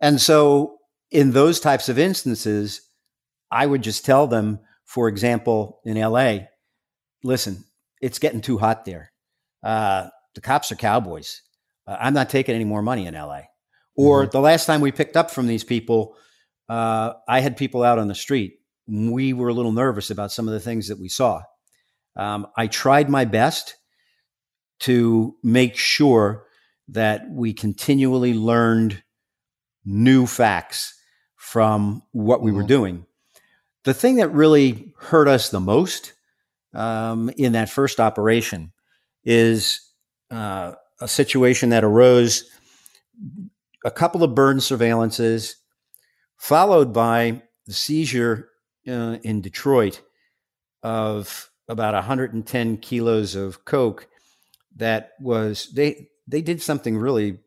And 0.00 0.20
so, 0.20 0.78
in 1.10 1.32
those 1.32 1.60
types 1.60 1.88
of 1.88 1.98
instances, 1.98 2.80
I 3.50 3.66
would 3.66 3.82
just 3.82 4.04
tell 4.04 4.26
them, 4.26 4.60
for 4.84 5.08
example, 5.08 5.80
in 5.84 6.00
LA, 6.00 6.38
listen, 7.22 7.64
it's 8.00 8.18
getting 8.18 8.40
too 8.40 8.58
hot 8.58 8.84
there. 8.84 9.12
Uh, 9.62 10.08
the 10.34 10.40
cops 10.40 10.72
are 10.72 10.76
cowboys. 10.76 11.42
Uh, 11.86 11.96
I'm 12.00 12.14
not 12.14 12.30
taking 12.30 12.54
any 12.54 12.64
more 12.64 12.82
money 12.82 13.06
in 13.06 13.14
LA. 13.14 13.42
Or 13.94 14.26
the 14.26 14.40
last 14.40 14.66
time 14.66 14.80
we 14.80 14.90
picked 14.90 15.16
up 15.16 15.30
from 15.30 15.46
these 15.46 15.64
people, 15.64 16.16
uh, 16.68 17.12
I 17.28 17.40
had 17.40 17.56
people 17.56 17.82
out 17.82 17.98
on 17.98 18.08
the 18.08 18.14
street. 18.14 18.54
We 18.88 19.34
were 19.34 19.48
a 19.48 19.54
little 19.54 19.72
nervous 19.72 20.10
about 20.10 20.32
some 20.32 20.48
of 20.48 20.54
the 20.54 20.60
things 20.60 20.88
that 20.88 20.98
we 20.98 21.08
saw. 21.08 21.42
Um, 22.16 22.46
I 22.56 22.66
tried 22.66 23.08
my 23.10 23.24
best 23.24 23.76
to 24.80 25.36
make 25.42 25.76
sure 25.76 26.46
that 26.88 27.28
we 27.30 27.52
continually 27.52 28.34
learned 28.34 29.02
new 29.84 30.26
facts 30.26 30.94
from 31.36 32.02
what 32.12 32.42
we 32.42 32.52
were 32.52 32.62
Mhm. 32.64 32.68
doing. 32.68 33.06
The 33.84 33.94
thing 33.94 34.16
that 34.16 34.28
really 34.28 34.94
hurt 34.98 35.28
us 35.28 35.48
the 35.50 35.60
most 35.60 36.12
um, 36.74 37.28
in 37.36 37.52
that 37.52 37.68
first 37.68 38.00
operation 38.00 38.72
is 39.24 39.80
uh, 40.30 40.72
a 41.00 41.08
situation 41.08 41.68
that 41.68 41.84
arose 41.84 42.44
a 43.84 43.90
couple 43.90 44.22
of 44.22 44.34
burn 44.34 44.56
surveillances, 44.58 45.54
followed 46.38 46.92
by 46.94 47.42
the 47.66 47.74
seizure 47.74 48.48
uh, 48.88 49.18
in 49.22 49.40
Detroit 49.42 50.00
of 50.82 51.50
about 51.68 51.94
110 51.94 52.78
kilos 52.78 53.34
of 53.34 53.64
coke. 53.66 54.08
That 54.76 55.10
was 55.20 55.70
they 55.74 56.08
they 56.26 56.42
did 56.42 56.62
something 56.62 56.96
really 56.96 57.38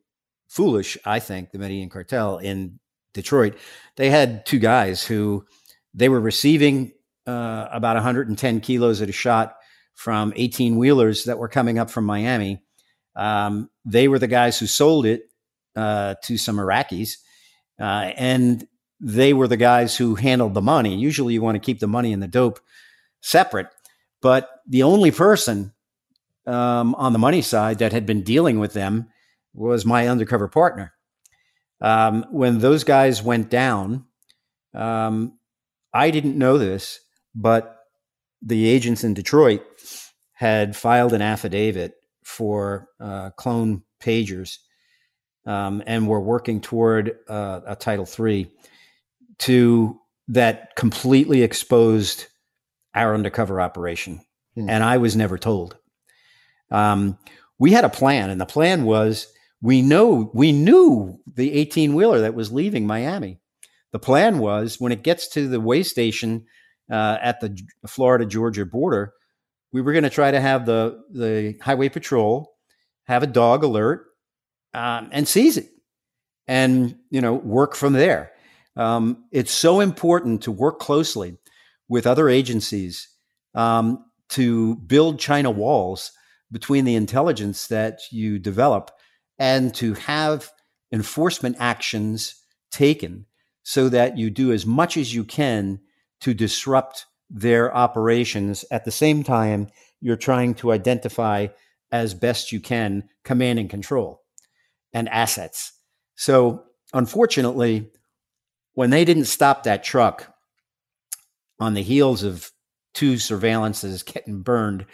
foolish. 0.48 0.98
I 1.06 1.20
think 1.20 1.52
the 1.52 1.60
Medellin 1.60 1.90
cartel 1.90 2.38
in 2.38 2.80
Detroit. 3.14 3.58
They 3.96 4.10
had 4.10 4.46
two 4.46 4.60
guys 4.60 5.04
who 5.04 5.46
they 5.94 6.10
were 6.10 6.20
receiving 6.20 6.92
uh, 7.26 7.68
about 7.72 7.96
110 7.96 8.60
kilos 8.60 9.02
at 9.02 9.10
a 9.10 9.14
shot 9.14 9.56
from 9.96 10.34
18 10.36 10.76
wheelers 10.76 11.24
that 11.24 11.40
were 11.40 11.48
coming 11.48 11.80
up 11.80 11.90
from 11.90 12.06
Miami. 12.06 12.62
Um, 13.16 13.70
they 13.86 14.08
were 14.08 14.20
the 14.20 14.28
guys 14.28 14.60
who 14.60 14.68
sold 14.68 15.06
it 15.06 15.24
uh, 15.76 16.16
to 16.24 16.38
some 16.38 16.58
Iraqis, 16.58 17.18
uh, 17.80 18.12
and 18.16 18.68
they 19.00 19.34
were 19.34 19.48
the 19.48 19.58
guys 19.58 19.96
who 19.96 20.16
handled 20.16 20.54
the 20.54 20.62
money. 20.62 20.96
Usually, 20.96 21.34
you 21.34 21.42
want 21.42 21.56
to 21.56 21.66
keep 21.66 21.80
the 21.80 21.88
money 21.88 22.14
and 22.14 22.22
the 22.22 22.28
dope 22.28 22.60
separate, 23.22 23.68
but 24.22 24.50
the 24.68 24.84
only 24.84 25.12
person 25.12 25.74
um, 26.48 26.96
on 26.96 27.14
the 27.14 27.20
money 27.20 27.42
side 27.42 27.80
that 27.80 27.94
had 27.94 28.06
been 28.06 28.22
dealing 28.22 28.60
with 28.60 28.74
them 28.74 29.08
was 29.54 29.86
my 29.86 30.08
undercover 30.08 30.48
partner. 30.48 30.94
Um, 31.82 32.26
when 32.32 32.60
those 32.60 32.84
guys 32.84 33.24
went 33.24 33.50
down, 33.50 34.06
um, 34.74 35.38
I 35.94 36.12
didn't 36.12 36.38
know 36.38 36.58
this, 36.58 37.00
but 37.34 37.78
the 38.42 38.68
agents 38.68 39.04
in 39.04 39.14
Detroit 39.14 39.62
had 40.34 40.76
filed 40.76 41.14
an 41.14 41.22
affidavit 41.22 41.94
for 42.24 42.90
uh, 43.00 43.30
clone 43.32 43.84
pagers 44.02 44.58
um, 45.46 45.82
and 45.86 46.08
were 46.08 46.20
working 46.20 46.60
toward 46.60 47.16
uh, 47.30 47.62
a 47.66 47.76
Title 47.76 48.08
III 48.08 48.52
to 49.40 50.00
that 50.28 50.76
completely 50.76 51.44
exposed 51.44 52.28
our 52.94 53.14
undercover 53.14 53.62
operation, 53.62 54.22
Hmm. 54.56 54.70
and 54.70 54.84
I 54.84 54.98
was 54.98 55.16
never 55.16 55.38
told. 55.38 55.78
Um, 56.72 57.18
we 57.58 57.72
had 57.72 57.86
a 57.86 57.90
plan, 57.90 58.30
and 58.30 58.40
the 58.40 58.46
plan 58.46 58.84
was 58.84 59.28
we 59.62 59.82
know 59.82 60.30
we 60.34 60.52
knew 60.52 61.20
the 61.26 61.54
18 61.54 61.94
wheeler 61.94 62.22
that 62.22 62.36
was 62.36 62.52
leaving 62.52 62.86
Miami. 62.86 63.40
The 63.92 64.00
plan 64.00 64.40
was 64.40 64.80
when 64.80 64.92
it 64.92 65.04
gets 65.04 65.30
to 65.30 65.48
the 65.48 65.60
way 65.60 65.84
station 65.84 66.46
uh, 66.92 67.18
at 67.22 67.40
the 67.40 67.58
Florida 67.88 68.26
Georgia 68.26 68.66
border, 68.66 69.14
we 69.72 69.82
were 69.82 69.94
going 69.94 70.04
to 70.04 70.10
try 70.10 70.32
to 70.32 70.42
have 70.42 70.66
the 70.66 71.02
the 71.12 71.58
highway 71.62 71.90
patrol 71.90 72.56
have 73.06 73.24
a 73.24 73.28
dog 73.28 73.64
alert 73.64 74.08
um, 74.74 75.10
and 75.12 75.28
seize 75.28 75.58
it, 75.58 75.70
and 76.48 76.96
you 77.10 77.22
know 77.22 77.34
work 77.34 77.76
from 77.76 77.94
there. 77.94 78.32
Um, 78.76 79.26
it's 79.32 79.52
so 79.52 79.80
important 79.80 80.44
to 80.44 80.52
work 80.52 80.80
closely 80.80 81.38
with 81.88 82.06
other 82.06 82.28
agencies 82.28 83.08
um, 83.54 84.04
to 84.30 84.76
build 84.76 85.20
China 85.20 85.50
walls 85.50 86.12
between 86.56 86.86
the 86.86 86.96
intelligence 86.96 87.68
that 87.68 88.00
you 88.12 88.40
develop 88.40 88.90
and 89.38 89.76
to 89.76 89.94
have 89.96 90.50
enforcement 90.90 91.58
actions 91.60 92.42
taken 92.72 93.26
so 93.64 93.90
that 93.90 94.18
you 94.18 94.30
do 94.30 94.54
as 94.54 94.66
much 94.66 94.96
as 94.96 95.14
you 95.14 95.26
can 95.26 95.78
to 96.22 96.34
disrupt 96.34 97.08
their 97.30 97.76
operations 97.76 98.64
at 98.72 98.86
the 98.86 98.92
same 98.92 99.22
time 99.22 99.68
you're 100.00 100.16
trying 100.16 100.54
to 100.54 100.72
identify 100.72 101.46
as 101.92 102.14
best 102.14 102.54
you 102.54 102.62
can 102.62 103.04
command 103.26 103.60
and 103.60 103.70
control 103.70 104.22
and 104.94 105.10
assets. 105.10 105.74
So, 106.16 106.64
unfortunately, 106.94 107.92
when 108.76 108.92
they 108.92 109.04
didn't 109.04 109.26
stop 109.26 109.64
that 109.64 109.84
truck 109.84 110.34
on 111.60 111.74
the 111.74 111.84
heels 111.84 112.24
of 112.24 112.50
two 112.94 113.16
surveillances 113.16 114.06
getting 114.06 114.42
burned, 114.42 114.86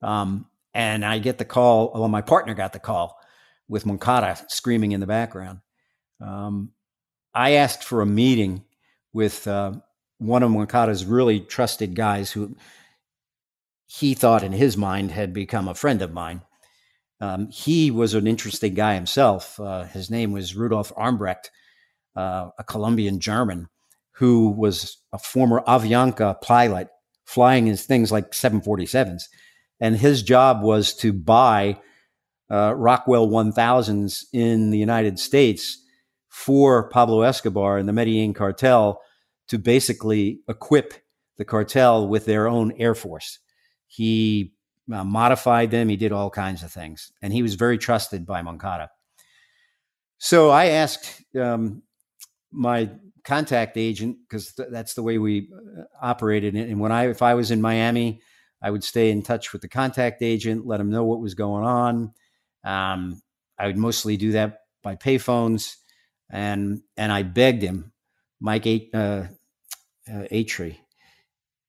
um, 0.00 0.46
and 0.78 1.04
I 1.04 1.18
get 1.18 1.38
the 1.38 1.44
call, 1.44 1.90
well, 1.92 2.06
my 2.06 2.22
partner 2.22 2.54
got 2.54 2.72
the 2.72 2.78
call 2.78 3.18
with 3.68 3.84
Moncada 3.84 4.38
screaming 4.46 4.92
in 4.92 5.00
the 5.00 5.08
background. 5.08 5.58
Um, 6.20 6.70
I 7.34 7.54
asked 7.54 7.82
for 7.82 8.00
a 8.00 8.06
meeting 8.06 8.62
with 9.12 9.48
uh, 9.48 9.72
one 10.18 10.44
of 10.44 10.52
Moncada's 10.52 11.04
really 11.04 11.40
trusted 11.40 11.96
guys 11.96 12.30
who 12.30 12.56
he 13.88 14.14
thought 14.14 14.44
in 14.44 14.52
his 14.52 14.76
mind 14.76 15.10
had 15.10 15.32
become 15.32 15.66
a 15.66 15.74
friend 15.74 16.00
of 16.00 16.12
mine. 16.12 16.42
Um, 17.20 17.48
he 17.50 17.90
was 17.90 18.14
an 18.14 18.28
interesting 18.28 18.74
guy 18.74 18.94
himself. 18.94 19.58
Uh, 19.58 19.82
his 19.82 20.10
name 20.10 20.30
was 20.30 20.54
Rudolf 20.54 20.92
Armbrecht, 20.94 21.50
uh, 22.14 22.50
a 22.56 22.62
Colombian 22.62 23.18
German 23.18 23.68
who 24.12 24.50
was 24.50 24.98
a 25.12 25.18
former 25.18 25.60
Avianca 25.66 26.40
pilot 26.40 26.88
flying 27.24 27.66
his 27.66 27.84
things 27.84 28.12
like 28.12 28.30
747s. 28.30 29.24
And 29.80 29.96
his 29.96 30.22
job 30.22 30.62
was 30.62 30.94
to 30.96 31.12
buy 31.12 31.80
uh, 32.50 32.74
Rockwell 32.74 33.28
1000s 33.28 34.24
in 34.32 34.70
the 34.70 34.78
United 34.78 35.18
States 35.18 35.82
for 36.28 36.88
Pablo 36.88 37.22
Escobar 37.22 37.78
and 37.78 37.88
the 37.88 37.92
Medellin 37.92 38.34
cartel 38.34 39.00
to 39.48 39.58
basically 39.58 40.40
equip 40.48 40.94
the 41.36 41.44
cartel 41.44 42.06
with 42.08 42.26
their 42.26 42.48
own 42.48 42.72
air 42.72 42.94
force. 42.94 43.38
He 43.86 44.52
uh, 44.92 45.04
modified 45.04 45.70
them. 45.70 45.88
He 45.88 45.96
did 45.96 46.12
all 46.12 46.30
kinds 46.30 46.62
of 46.62 46.70
things, 46.70 47.12
and 47.22 47.32
he 47.32 47.42
was 47.42 47.54
very 47.54 47.78
trusted 47.78 48.26
by 48.26 48.42
Moncada. 48.42 48.90
So 50.18 50.50
I 50.50 50.66
asked 50.66 51.22
um, 51.36 51.82
my 52.50 52.90
contact 53.24 53.76
agent 53.76 54.16
because 54.28 54.52
th- 54.52 54.68
that's 54.70 54.94
the 54.94 55.02
way 55.02 55.18
we 55.18 55.48
uh, 55.52 55.82
operated. 56.02 56.54
And 56.54 56.80
when 56.80 56.92
I, 56.92 57.08
if 57.08 57.22
I 57.22 57.34
was 57.34 57.50
in 57.50 57.60
Miami, 57.60 58.20
I 58.62 58.70
would 58.70 58.84
stay 58.84 59.10
in 59.10 59.22
touch 59.22 59.52
with 59.52 59.62
the 59.62 59.68
contact 59.68 60.22
agent, 60.22 60.66
let 60.66 60.80
him 60.80 60.90
know 60.90 61.04
what 61.04 61.20
was 61.20 61.34
going 61.34 61.64
on. 61.64 62.12
Um, 62.64 63.22
I 63.58 63.66
would 63.66 63.76
mostly 63.76 64.16
do 64.16 64.32
that 64.32 64.62
by 64.82 64.96
payphones, 64.96 65.76
and 66.30 66.82
and 66.96 67.12
I 67.12 67.22
begged 67.22 67.62
him 67.62 67.92
Mike 68.40 68.66
A- 68.66 68.90
uh, 68.94 69.26
uh, 70.10 70.24
Atry, 70.32 70.78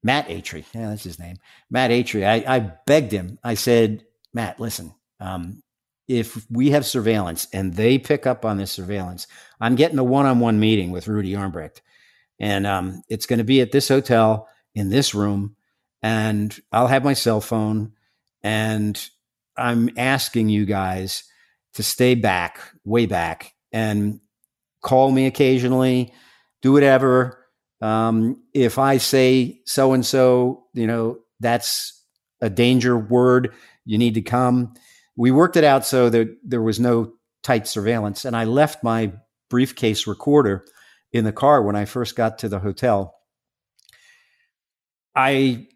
Matt 0.03 0.27
Atry. 0.29 0.65
Yeah, 0.73 0.89
that's 0.89 1.03
his 1.03 1.19
name. 1.19 1.37
Matt 1.69 1.91
Atry. 1.91 2.25
I, 2.25 2.55
I 2.55 2.59
begged 2.85 3.11
him. 3.11 3.39
I 3.43 3.53
said, 3.55 4.05
Matt, 4.33 4.59
listen, 4.59 4.93
um, 5.19 5.61
if 6.07 6.45
we 6.49 6.71
have 6.71 6.85
surveillance 6.85 7.47
and 7.53 7.73
they 7.73 7.97
pick 7.97 8.25
up 8.25 8.45
on 8.45 8.57
this 8.57 8.71
surveillance, 8.71 9.27
I'm 9.61 9.75
getting 9.75 9.99
a 9.99 10.03
one 10.03 10.25
on 10.25 10.39
one 10.39 10.59
meeting 10.59 10.91
with 10.91 11.07
Rudy 11.07 11.33
Armbrecht. 11.33 11.81
And 12.39 12.65
um, 12.65 13.03
it's 13.09 13.25
going 13.25 13.39
to 13.39 13.43
be 13.45 13.61
at 13.61 13.71
this 13.71 13.89
hotel 13.89 14.47
in 14.73 14.89
this 14.89 15.13
room. 15.13 15.55
And 16.01 16.57
I'll 16.71 16.87
have 16.87 17.03
my 17.03 17.13
cell 17.13 17.41
phone. 17.41 17.93
And 18.41 19.09
I'm 19.57 19.89
asking 19.97 20.49
you 20.49 20.65
guys 20.65 21.23
to 21.73 21.83
stay 21.83 22.15
back, 22.15 22.59
way 22.85 23.05
back, 23.05 23.53
and 23.71 24.19
call 24.81 25.11
me 25.11 25.25
occasionally, 25.25 26.13
do 26.61 26.71
whatever. 26.71 27.45
Um, 27.81 28.43
if 28.53 28.77
I 28.77 28.97
say 28.97 29.61
so 29.65 29.93
and 29.93 30.05
so, 30.05 30.65
you 30.73 30.87
know, 30.87 31.19
that's 31.39 32.03
a 32.41 32.49
danger 32.49 32.97
word. 32.97 33.53
You 33.85 33.97
need 33.97 34.15
to 34.15 34.21
come. 34.21 34.73
We 35.15 35.31
worked 35.31 35.57
it 35.57 35.63
out 35.63 35.85
so 35.85 36.09
that 36.09 36.29
there 36.43 36.61
was 36.61 36.79
no 36.79 37.13
tight 37.43 37.67
surveillance. 37.67 38.25
And 38.25 38.35
I 38.35 38.45
left 38.45 38.83
my 38.83 39.13
briefcase 39.49 40.07
recorder 40.07 40.65
in 41.11 41.25
the 41.25 41.31
car 41.31 41.61
when 41.61 41.75
I 41.75 41.85
first 41.85 42.15
got 42.15 42.39
to 42.39 42.49
the 42.49 42.59
hotel. 42.59 43.15
I 45.15 45.67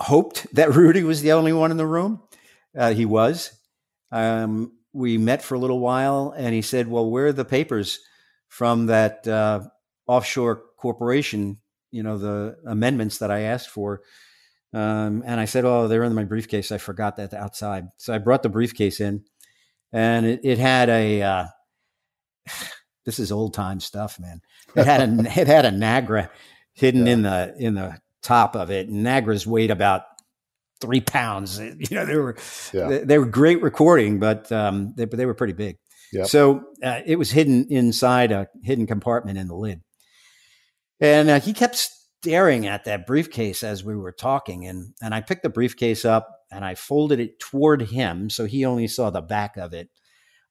hoped 0.00 0.52
that 0.54 0.74
Rudy 0.74 1.02
was 1.02 1.22
the 1.22 1.32
only 1.32 1.52
one 1.52 1.70
in 1.70 1.76
the 1.76 1.86
room. 1.86 2.22
Uh, 2.76 2.92
he 2.92 3.04
was. 3.04 3.52
Um, 4.10 4.72
we 4.92 5.18
met 5.18 5.42
for 5.42 5.54
a 5.54 5.58
little 5.58 5.80
while, 5.80 6.34
and 6.36 6.54
he 6.54 6.62
said, 6.62 6.88
"Well, 6.88 7.10
where 7.10 7.26
are 7.26 7.32
the 7.32 7.44
papers 7.44 8.00
from 8.48 8.86
that 8.86 9.26
uh, 9.28 9.60
offshore 10.06 10.62
corporation? 10.76 11.58
You 11.90 12.02
know, 12.02 12.18
the 12.18 12.56
amendments 12.66 13.18
that 13.18 13.30
I 13.30 13.40
asked 13.40 13.68
for." 13.68 14.02
Um, 14.72 15.22
and 15.26 15.40
I 15.40 15.44
said, 15.44 15.64
"Oh, 15.64 15.88
they're 15.88 16.04
in 16.04 16.14
my 16.14 16.24
briefcase. 16.24 16.72
I 16.72 16.78
forgot 16.78 17.16
that 17.16 17.34
outside." 17.34 17.88
So 17.98 18.14
I 18.14 18.18
brought 18.18 18.42
the 18.42 18.48
briefcase 18.48 19.00
in, 19.00 19.24
and 19.92 20.26
it, 20.26 20.40
it 20.42 20.58
had 20.58 20.88
a. 20.88 21.22
Uh, 21.22 21.46
this 23.04 23.18
is 23.18 23.30
old 23.30 23.54
time 23.54 23.80
stuff, 23.80 24.18
man. 24.18 24.40
It 24.74 24.86
had 24.86 25.00
a 25.00 25.20
it 25.40 25.46
had 25.46 25.64
a 25.64 25.70
Nagra 25.70 26.30
hidden 26.72 27.06
yeah. 27.06 27.12
in 27.12 27.22
the 27.22 27.54
in 27.58 27.74
the 27.74 27.98
top 28.22 28.56
of 28.56 28.70
it. 28.70 28.90
Nagras 28.90 29.46
weighed 29.46 29.70
about 29.70 30.02
three 30.80 31.00
pounds. 31.00 31.58
You 31.78 31.96
know, 31.96 32.06
they 32.06 32.16
were 32.16 32.36
yeah. 32.72 32.88
they, 32.88 32.98
they, 33.04 33.18
were 33.18 33.26
great 33.26 33.62
recording, 33.62 34.18
but 34.18 34.50
um, 34.52 34.94
they, 34.96 35.04
they 35.04 35.26
were 35.26 35.34
pretty 35.34 35.52
big. 35.52 35.76
Yep. 36.12 36.26
So 36.26 36.64
uh, 36.82 37.00
it 37.04 37.16
was 37.16 37.30
hidden 37.30 37.66
inside 37.70 38.32
a 38.32 38.48
hidden 38.62 38.86
compartment 38.86 39.38
in 39.38 39.48
the 39.48 39.54
lid, 39.54 39.82
and 41.00 41.28
uh, 41.28 41.40
he 41.40 41.52
kept 41.52 41.76
staring 42.22 42.66
at 42.66 42.84
that 42.84 43.06
briefcase 43.06 43.62
as 43.62 43.84
we 43.84 43.96
were 43.96 44.12
talking, 44.12 44.66
and 44.66 44.94
and 45.02 45.14
I 45.14 45.20
picked 45.20 45.42
the 45.42 45.50
briefcase 45.50 46.04
up 46.04 46.28
and 46.50 46.64
I 46.64 46.74
folded 46.74 47.20
it 47.20 47.38
toward 47.38 47.82
him, 47.82 48.30
so 48.30 48.46
he 48.46 48.64
only 48.64 48.88
saw 48.88 49.10
the 49.10 49.20
back 49.20 49.56
of 49.56 49.74
it. 49.74 49.90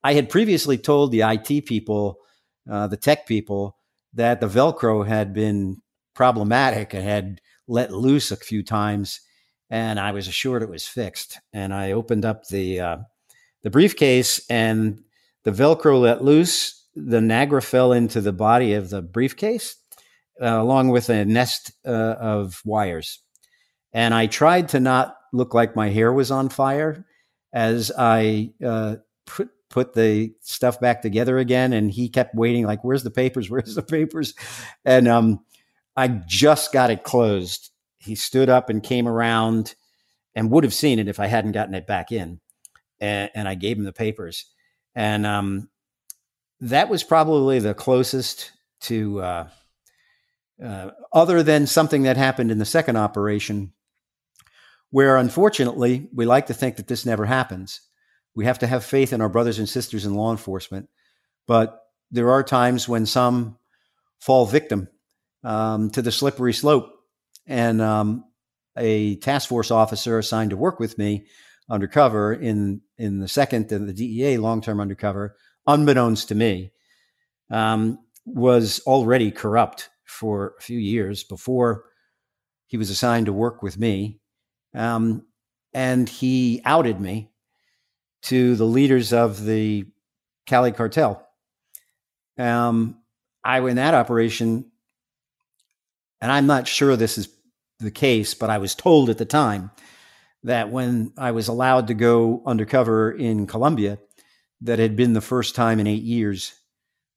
I 0.03 0.13
had 0.13 0.29
previously 0.29 0.77
told 0.77 1.11
the 1.11 1.21
IT 1.21 1.65
people, 1.65 2.19
uh, 2.69 2.87
the 2.87 2.97
tech 2.97 3.25
people, 3.25 3.77
that 4.13 4.39
the 4.39 4.47
Velcro 4.47 5.05
had 5.05 5.33
been 5.33 5.77
problematic 6.13 6.93
and 6.93 7.03
had 7.03 7.41
let 7.67 7.91
loose 7.91 8.31
a 8.31 8.37
few 8.37 8.63
times 8.63 9.21
and 9.69 9.99
I 9.99 10.11
was 10.11 10.27
assured 10.27 10.63
it 10.63 10.69
was 10.69 10.87
fixed. 10.87 11.39
And 11.53 11.73
I 11.73 11.91
opened 11.91 12.25
up 12.25 12.47
the 12.47 12.79
uh, 12.79 12.97
the 13.63 13.69
briefcase, 13.69 14.45
and 14.49 15.03
the 15.43 15.51
Velcro 15.51 15.99
let 16.01 16.23
loose. 16.23 16.85
The 16.95 17.19
Nagra 17.19 17.63
fell 17.63 17.91
into 17.91 18.21
the 18.21 18.33
body 18.33 18.73
of 18.73 18.89
the 18.89 19.01
briefcase, 19.01 19.75
uh, 20.41 20.45
along 20.45 20.89
with 20.89 21.09
a 21.09 21.25
nest 21.25 21.71
uh, 21.85 22.15
of 22.19 22.61
wires. 22.65 23.19
And 23.93 24.13
I 24.13 24.27
tried 24.27 24.69
to 24.69 24.79
not 24.79 25.15
look 25.33 25.53
like 25.53 25.75
my 25.75 25.89
hair 25.89 26.11
was 26.11 26.31
on 26.31 26.49
fire 26.49 27.05
as 27.53 27.91
I 27.97 28.51
uh, 28.63 28.95
put 29.25 29.49
put 29.69 29.93
the 29.93 30.33
stuff 30.41 30.79
back 30.79 31.01
together 31.01 31.37
again. 31.37 31.73
And 31.73 31.91
he 31.91 32.09
kept 32.09 32.33
waiting, 32.35 32.65
like, 32.65 32.83
"Where's 32.83 33.03
the 33.03 33.11
papers? 33.11 33.49
Where's 33.49 33.75
the 33.75 33.83
papers?" 33.83 34.33
And 34.85 35.07
um, 35.07 35.41
I 35.97 36.07
just 36.07 36.71
got 36.71 36.91
it 36.91 37.03
closed 37.03 37.71
he 38.07 38.15
stood 38.15 38.49
up 38.49 38.69
and 38.69 38.81
came 38.81 39.07
around 39.07 39.75
and 40.33 40.49
would 40.49 40.63
have 40.63 40.73
seen 40.73 40.97
it 40.97 41.07
if 41.07 41.19
I 41.19 41.27
hadn't 41.27 41.51
gotten 41.51 41.75
it 41.75 41.85
back 41.85 42.11
in. 42.11 42.39
And, 42.99 43.29
and 43.35 43.47
I 43.47 43.55
gave 43.55 43.77
him 43.77 43.83
the 43.83 43.93
papers. 43.93 44.45
And 44.95 45.25
um, 45.25 45.69
that 46.61 46.89
was 46.89 47.03
probably 47.03 47.59
the 47.59 47.73
closest 47.73 48.51
to, 48.81 49.21
uh, 49.21 49.47
uh, 50.63 50.91
other 51.13 51.43
than 51.43 51.67
something 51.67 52.03
that 52.03 52.17
happened 52.17 52.49
in 52.49 52.57
the 52.57 52.65
second 52.65 52.95
operation, 52.95 53.73
where 54.89 55.17
unfortunately 55.17 56.09
we 56.13 56.25
like 56.25 56.47
to 56.47 56.53
think 56.53 56.77
that 56.77 56.87
this 56.87 57.05
never 57.05 57.25
happens. 57.25 57.81
We 58.33 58.45
have 58.45 58.59
to 58.59 58.67
have 58.67 58.83
faith 58.83 59.13
in 59.13 59.21
our 59.21 59.29
brothers 59.29 59.59
and 59.59 59.69
sisters 59.69 60.05
in 60.05 60.15
law 60.15 60.31
enforcement. 60.31 60.89
But 61.45 61.79
there 62.09 62.31
are 62.31 62.43
times 62.43 62.87
when 62.87 63.05
some 63.05 63.57
fall 64.19 64.45
victim 64.45 64.87
um, 65.47 65.89
to 65.91 66.01
the 66.01 66.11
slippery 66.11 66.53
slope 66.53 66.93
and 67.47 67.81
um, 67.81 68.25
a 68.77 69.15
task 69.15 69.47
force 69.47 69.71
officer 69.71 70.19
assigned 70.19 70.49
to 70.49 70.57
work 70.57 70.77
with 70.77 70.97
me 70.97 71.25
undercover 71.69 72.33
in 72.33 72.81
in 72.97 73.19
the 73.19 73.27
second 73.29 73.71
and 73.71 73.87
the 73.87 73.93
DEA 73.93 74.37
long 74.37 74.61
term 74.61 74.81
undercover, 74.81 75.37
unbeknownst 75.65 76.27
to 76.27 76.35
me, 76.35 76.71
um, 77.49 77.97
was 78.25 78.81
already 78.85 79.31
corrupt 79.31 79.89
for 80.03 80.53
a 80.59 80.61
few 80.61 80.77
years 80.77 81.23
before 81.23 81.85
he 82.65 82.75
was 82.75 82.89
assigned 82.89 83.27
to 83.27 83.33
work 83.33 83.63
with 83.63 83.79
me, 83.79 84.19
um, 84.73 85.25
and 85.73 86.09
he 86.09 86.61
outed 86.65 86.99
me 86.99 87.31
to 88.23 88.57
the 88.57 88.65
leaders 88.65 89.13
of 89.13 89.45
the 89.45 89.85
Cali 90.45 90.73
cartel. 90.73 91.25
Um, 92.37 92.97
I 93.45 93.61
in 93.61 93.77
that 93.77 93.93
operation, 93.93 94.71
and 96.21 96.31
I'm 96.31 96.47
not 96.47 96.67
sure 96.67 96.95
this 96.95 97.17
is 97.17 97.29
the 97.79 97.91
case, 97.91 98.33
but 98.33 98.49
I 98.49 98.57
was 98.57 98.75
told 98.75 99.09
at 99.09 99.17
the 99.17 99.25
time 99.25 99.71
that 100.43 100.71
when 100.71 101.13
I 101.17 101.31
was 101.31 101.47
allowed 101.47 101.87
to 101.87 101.93
go 101.93 102.41
undercover 102.45 103.11
in 103.11 103.47
Colombia, 103.47 103.99
that 104.61 104.79
had 104.79 104.95
been 104.95 105.13
the 105.13 105.21
first 105.21 105.55
time 105.55 105.79
in 105.79 105.87
eight 105.87 106.03
years 106.03 106.53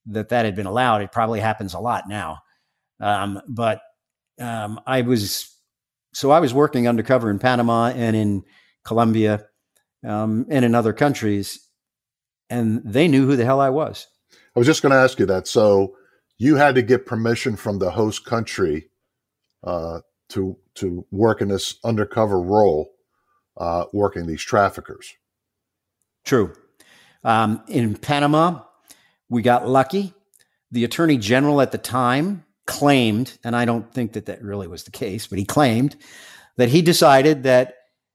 that 0.07 0.29
that 0.31 0.45
had 0.45 0.57
been 0.57 0.67
allowed. 0.67 1.03
It 1.03 1.13
probably 1.13 1.41
happens 1.41 1.75
a 1.75 1.81
lot 1.81 2.09
now, 2.09 2.39
um, 3.01 3.41
but 3.49 3.81
um, 4.39 4.81
I 4.87 5.03
was 5.03 5.55
so 6.13 6.31
I 6.31 6.41
was 6.41 6.53
working 6.53 6.89
undercover 6.89 7.31
in 7.31 7.39
Panama 7.39 7.89
and 7.89 8.17
in 8.17 8.43
Colombia 8.85 9.47
um, 10.07 10.47
and 10.51 10.65
in 10.65 10.75
other 10.75 10.93
countries, 10.93 11.67
and 12.49 12.83
they 12.85 13.09
knew 13.09 13.27
who 13.27 13.37
the 13.37 13.45
hell 13.45 13.61
I 13.61 13.71
was. 13.71 14.07
I 14.55 14.59
was 14.59 14.67
just 14.67 14.83
going 14.83 14.93
to 14.93 14.99
ask 14.99 15.19
you 15.19 15.27
that. 15.27 15.47
So 15.47 15.95
you 16.39 16.57
had 16.57 16.75
to 16.75 16.83
get 16.83 17.07
permission 17.07 17.57
from 17.57 17.79
the 17.79 17.91
host 17.91 18.25
country 18.25 18.90
uh, 19.65 20.01
to 20.31 20.57
to 20.75 21.07
work 21.11 21.41
in 21.41 21.49
this 21.49 21.77
undercover 21.85 22.41
role, 22.41 22.93
uh, 23.57 23.85
working 23.93 24.27
these 24.27 24.43
traffickers. 24.43 25.15
True. 26.25 26.55
Um, 27.25 27.63
in 27.69 27.97
Panama, 27.97 28.63
we 29.29 29.43
got 29.43 29.69
lucky. 29.69 30.15
The 30.71 30.85
attorney 30.85 31.19
general 31.19 31.61
at 31.61 31.73
the 31.73 31.79
time 31.79 32.45
claimed, 32.67 33.37
and 33.43 33.57
I 33.57 33.65
don't 33.65 33.93
think 33.93 34.13
that 34.13 34.27
that 34.27 34.43
really 34.43 34.69
was 34.69 34.85
the 34.85 34.91
case, 34.91 35.27
but 35.27 35.39
he 35.39 35.45
claimed 35.45 35.97
that 36.57 36.69
he 36.69 36.83
decided 36.83 37.43
that 37.43 37.75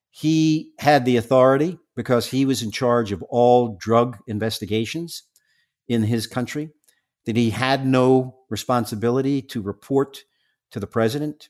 he 0.09 0.73
had 0.79 1.03
the 1.03 1.17
authority 1.17 1.77
because 1.95 2.27
he 2.27 2.45
was 2.45 2.61
in 2.61 2.71
charge 2.71 3.11
of 3.11 3.21
all 3.23 3.75
drug 3.79 4.17
investigations 4.27 5.23
in 5.87 6.03
his 6.03 6.25
country, 6.25 6.69
that 7.25 7.35
he 7.35 7.49
had 7.49 7.85
no 7.85 8.37
responsibility 8.49 9.41
to 9.41 9.61
report 9.61 10.23
to 10.71 10.79
the 10.79 10.87
president 10.87 11.49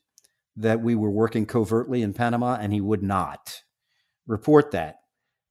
that 0.57 0.81
we 0.81 0.95
were 0.95 1.11
working 1.11 1.45
covertly 1.45 2.01
in 2.01 2.13
Panama, 2.13 2.57
and 2.59 2.71
he 2.71 2.81
would 2.81 3.03
not 3.03 3.61
report 4.27 4.71
that. 4.71 5.01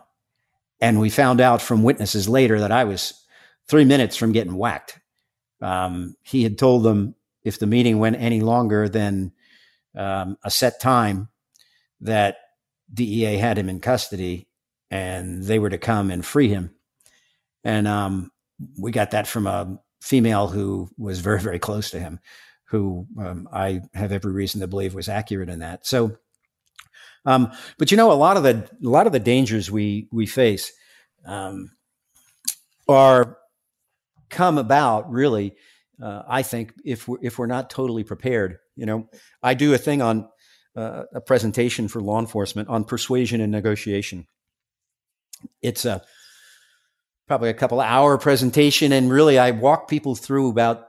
and 0.80 1.00
we 1.00 1.10
found 1.10 1.40
out 1.40 1.62
from 1.62 1.82
witnesses 1.82 2.28
later 2.28 2.60
that 2.60 2.72
I 2.72 2.84
was 2.84 3.24
three 3.68 3.84
minutes 3.84 4.16
from 4.16 4.32
getting 4.32 4.56
whacked. 4.56 4.98
Um, 5.60 6.16
he 6.22 6.42
had 6.42 6.58
told 6.58 6.82
them 6.82 7.14
if 7.42 7.58
the 7.58 7.66
meeting 7.66 7.98
went 7.98 8.16
any 8.16 8.40
longer 8.40 8.88
than 8.88 9.32
um, 9.96 10.36
a 10.42 10.50
set 10.50 10.80
time, 10.80 11.28
that 12.00 12.36
DEA 12.92 13.36
had 13.36 13.58
him 13.58 13.68
in 13.68 13.80
custody 13.80 14.46
and 14.90 15.42
they 15.42 15.58
were 15.58 15.70
to 15.70 15.78
come 15.78 16.10
and 16.10 16.24
free 16.24 16.48
him. 16.48 16.70
And 17.64 17.88
um, 17.88 18.30
we 18.78 18.92
got 18.92 19.12
that 19.12 19.26
from 19.26 19.46
a 19.46 19.78
female 20.00 20.48
who 20.48 20.90
was 20.98 21.20
very, 21.20 21.40
very 21.40 21.58
close 21.58 21.90
to 21.90 22.00
him, 22.00 22.20
who 22.66 23.06
um, 23.18 23.48
I 23.52 23.80
have 23.94 24.12
every 24.12 24.32
reason 24.32 24.60
to 24.60 24.66
believe 24.66 24.94
was 24.94 25.08
accurate 25.08 25.48
in 25.48 25.60
that. 25.60 25.86
So, 25.86 26.16
um, 27.24 27.52
but 27.78 27.90
you 27.90 27.96
know, 27.96 28.12
a 28.12 28.14
lot 28.14 28.36
of 28.36 28.42
the 28.42 28.68
a 28.84 28.88
lot 28.88 29.06
of 29.06 29.12
the 29.12 29.20
dangers 29.20 29.70
we 29.70 30.08
we 30.12 30.26
face 30.26 30.72
um, 31.24 31.70
are 32.88 33.38
come 34.30 34.58
about 34.58 35.10
really. 35.10 35.56
Uh, 36.02 36.22
I 36.28 36.42
think 36.42 36.72
if 36.84 37.06
we're, 37.06 37.18
if 37.22 37.38
we're 37.38 37.46
not 37.46 37.70
totally 37.70 38.02
prepared, 38.02 38.58
you 38.74 38.84
know, 38.84 39.08
I 39.42 39.54
do 39.54 39.72
a 39.72 39.78
thing 39.78 40.02
on 40.02 40.28
uh, 40.76 41.04
a 41.14 41.20
presentation 41.20 41.86
for 41.86 42.02
law 42.02 42.18
enforcement 42.18 42.68
on 42.68 42.84
persuasion 42.84 43.40
and 43.40 43.52
negotiation. 43.52 44.26
It's 45.62 45.84
a 45.84 46.02
probably 47.26 47.50
a 47.50 47.54
couple 47.54 47.80
hour 47.80 48.18
presentation, 48.18 48.92
and 48.92 49.10
really 49.10 49.38
I 49.38 49.50
walk 49.50 49.88
people 49.88 50.14
through 50.14 50.50
about 50.50 50.88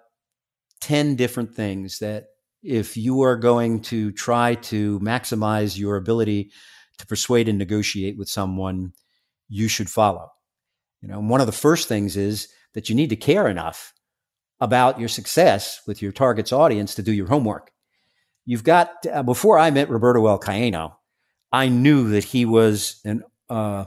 ten 0.81 1.15
different 1.15 1.55
things 1.55 1.99
that 1.99 2.25
if 2.63 2.97
you 2.97 3.21
are 3.21 3.37
going 3.37 3.81
to 3.81 4.11
try 4.11 4.55
to 4.55 4.99
maximize 4.99 5.77
your 5.77 5.95
ability 5.95 6.51
to 6.97 7.05
persuade 7.05 7.47
and 7.47 7.57
negotiate 7.57 8.17
with 8.17 8.29
someone, 8.29 8.93
you 9.47 9.67
should 9.67 9.89
follow. 9.89 10.29
You 11.01 11.09
know, 11.09 11.19
one 11.19 11.41
of 11.41 11.47
the 11.47 11.53
first 11.53 11.87
things 11.87 12.17
is 12.17 12.47
that 12.73 12.89
you 12.89 12.95
need 12.95 13.11
to 13.11 13.15
care 13.15 13.47
enough 13.47 13.93
about 14.59 14.99
your 14.99 15.09
success 15.09 15.81
with 15.85 16.01
your 16.01 16.11
target's 16.11 16.51
audience 16.51 16.95
to 16.95 17.03
do 17.03 17.11
your 17.11 17.27
homework. 17.27 17.71
You've 18.45 18.63
got 18.63 18.91
uh, 19.11 19.23
before 19.23 19.59
I 19.59 19.69
met 19.71 19.89
Roberto 19.89 20.21
Alcaino, 20.21 20.95
I 21.51 21.69
knew 21.69 22.09
that 22.09 22.23
he 22.23 22.45
was 22.45 22.99
an 23.05 23.23
uh, 23.49 23.85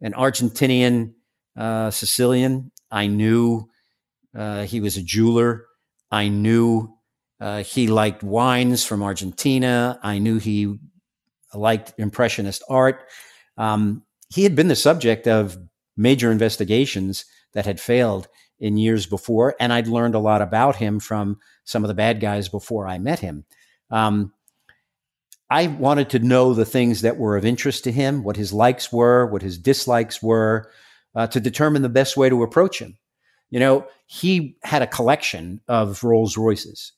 an 0.00 0.12
Argentinian 0.12 1.14
uh, 1.58 1.90
Sicilian. 1.90 2.70
I 2.90 3.08
knew 3.08 3.68
uh, 4.34 4.64
he 4.64 4.80
was 4.80 4.96
a 4.96 5.02
jeweler. 5.02 5.66
I 6.10 6.28
knew 6.28 6.94
uh, 7.40 7.62
he 7.62 7.88
liked 7.88 8.22
wines 8.22 8.84
from 8.84 9.02
Argentina. 9.02 9.98
I 10.02 10.18
knew 10.18 10.38
he 10.38 10.78
liked 11.52 11.94
Impressionist 11.98 12.62
art. 12.68 13.04
Um, 13.56 14.04
he 14.30 14.44
had 14.44 14.54
been 14.54 14.68
the 14.68 14.76
subject 14.76 15.26
of 15.26 15.58
major 15.96 16.30
investigations 16.30 17.24
that 17.54 17.66
had 17.66 17.80
failed 17.80 18.28
in 18.60 18.76
years 18.76 19.06
before, 19.06 19.54
and 19.60 19.72
I'd 19.72 19.88
learned 19.88 20.14
a 20.14 20.20
lot 20.20 20.42
about 20.42 20.76
him 20.76 21.00
from 21.00 21.38
some 21.64 21.84
of 21.84 21.88
the 21.88 21.94
bad 21.94 22.20
guys 22.20 22.48
before 22.48 22.86
I 22.86 22.98
met 22.98 23.18
him. 23.18 23.44
Um, 23.90 24.32
I 25.50 25.68
wanted 25.68 26.10
to 26.10 26.18
know 26.18 26.52
the 26.52 26.66
things 26.66 27.02
that 27.02 27.16
were 27.16 27.36
of 27.36 27.44
interest 27.44 27.84
to 27.84 27.92
him, 27.92 28.22
what 28.22 28.36
his 28.36 28.52
likes 28.52 28.92
were, 28.92 29.26
what 29.26 29.42
his 29.42 29.58
dislikes 29.58 30.22
were, 30.22 30.70
uh, 31.18 31.26
to 31.26 31.40
determine 31.40 31.82
the 31.82 31.88
best 31.88 32.16
way 32.16 32.28
to 32.28 32.44
approach 32.44 32.78
him. 32.78 32.96
You 33.50 33.58
know, 33.58 33.86
he 34.06 34.56
had 34.62 34.82
a 34.82 34.86
collection 34.86 35.60
of 35.66 36.04
Rolls 36.04 36.36
Royces. 36.36 36.92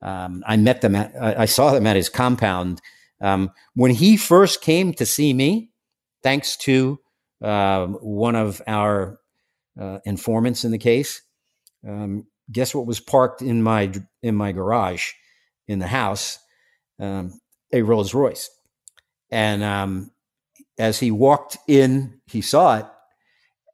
Um, 0.00 0.44
I 0.46 0.56
met 0.56 0.80
them 0.80 0.94
at, 0.94 1.12
I 1.20 1.46
saw 1.46 1.72
them 1.72 1.84
at 1.84 1.96
his 1.96 2.08
compound. 2.08 2.80
Um, 3.20 3.50
when 3.74 3.90
he 3.90 4.16
first 4.16 4.62
came 4.62 4.92
to 4.94 5.04
see 5.04 5.32
me, 5.32 5.72
thanks 6.22 6.56
to 6.58 7.00
uh, 7.42 7.86
one 7.86 8.36
of 8.36 8.62
our 8.68 9.18
uh, 9.80 9.98
informants 10.04 10.64
in 10.64 10.70
the 10.70 10.78
case, 10.78 11.22
um, 11.86 12.28
guess 12.52 12.72
what 12.72 12.86
was 12.86 13.00
parked 13.00 13.42
in 13.42 13.60
my 13.60 13.92
in 14.22 14.36
my 14.36 14.52
garage 14.52 15.10
in 15.66 15.80
the 15.80 15.88
house? 15.88 16.38
Um, 17.00 17.40
a 17.72 17.82
Rolls 17.82 18.14
Royce. 18.14 18.50
And 19.32 19.64
um, 19.64 20.12
as 20.78 21.00
he 21.00 21.10
walked 21.10 21.58
in, 21.66 22.20
he 22.26 22.40
saw 22.40 22.78
it, 22.78 22.86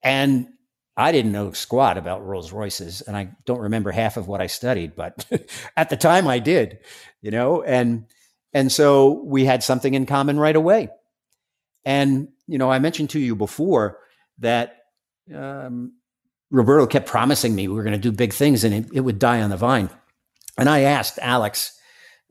and 0.04 0.48
I 0.96 1.10
didn't 1.10 1.32
know 1.32 1.50
squat 1.52 1.98
about 1.98 2.24
Rolls 2.24 2.52
Royces, 2.52 3.00
and 3.00 3.16
I 3.16 3.30
don't 3.46 3.60
remember 3.60 3.90
half 3.90 4.16
of 4.16 4.28
what 4.28 4.40
I 4.40 4.46
studied, 4.46 4.94
but 4.94 5.26
at 5.76 5.90
the 5.90 5.96
time 5.96 6.28
I 6.28 6.38
did, 6.38 6.78
you 7.20 7.32
know, 7.32 7.62
and 7.62 8.06
and 8.52 8.70
so 8.70 9.22
we 9.24 9.44
had 9.44 9.64
something 9.64 9.94
in 9.94 10.06
common 10.06 10.38
right 10.38 10.54
away. 10.54 10.90
And 11.84 12.28
you 12.46 12.58
know, 12.58 12.70
I 12.70 12.78
mentioned 12.78 13.10
to 13.10 13.18
you 13.18 13.34
before 13.34 13.98
that 14.38 14.76
um, 15.34 15.94
Roberto 16.50 16.86
kept 16.86 17.06
promising 17.06 17.54
me 17.54 17.66
we 17.66 17.74
were 17.74 17.82
going 17.82 17.94
to 17.94 17.98
do 17.98 18.12
big 18.12 18.32
things, 18.32 18.62
and 18.62 18.74
it, 18.74 18.86
it, 18.92 19.00
would 19.00 19.18
die 19.18 19.42
on 19.42 19.50
the 19.50 19.56
vine. 19.56 19.90
And 20.56 20.68
I 20.68 20.80
asked 20.80 21.18
Alex, 21.20 21.76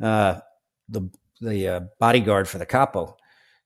uh, 0.01 0.39
the 0.87 1.09
the 1.41 1.67
uh, 1.67 1.79
bodyguard 1.99 2.47
for 2.47 2.59
the 2.59 2.65
capo, 2.65 3.17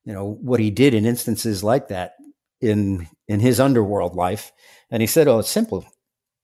you 0.04 0.14
know, 0.14 0.40
what 0.42 0.60
he 0.60 0.72
did 0.72 0.96
in 0.96 1.06
instances 1.06 1.64
like 1.64 1.90
that 1.90 2.16
in 2.62 3.08
in 3.28 3.40
his 3.40 3.60
underworld 3.60 4.16
life, 4.16 4.52
and 4.90 5.02
he 5.02 5.08
said, 5.08 5.28
"Oh, 5.28 5.40
it's 5.40 5.50
simple. 5.50 5.86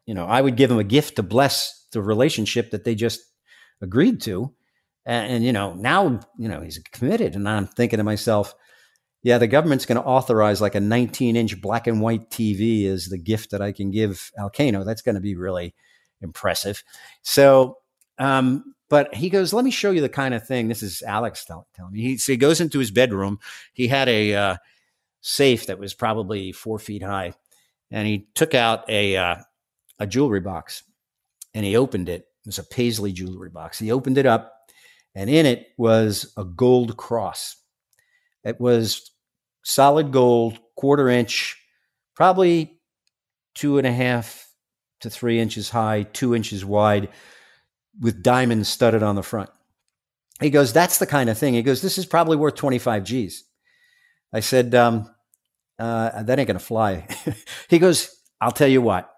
You 0.06 0.14
know, 0.14 0.26
I 0.26 0.42
would 0.42 0.58
give 0.58 0.72
him 0.72 0.80
a 0.80 0.84
gift 0.84 1.16
to 1.16 1.24
bless 1.24 1.88
the 1.92 2.02
relationship 2.02 2.72
that 2.72 2.84
they 2.84 2.96
just 2.96 3.22
agreed 3.82 4.22
to, 4.22 4.54
and, 5.06 5.34
and 5.34 5.46
you 5.46 5.54
know, 5.54 5.74
now 5.74 6.20
you 6.38 6.48
know 6.50 6.62
he's 6.62 6.80
committed." 6.92 7.36
And 7.36 7.48
I'm 7.48 7.68
thinking 7.68 7.98
to 7.98 8.04
myself, 8.04 8.54
"Yeah, 9.24 9.38
the 9.38 9.48
government's 9.48 9.86
going 9.86 10.02
to 10.02 10.08
authorize 10.08 10.62
like 10.62 10.76
a 10.76 10.80
19 10.80 11.36
inch 11.36 11.62
black 11.62 11.88
and 11.88 12.02
white 12.02 12.30
TV 12.30 12.86
as 12.86 13.08
the 13.08 13.18
gift 13.18 13.52
that 13.52 13.62
I 13.62 13.72
can 13.72 13.92
give 13.92 14.32
Alcaino. 14.40 14.86
That's 14.86 15.02
going 15.02 15.16
to 15.16 15.22
be 15.22 15.36
really 15.36 15.74
impressive." 16.22 16.84
So 17.22 17.78
um, 18.18 18.76
but 18.90 19.16
he 19.16 19.30
goes, 19.30 19.54
"Let 19.54 19.66
me 19.66 19.72
show 19.72 19.92
you 19.92 20.02
the 20.02 20.10
kind 20.10 20.34
of 20.34 20.46
thing." 20.46 20.68
This 20.68 20.84
is 20.84 21.02
Alex 21.02 21.46
telling 21.46 21.66
me. 21.92 22.02
He, 22.02 22.18
so 22.18 22.32
he 22.32 22.38
goes 22.38 22.62
into 22.62 22.80
his 22.80 22.92
bedroom. 22.92 23.40
He 23.74 23.88
had 23.88 24.08
a 24.08 24.36
uh, 24.36 24.58
safe 25.24 25.66
that 25.68 25.80
was 25.80 25.96
probably 25.96 26.52
four 26.52 26.78
feet 26.78 27.02
high, 27.02 27.34
and 27.90 28.08
he 28.08 28.28
took 28.36 28.54
out 28.54 28.88
a 28.90 29.18
uh, 29.18 29.36
a 29.98 30.06
jewelry 30.06 30.42
box, 30.42 30.84
and 31.56 31.66
he 31.66 31.76
opened 31.76 32.10
it. 32.10 32.28
It 32.46 32.48
was 32.48 32.60
a 32.60 32.64
Paisley 32.64 33.12
jewelry 33.12 33.50
box. 33.50 33.80
He 33.80 33.92
opened 33.92 34.20
it 34.20 34.28
up, 34.28 34.54
and 35.16 35.30
in 35.30 35.48
it 35.48 35.70
was 35.78 36.32
a 36.38 36.44
gold 36.44 36.98
cross. 36.98 37.56
It 38.44 38.60
was 38.60 39.12
solid 39.64 40.12
gold, 40.12 40.60
quarter 40.76 41.10
inch, 41.10 41.58
probably 42.16 42.80
two 43.56 43.78
and 43.78 43.88
a 43.88 43.94
half 43.94 44.50
to 45.00 45.10
three 45.10 45.40
inches 45.40 45.70
high, 45.70 46.04
two 46.04 46.36
inches 46.36 46.66
wide 46.66 47.10
with 48.00 48.24
diamonds 48.24 48.68
studded 48.68 49.04
on 49.04 49.16
the 49.16 49.24
front. 49.24 49.50
He 50.42 50.50
goes, 50.50 50.74
That's 50.74 50.98
the 50.98 51.06
kind 51.06 51.30
of 51.30 51.38
thing. 51.38 51.54
He 51.54 51.64
goes, 51.64 51.82
This 51.82 51.98
is 51.98 52.06
probably 52.06 52.36
worth 52.36 52.56
25 52.56 53.04
G's. 53.04 53.44
I 54.34 54.40
said, 54.40 54.74
um, 54.74 55.13
uh, 55.84 56.24
That 56.24 56.40
ain't 56.40 56.48
going 56.48 56.60
to 56.60 56.64
fly. 56.64 57.08
he 57.70 57.80
goes, 57.80 58.16
I'll 58.40 58.52
tell 58.52 58.68
you 58.68 58.82
what. 58.82 59.10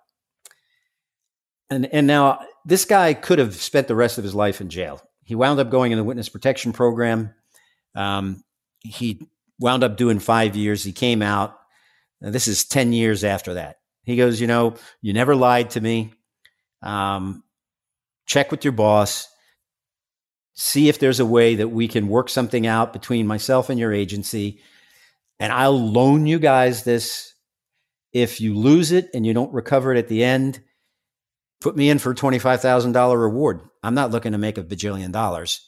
And, 1.70 1.86
and 1.93 2.07
now 2.07 2.39
this 2.66 2.86
guy 2.86 3.13
could 3.13 3.39
have 3.39 3.55
spent 3.55 3.88
the 3.88 3.95
rest 3.95 4.18
of 4.18 4.24
his 4.24 4.36
life 4.36 4.61
in 4.61 4.70
jail. 4.70 5.01
He 5.24 5.36
wound 5.36 5.59
up 5.59 5.70
going 5.70 5.91
in 5.91 5.97
the 5.97 6.03
witness 6.03 6.30
protection 6.30 6.74
program. 6.74 7.34
Um, 7.95 8.43
he 8.82 9.28
wound 9.59 9.84
up 9.84 9.97
doing 9.97 10.20
five 10.20 10.55
years. 10.55 10.84
He 10.84 10.91
came 10.91 11.22
out. 11.22 11.57
this 12.22 12.47
is 12.47 12.66
10 12.66 12.93
years 12.93 13.24
after 13.24 13.55
that. 13.55 13.78
He 14.03 14.16
goes, 14.16 14.39
You 14.39 14.47
know, 14.47 14.76
you 15.01 15.13
never 15.13 15.36
lied 15.36 15.72
to 15.72 15.82
me. 15.82 16.13
Um, 16.82 17.43
check 18.28 18.51
with 18.51 18.63
your 18.63 18.74
boss, 18.74 19.28
see 20.53 20.88
if 20.89 20.99
there's 20.99 21.20
a 21.20 21.26
way 21.26 21.55
that 21.55 21.70
we 21.70 21.88
can 21.88 22.07
work 22.07 22.30
something 22.30 22.66
out 22.68 22.93
between 22.93 23.28
myself 23.28 23.70
and 23.70 23.80
your 23.80 23.93
agency. 23.93 24.61
And 25.39 25.51
I'll 25.51 25.91
loan 25.91 26.25
you 26.25 26.39
guys 26.39 26.83
this. 26.83 27.33
If 28.13 28.39
you 28.39 28.55
lose 28.55 28.93
it 28.93 29.09
and 29.13 29.25
you 29.25 29.33
don't 29.33 29.51
recover 29.51 29.93
it 29.93 29.97
at 29.97 30.07
the 30.07 30.23
end, 30.23 30.61
put 31.59 31.75
me 31.75 31.89
in 31.89 31.99
for 31.99 32.11
a 32.11 32.15
$25,000 32.15 33.19
reward. 33.19 33.61
I'm 33.83 33.93
not 33.93 34.11
looking 34.11 34.31
to 34.31 34.38
make 34.38 34.57
a 34.57 34.63
bajillion 34.63 35.11
dollars. 35.11 35.67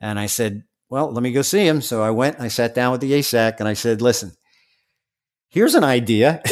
And 0.00 0.18
I 0.18 0.26
said, 0.26 0.62
well, 0.88 1.12
let 1.12 1.22
me 1.22 1.32
go 1.32 1.42
see 1.42 1.66
him. 1.66 1.82
So 1.82 2.02
I 2.02 2.10
went, 2.10 2.40
I 2.40 2.48
sat 2.48 2.74
down 2.74 2.92
with 2.92 3.00
the 3.00 3.12
ASAC 3.12 3.56
and 3.58 3.68
I 3.68 3.74
said, 3.74 4.02
listen, 4.02 4.32
here's 5.48 5.74
an 5.74 5.84
idea. 5.84 6.42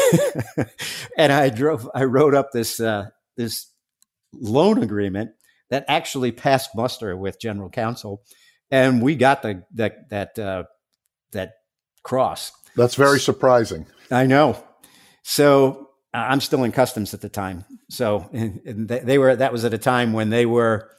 and 1.16 1.32
I 1.32 1.50
drove, 1.50 1.88
I 1.94 2.04
wrote 2.04 2.34
up 2.34 2.50
this, 2.52 2.80
uh, 2.80 3.06
this 3.36 3.72
loan 4.32 4.82
agreement 4.82 5.30
that 5.70 5.84
actually 5.88 6.32
passed 6.32 6.70
muster 6.74 7.16
with 7.16 7.40
general 7.40 7.70
counsel. 7.70 8.22
And 8.70 9.02
we 9.02 9.16
got 9.16 9.42
the, 9.42 9.64
that, 9.74 10.08
that, 10.10 10.38
uh, 10.38 10.64
that 11.32 11.52
cross. 12.08 12.52
That's 12.74 12.94
very 12.94 13.20
surprising. 13.20 13.86
I 14.10 14.24
know. 14.24 14.64
So 15.22 15.90
uh, 16.14 16.24
I'm 16.30 16.40
still 16.40 16.64
in 16.64 16.72
customs 16.72 17.12
at 17.12 17.20
the 17.20 17.28
time. 17.28 17.66
So 17.90 18.30
and, 18.32 18.60
and 18.64 18.88
they 18.88 19.18
were, 19.18 19.36
that 19.36 19.52
was 19.52 19.66
at 19.66 19.74
a 19.74 19.78
time 19.78 20.14
when 20.14 20.30
they 20.30 20.46
were 20.46 20.90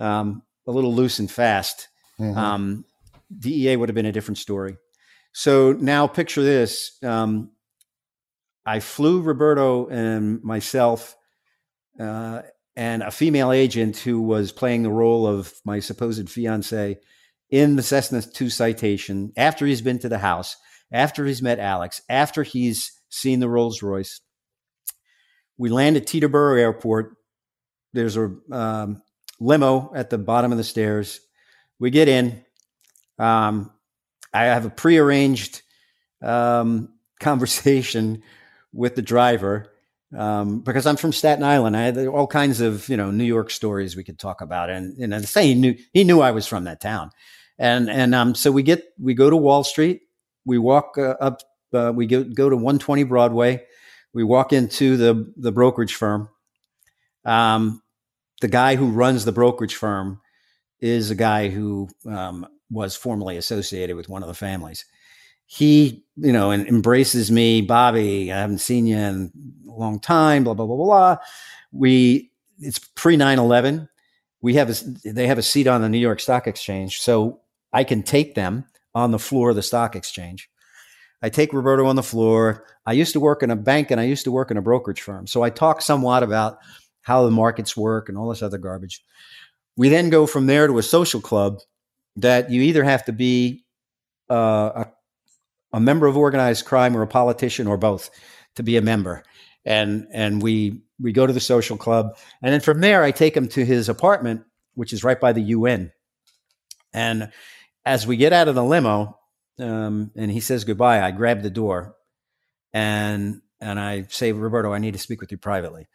um, 0.00 0.42
a 0.66 0.72
little 0.72 0.92
loose 0.92 1.20
and 1.20 1.30
fast. 1.30 1.86
Mm-hmm. 2.18 2.36
Um, 2.36 2.84
DEA 3.38 3.76
would 3.76 3.88
have 3.88 3.94
been 3.94 4.06
a 4.06 4.12
different 4.12 4.38
story. 4.38 4.76
So 5.32 5.72
now 5.72 6.08
picture 6.08 6.42
this. 6.42 6.98
Um, 7.04 7.52
I 8.66 8.80
flew 8.80 9.22
Roberto 9.22 9.86
and 9.86 10.42
myself 10.42 11.16
uh, 12.00 12.42
and 12.74 13.04
a 13.04 13.12
female 13.12 13.52
agent 13.52 13.98
who 13.98 14.20
was 14.20 14.50
playing 14.50 14.82
the 14.82 14.90
role 14.90 15.28
of 15.28 15.52
my 15.64 15.78
supposed 15.78 16.28
fiance 16.28 16.98
in 17.50 17.76
the 17.76 17.82
Cessna 17.82 18.22
2 18.22 18.50
citation 18.50 19.32
after 19.36 19.66
he's 19.66 19.82
been 19.82 19.98
to 20.00 20.08
the 20.08 20.18
house, 20.18 20.56
after 20.92 21.24
he's 21.24 21.42
met 21.42 21.58
Alex, 21.58 22.00
after 22.08 22.42
he's 22.42 22.92
seen 23.08 23.40
the 23.40 23.48
Rolls 23.48 23.82
Royce. 23.82 24.20
We 25.56 25.70
land 25.70 25.96
at 25.96 26.06
Teterboro 26.06 26.58
Airport. 26.58 27.16
There's 27.92 28.16
a 28.16 28.30
um, 28.52 29.02
limo 29.40 29.92
at 29.94 30.10
the 30.10 30.18
bottom 30.18 30.52
of 30.52 30.58
the 30.58 30.64
stairs. 30.64 31.20
We 31.78 31.90
get 31.90 32.08
in. 32.08 32.44
Um, 33.18 33.72
I 34.32 34.44
have 34.44 34.66
a 34.66 34.70
prearranged 34.70 35.62
um, 36.22 36.90
conversation 37.20 38.22
with 38.72 38.94
the 38.94 39.02
driver 39.02 39.72
um, 40.16 40.60
because 40.60 40.86
I'm 40.86 40.96
from 40.96 41.12
Staten 41.12 41.44
Island. 41.44 41.76
I 41.76 41.82
had 41.82 42.06
all 42.06 42.26
kinds 42.26 42.60
of 42.60 42.88
you 42.88 42.96
know 42.96 43.10
New 43.10 43.24
York 43.24 43.50
stories 43.50 43.96
we 43.96 44.04
could 44.04 44.18
talk 44.18 44.40
about, 44.40 44.70
and 44.70 44.96
and 44.98 45.14
I 45.14 45.20
say 45.22 45.48
he 45.48 45.54
knew 45.54 45.76
he 45.92 46.04
knew 46.04 46.20
I 46.20 46.30
was 46.30 46.46
from 46.46 46.64
that 46.64 46.80
town, 46.80 47.10
and 47.58 47.90
and 47.90 48.14
um, 48.14 48.34
so 48.34 48.52
we 48.52 48.62
get 48.62 48.84
we 49.00 49.14
go 49.14 49.30
to 49.30 49.36
Wall 49.36 49.64
Street, 49.64 50.02
we 50.44 50.58
walk 50.58 50.96
uh, 50.96 51.16
up, 51.20 51.42
uh, 51.72 51.92
we 51.94 52.06
go 52.06 52.22
go 52.24 52.48
to 52.48 52.56
120 52.56 53.02
Broadway, 53.04 53.64
we 54.12 54.24
walk 54.24 54.52
into 54.52 54.96
the 54.96 55.32
the 55.36 55.52
brokerage 55.52 55.94
firm. 55.94 56.28
Um, 57.24 57.82
the 58.40 58.48
guy 58.48 58.76
who 58.76 58.90
runs 58.90 59.24
the 59.24 59.32
brokerage 59.32 59.74
firm 59.74 60.20
is 60.80 61.10
a 61.10 61.16
guy 61.16 61.48
who 61.48 61.88
um, 62.06 62.46
was 62.70 62.94
formerly 62.94 63.36
associated 63.36 63.96
with 63.96 64.08
one 64.08 64.22
of 64.22 64.28
the 64.28 64.34
families. 64.34 64.84
He, 65.46 66.04
you 66.16 66.32
know, 66.32 66.50
and 66.50 66.68
embraces 66.68 67.30
me, 67.30 67.62
Bobby. 67.62 68.30
I 68.30 68.38
haven't 68.38 68.58
seen 68.58 68.86
you 68.86 68.96
in 68.96 69.32
a 69.68 69.72
long 69.72 69.98
time. 69.98 70.44
Blah 70.44 70.54
blah 70.54 70.66
blah 70.66 70.76
blah. 70.76 71.16
We 71.72 72.30
it's 72.60 72.78
pre 72.78 73.16
9-11. 73.16 73.88
We 74.40 74.54
have 74.54 74.70
a, 74.70 75.10
they 75.10 75.26
have 75.26 75.38
a 75.38 75.42
seat 75.42 75.66
on 75.66 75.82
the 75.82 75.88
New 75.88 75.98
York 75.98 76.20
Stock 76.20 76.46
Exchange, 76.46 77.00
so 77.00 77.40
I 77.72 77.84
can 77.84 78.02
take 78.02 78.34
them 78.34 78.64
on 78.94 79.10
the 79.10 79.18
floor 79.18 79.50
of 79.50 79.56
the 79.56 79.62
stock 79.62 79.94
exchange. 79.94 80.48
I 81.20 81.28
take 81.28 81.52
Roberto 81.52 81.86
on 81.86 81.96
the 81.96 82.02
floor. 82.02 82.64
I 82.86 82.92
used 82.92 83.12
to 83.12 83.20
work 83.20 83.42
in 83.42 83.50
a 83.50 83.56
bank 83.56 83.90
and 83.90 84.00
I 84.00 84.04
used 84.04 84.24
to 84.24 84.32
work 84.32 84.50
in 84.50 84.56
a 84.56 84.62
brokerage 84.62 85.00
firm, 85.00 85.26
so 85.26 85.42
I 85.42 85.50
talk 85.50 85.82
somewhat 85.82 86.22
about 86.22 86.58
how 87.02 87.24
the 87.24 87.30
markets 87.30 87.76
work 87.76 88.08
and 88.08 88.18
all 88.18 88.28
this 88.28 88.42
other 88.42 88.58
garbage. 88.58 89.02
We 89.76 89.88
then 89.88 90.10
go 90.10 90.26
from 90.26 90.46
there 90.46 90.66
to 90.66 90.78
a 90.78 90.82
social 90.82 91.20
club 91.20 91.60
that 92.16 92.50
you 92.50 92.62
either 92.62 92.84
have 92.84 93.04
to 93.06 93.12
be 93.12 93.64
uh, 94.30 94.84
a, 94.84 94.92
a 95.72 95.80
member 95.80 96.06
of 96.06 96.16
organized 96.16 96.66
crime 96.66 96.96
or 96.96 97.02
a 97.02 97.06
politician 97.06 97.66
or 97.66 97.76
both 97.76 98.10
to 98.56 98.62
be 98.62 98.76
a 98.76 98.82
member. 98.82 99.22
And 99.64 100.06
and 100.12 100.42
we 100.42 100.82
we 101.00 101.12
go 101.12 101.26
to 101.26 101.32
the 101.32 101.40
social 101.40 101.76
club, 101.76 102.16
and 102.42 102.52
then 102.52 102.60
from 102.60 102.80
there 102.80 103.02
I 103.02 103.10
take 103.10 103.36
him 103.36 103.48
to 103.48 103.64
his 103.64 103.88
apartment, 103.88 104.42
which 104.74 104.92
is 104.92 105.04
right 105.04 105.20
by 105.20 105.32
the 105.32 105.42
UN. 105.42 105.92
And 106.92 107.30
as 107.88 108.06
we 108.06 108.16
get 108.16 108.32
out 108.32 108.48
of 108.48 108.54
the 108.54 108.62
limo, 108.62 109.18
um, 109.58 110.10
and 110.14 110.30
he 110.30 110.40
says 110.40 110.64
goodbye, 110.64 111.00
I 111.02 111.10
grab 111.10 111.42
the 111.42 111.50
door, 111.50 111.96
and 112.72 113.40
and 113.60 113.80
I 113.80 114.02
say, 114.08 114.32
Roberto, 114.32 114.72
I 114.72 114.78
need 114.78 114.92
to 114.92 114.98
speak 115.00 115.20
with 115.20 115.32
you 115.32 115.38
privately. 115.38 115.88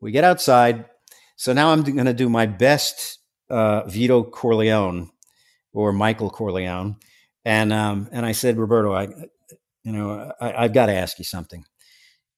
We 0.00 0.12
get 0.12 0.24
outside. 0.24 0.86
So 1.36 1.52
now 1.52 1.70
I'm 1.70 1.82
going 1.82 2.06
to 2.06 2.14
do 2.14 2.28
my 2.28 2.46
best 2.46 3.18
uh, 3.50 3.84
Vito 3.86 4.22
Corleone 4.22 5.10
or 5.72 5.92
Michael 5.92 6.30
Corleone. 6.30 6.96
And, 7.44 7.72
um, 7.72 8.08
and 8.10 8.24
I 8.24 8.32
said, 8.32 8.56
Roberto, 8.56 8.94
I, 8.94 9.08
you 9.82 9.92
know, 9.92 10.32
I, 10.40 10.64
I've 10.64 10.72
got 10.72 10.86
to 10.86 10.94
ask 10.94 11.18
you 11.18 11.24
something. 11.24 11.64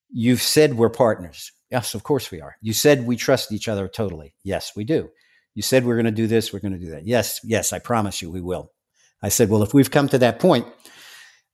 You've 0.09 0.41
said 0.41 0.73
we're 0.73 0.89
partners. 0.89 1.53
Yes, 1.71 1.93
of 1.93 2.03
course 2.03 2.29
we 2.31 2.41
are. 2.41 2.57
You 2.61 2.73
said 2.73 3.05
we 3.05 3.15
trust 3.15 3.51
each 3.53 3.69
other 3.69 3.87
totally. 3.87 4.33
Yes, 4.43 4.73
we 4.75 4.83
do. 4.83 5.09
You 5.55 5.61
said 5.61 5.85
we're 5.85 5.95
going 5.95 6.05
to 6.05 6.11
do 6.11 6.27
this, 6.27 6.51
we're 6.51 6.59
going 6.59 6.77
to 6.77 6.85
do 6.85 6.91
that. 6.91 7.07
Yes, 7.07 7.39
yes, 7.43 7.71
I 7.71 7.79
promise 7.79 8.21
you 8.21 8.29
we 8.29 8.41
will. 8.41 8.71
I 9.21 9.29
said, 9.29 9.49
well, 9.49 9.63
if 9.63 9.73
we've 9.73 9.91
come 9.91 10.09
to 10.09 10.17
that 10.19 10.39
point, 10.39 10.67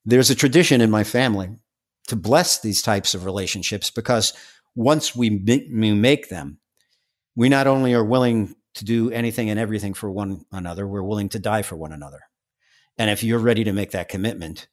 there's 0.06 0.30
a 0.30 0.36
tradition 0.36 0.82
in 0.82 0.92
my 0.92 1.04
family 1.04 1.50
to 2.08 2.16
bless 2.16 2.60
these 2.60 2.82
types 2.82 3.16
of 3.16 3.26
relationships 3.26 3.90
because 3.90 4.34
once 4.76 5.16
we 5.16 5.30
make, 5.30 6.30
them, 6.30 6.60
we 7.36 7.48
not 7.50 7.68
only 7.68 7.94
are 7.94 8.04
willing 8.04 8.56
to 8.76 8.86
do 8.86 9.12
anything 9.12 9.50
and 9.50 9.60
everything 9.60 9.94
for 9.94 10.12
one 10.12 10.46
another, 10.52 10.88
we're 10.88 11.04
willing 11.04 11.30
to 11.30 11.40
die 11.40 11.62
for 11.62 11.76
one 11.76 11.94
another. 11.94 12.20
And 12.98 13.10
if 13.10 13.24
you're 13.24 13.40
ready 13.40 13.64
to 13.64 13.74
make 13.74 13.92
that 13.92 14.10
commitment, 14.10 14.68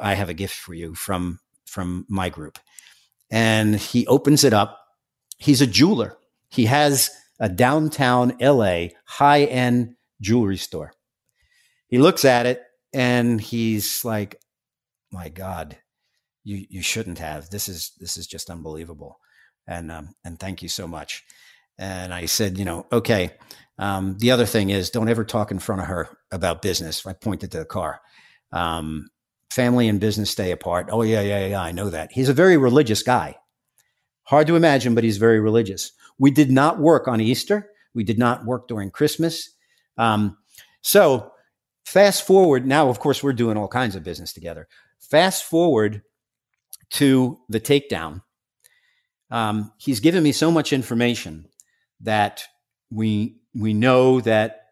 I 0.00 0.14
have 0.14 0.28
a 0.28 0.34
gift 0.34 0.54
for 0.54 0.74
you 0.74 0.94
from 0.94 1.40
from 1.66 2.06
my 2.08 2.30
group. 2.30 2.58
And 3.30 3.76
he 3.76 4.06
opens 4.06 4.42
it 4.42 4.54
up. 4.54 4.80
He's 5.36 5.60
a 5.60 5.66
jeweler. 5.66 6.16
He 6.48 6.64
has 6.64 7.10
a 7.38 7.48
downtown 7.48 8.36
LA 8.40 8.88
high 9.04 9.44
end 9.44 9.96
jewelry 10.20 10.56
store. 10.56 10.92
He 11.88 11.98
looks 11.98 12.24
at 12.24 12.46
it 12.46 12.62
and 12.92 13.40
he's 13.40 14.04
like, 14.04 14.40
"My 15.10 15.28
God, 15.28 15.76
you 16.44 16.64
you 16.68 16.82
shouldn't 16.82 17.18
have. 17.18 17.50
This 17.50 17.68
is 17.68 17.92
this 17.98 18.16
is 18.16 18.26
just 18.26 18.50
unbelievable." 18.50 19.18
And 19.66 19.90
um, 19.90 20.14
and 20.24 20.38
thank 20.38 20.62
you 20.62 20.68
so 20.68 20.86
much. 20.86 21.24
And 21.78 22.12
I 22.12 22.26
said, 22.26 22.58
you 22.58 22.64
know, 22.64 22.86
okay. 22.90 23.32
Um, 23.78 24.16
the 24.18 24.32
other 24.32 24.46
thing 24.46 24.70
is, 24.70 24.90
don't 24.90 25.08
ever 25.08 25.24
talk 25.24 25.52
in 25.52 25.60
front 25.60 25.82
of 25.82 25.86
her 25.86 26.08
about 26.32 26.62
business. 26.62 27.06
I 27.06 27.12
pointed 27.12 27.52
to 27.52 27.60
the 27.60 27.64
car. 27.64 28.00
Um, 28.50 29.08
family 29.50 29.88
and 29.88 30.00
business 30.00 30.30
stay 30.30 30.50
apart. 30.50 30.88
Oh 30.90 31.02
yeah, 31.02 31.20
yeah, 31.20 31.46
yeah. 31.46 31.60
I 31.60 31.72
know 31.72 31.90
that. 31.90 32.10
He's 32.12 32.28
a 32.28 32.34
very 32.34 32.56
religious 32.56 33.02
guy. 33.02 33.36
Hard 34.24 34.46
to 34.48 34.56
imagine, 34.56 34.94
but 34.94 35.04
he's 35.04 35.16
very 35.16 35.40
religious. 35.40 35.92
We 36.18 36.30
did 36.30 36.50
not 36.50 36.80
work 36.80 37.08
on 37.08 37.20
Easter. 37.20 37.70
We 37.94 38.04
did 38.04 38.18
not 38.18 38.44
work 38.44 38.68
during 38.68 38.90
Christmas. 38.90 39.50
Um, 39.96 40.36
so 40.82 41.32
fast 41.88 42.26
forward 42.26 42.66
now. 42.66 42.88
Of 42.90 43.00
course, 43.00 43.22
we're 43.22 43.32
doing 43.32 43.56
all 43.56 43.68
kinds 43.68 43.96
of 43.96 44.04
business 44.04 44.32
together. 44.32 44.68
Fast 45.00 45.44
forward 45.44 46.02
to 46.90 47.38
the 47.48 47.60
takedown, 47.60 48.22
um, 49.30 49.72
he's 49.78 50.00
given 50.00 50.22
me 50.22 50.32
so 50.32 50.50
much 50.50 50.72
information 50.72 51.48
that 52.00 52.44
we 52.90 53.40
we 53.54 53.72
know 53.72 54.20
that 54.20 54.66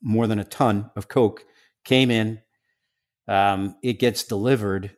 more 0.00 0.26
than 0.26 0.38
a 0.38 0.44
ton 0.44 0.90
of 0.96 1.08
coke 1.08 1.44
came 1.84 2.10
in. 2.10 2.40
Um, 3.28 3.76
it 3.82 3.98
gets 3.98 4.22
delivered, 4.22 4.96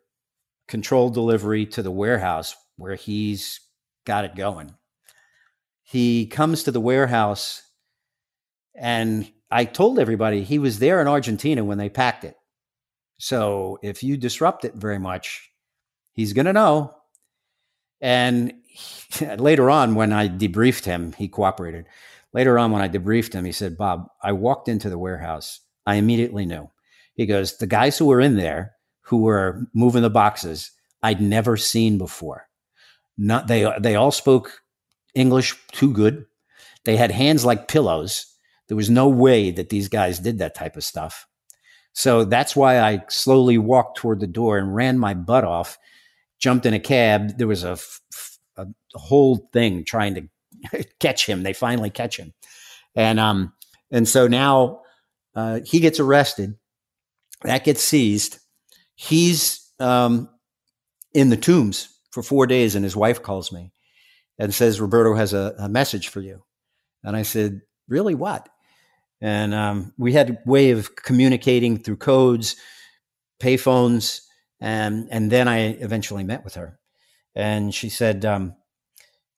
controlled 0.68 1.14
delivery 1.14 1.64
to 1.66 1.82
the 1.82 1.90
warehouse 1.90 2.54
where 2.76 2.94
he's 2.94 3.60
got 4.04 4.24
it 4.26 4.36
going. 4.36 4.74
He 5.82 6.26
comes 6.26 6.64
to 6.64 6.70
the 6.70 6.80
warehouse, 6.80 7.62
and 8.74 9.30
I 9.50 9.64
told 9.64 9.98
everybody 9.98 10.42
he 10.42 10.58
was 10.58 10.78
there 10.78 11.00
in 11.00 11.08
Argentina 11.08 11.64
when 11.64 11.78
they 11.78 11.88
packed 11.88 12.24
it. 12.24 12.36
So 13.18 13.78
if 13.82 14.02
you 14.02 14.16
disrupt 14.16 14.64
it 14.64 14.74
very 14.74 14.98
much, 14.98 15.50
he's 16.12 16.32
going 16.32 16.46
to 16.46 16.52
know. 16.52 16.94
And 18.00 18.52
he, 18.66 19.26
later 19.36 19.70
on, 19.70 19.94
when 19.94 20.12
I 20.12 20.28
debriefed 20.28 20.84
him, 20.84 21.12
he 21.12 21.28
cooperated. 21.28 21.86
Later 22.32 22.58
on, 22.58 22.70
when 22.70 22.82
I 22.82 22.88
debriefed 22.88 23.32
him, 23.32 23.44
he 23.44 23.52
said, 23.52 23.78
Bob, 23.78 24.06
I 24.22 24.32
walked 24.32 24.68
into 24.68 24.90
the 24.90 24.98
warehouse. 24.98 25.60
I 25.86 25.94
immediately 25.94 26.44
knew. 26.44 26.70
He 27.14 27.26
goes, 27.26 27.56
The 27.56 27.66
guys 27.66 27.98
who 27.98 28.06
were 28.06 28.20
in 28.20 28.36
there, 28.36 28.74
who 29.02 29.22
were 29.22 29.66
moving 29.74 30.02
the 30.02 30.10
boxes, 30.10 30.70
I'd 31.02 31.20
never 31.20 31.56
seen 31.56 31.98
before. 31.98 32.46
Not 33.16 33.48
they 33.48 33.68
they 33.80 33.96
all 33.96 34.12
spoke 34.12 34.60
English 35.14 35.56
too 35.72 35.92
good. 35.92 36.26
They 36.84 36.96
had 36.96 37.10
hands 37.10 37.44
like 37.44 37.66
pillows. 37.68 38.26
There 38.68 38.76
was 38.76 38.90
no 38.90 39.08
way 39.08 39.50
that 39.50 39.70
these 39.70 39.88
guys 39.88 40.18
did 40.18 40.38
that 40.38 40.54
type 40.54 40.76
of 40.76 40.84
stuff. 40.84 41.26
So 41.92 42.24
that's 42.24 42.54
why 42.54 42.80
I 42.80 43.02
slowly 43.08 43.58
walked 43.58 43.96
toward 43.96 44.20
the 44.20 44.26
door 44.26 44.58
and 44.58 44.74
ran 44.74 44.98
my 44.98 45.14
butt 45.14 45.44
off, 45.44 45.78
jumped 46.38 46.66
in 46.66 46.74
a 46.74 46.80
cab. 46.80 47.38
There 47.38 47.48
was 47.48 47.64
a, 47.64 47.78
a 48.56 48.66
whole 48.94 49.48
thing 49.52 49.84
trying 49.84 50.14
to 50.14 50.84
catch 51.00 51.26
him. 51.26 51.42
They 51.42 51.54
finally 51.54 51.90
catch 51.90 52.16
him. 52.16 52.34
And, 52.94 53.18
um, 53.18 53.52
and 53.90 54.06
so 54.06 54.28
now, 54.28 54.82
uh, 55.34 55.60
he 55.64 55.80
gets 55.80 55.98
arrested. 55.98 56.54
That 57.42 57.64
gets 57.64 57.82
seized. 57.82 58.38
He's, 58.94 59.72
um, 59.80 60.28
in 61.14 61.30
the 61.30 61.36
tombs 61.36 61.88
for 62.10 62.22
four 62.22 62.46
days 62.46 62.74
and 62.74 62.84
his 62.84 62.96
wife 62.96 63.22
calls 63.22 63.50
me 63.50 63.72
and 64.38 64.54
says, 64.54 64.80
Roberto 64.80 65.14
has 65.14 65.32
a, 65.32 65.54
a 65.58 65.68
message 65.68 66.08
for 66.08 66.20
you. 66.20 66.42
And 67.02 67.16
I 67.16 67.22
said, 67.22 67.62
really 67.88 68.14
what? 68.14 68.48
And 69.20 69.52
um, 69.52 69.92
we 69.98 70.12
had 70.12 70.30
a 70.30 70.38
way 70.46 70.70
of 70.70 70.94
communicating 70.94 71.78
through 71.78 71.96
codes, 71.96 72.56
payphones, 73.40 74.20
and 74.60 75.08
and 75.10 75.30
then 75.30 75.48
I 75.48 75.70
eventually 75.70 76.24
met 76.24 76.44
with 76.44 76.54
her, 76.54 76.78
and 77.34 77.74
she 77.74 77.88
said, 77.88 78.24
um, 78.24 78.54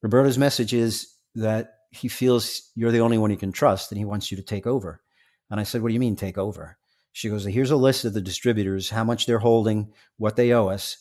"Roberto's 0.02 0.38
message 0.38 0.74
is 0.74 1.14
that 1.34 1.74
he 1.90 2.08
feels 2.08 2.70
you're 2.74 2.92
the 2.92 3.00
only 3.00 3.18
one 3.18 3.30
he 3.30 3.36
can 3.36 3.52
trust, 3.52 3.90
and 3.90 3.98
he 3.98 4.04
wants 4.04 4.30
you 4.30 4.36
to 4.36 4.42
take 4.42 4.66
over." 4.66 5.02
And 5.50 5.60
I 5.60 5.64
said, 5.64 5.82
"What 5.82 5.88
do 5.88 5.94
you 5.94 6.00
mean 6.00 6.16
take 6.16 6.38
over?" 6.38 6.76
She 7.12 7.28
goes, 7.28 7.44
"Here's 7.44 7.70
a 7.70 7.76
list 7.76 8.04
of 8.04 8.12
the 8.12 8.20
distributors, 8.20 8.90
how 8.90 9.04
much 9.04 9.26
they're 9.26 9.38
holding, 9.38 9.92
what 10.16 10.36
they 10.36 10.52
owe 10.52 10.68
us. 10.68 10.98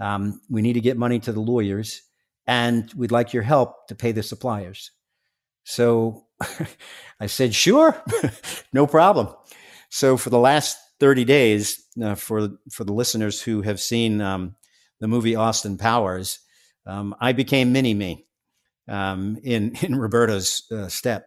Um, 0.00 0.40
we 0.48 0.62
need 0.62 0.74
to 0.74 0.80
get 0.80 0.96
money 0.96 1.18
to 1.20 1.32
the 1.32 1.40
lawyers, 1.40 2.02
and 2.46 2.92
we'd 2.94 3.10
like 3.10 3.32
your 3.32 3.42
help 3.42 3.88
to 3.88 3.94
pay 3.94 4.12
the 4.12 4.22
suppliers." 4.22 4.90
So 5.68 6.24
I 7.20 7.26
said, 7.26 7.54
sure, 7.54 8.02
no 8.72 8.86
problem. 8.86 9.28
So 9.90 10.16
for 10.16 10.30
the 10.30 10.38
last 10.38 10.78
30 10.98 11.26
days, 11.26 11.84
uh, 12.02 12.14
for, 12.14 12.48
for 12.72 12.84
the 12.84 12.94
listeners 12.94 13.42
who 13.42 13.60
have 13.60 13.78
seen 13.78 14.22
um, 14.22 14.56
the 15.00 15.08
movie 15.08 15.36
Austin 15.36 15.76
Powers, 15.76 16.38
um, 16.86 17.14
I 17.20 17.32
became 17.32 17.70
mini 17.70 17.92
me 17.92 18.26
um, 18.88 19.38
in, 19.42 19.76
in 19.82 19.94
Roberto's 19.94 20.62
uh, 20.72 20.88
step. 20.88 21.26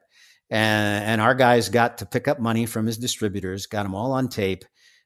And, 0.50 1.06
and, 1.06 1.22
our 1.22 1.36
guys 1.36 1.70
got 1.70 2.00
to 2.00 2.08
pick 2.08 2.28
up 2.28 2.40
money 2.40 2.66
from 2.66 2.88
his 2.88 2.98
distributors, 2.98 3.68
got 3.68 3.84
them 3.84 3.94
all 3.94 4.12
on 4.12 4.28
tape. 4.28 4.66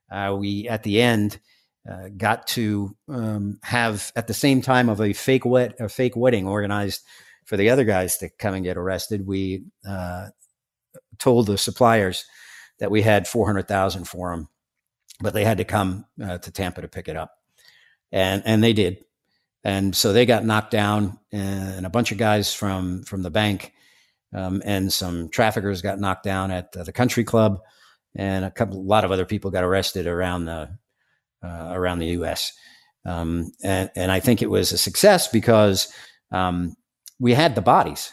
Uh, 0.10 0.36
we, 0.40 0.70
at 0.70 0.82
the 0.82 1.02
end, 1.02 1.40
uh, 1.88 2.08
got 2.16 2.48
to 2.48 2.96
um, 3.10 3.60
have 3.64 4.14
at 4.16 4.28
the 4.28 4.34
same 4.34 4.62
time 4.62 4.88
of 4.88 5.02
a 5.02 5.12
fake 5.14 5.46
wet, 5.46 5.76
a 5.80 5.90
fake 5.90 6.16
wedding 6.16 6.48
organized 6.48 7.04
for 7.46 7.58
the 7.58 7.70
other 7.70 7.84
guys 7.84 8.18
to 8.18 8.30
come 8.40 8.56
and 8.56 8.64
get 8.64 8.78
arrested, 8.78 9.26
we 9.26 9.66
uh, 9.88 10.28
told 11.20 11.48
the 11.48 11.58
suppliers 11.58 12.26
that 12.80 12.92
we 12.92 13.02
had 13.02 13.28
400,000 13.28 14.06
for 14.06 14.32
them, 14.32 14.50
but 15.22 15.34
they 15.34 15.46
had 15.46 15.60
to 15.60 15.64
come 15.64 16.06
uh, 16.22 16.38
to 16.40 16.52
Tampa 16.52 16.82
to 16.82 16.88
pick 16.88 17.08
it 17.08 17.16
up. 17.16 17.32
And, 18.12 18.44
and 18.46 18.64
they 18.64 18.74
did. 18.74 19.04
And 19.64 19.96
so 19.96 20.14
they 20.14 20.26
got 20.26 20.46
knocked 20.46 20.72
down 20.72 21.20
and 21.32 21.86
a 21.86 21.90
bunch 21.90 22.12
of 22.12 22.18
guys 22.18 22.54
from, 22.54 23.04
from 23.04 23.24
the 23.24 23.32
bank 23.32 23.74
um, 24.34 24.62
and 24.66 24.92
some 24.92 25.30
traffickers 25.30 25.82
got 25.82 26.00
knocked 26.00 26.24
down 26.24 26.52
at 26.52 26.76
uh, 26.76 26.84
the 26.84 26.92
country 26.92 27.24
club 27.24 27.60
and 28.16 28.46
a 28.46 28.52
couple, 28.52 28.80
a 28.80 28.82
lot 28.82 29.06
of 29.06 29.12
other 29.12 29.26
people 29.26 29.52
got 29.52 29.64
arrested 29.64 30.08
around 30.08 30.46
the, 30.46 30.70
uh, 31.44 31.70
around 31.72 32.00
the 32.00 32.08
U.S. 32.08 32.54
Um, 33.06 33.52
and, 33.64 33.90
and 33.96 34.12
I 34.12 34.20
think 34.20 34.42
it 34.42 34.50
was 34.50 34.72
a 34.72 34.78
success 34.78 35.28
because 35.28 35.92
um, 36.32 36.76
we 37.20 37.34
had 37.34 37.56
the 37.56 37.62
bodies. 37.62 38.12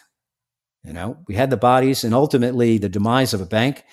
You 0.85 0.93
know, 0.93 1.19
we 1.29 1.35
had 1.35 1.51
the 1.51 1.57
bodies, 1.57 2.03
and 2.05 2.13
ultimately 2.13 2.79
the 2.79 2.89
demise 2.89 3.35
of 3.35 3.41
a 3.41 3.47
bank, 3.47 3.85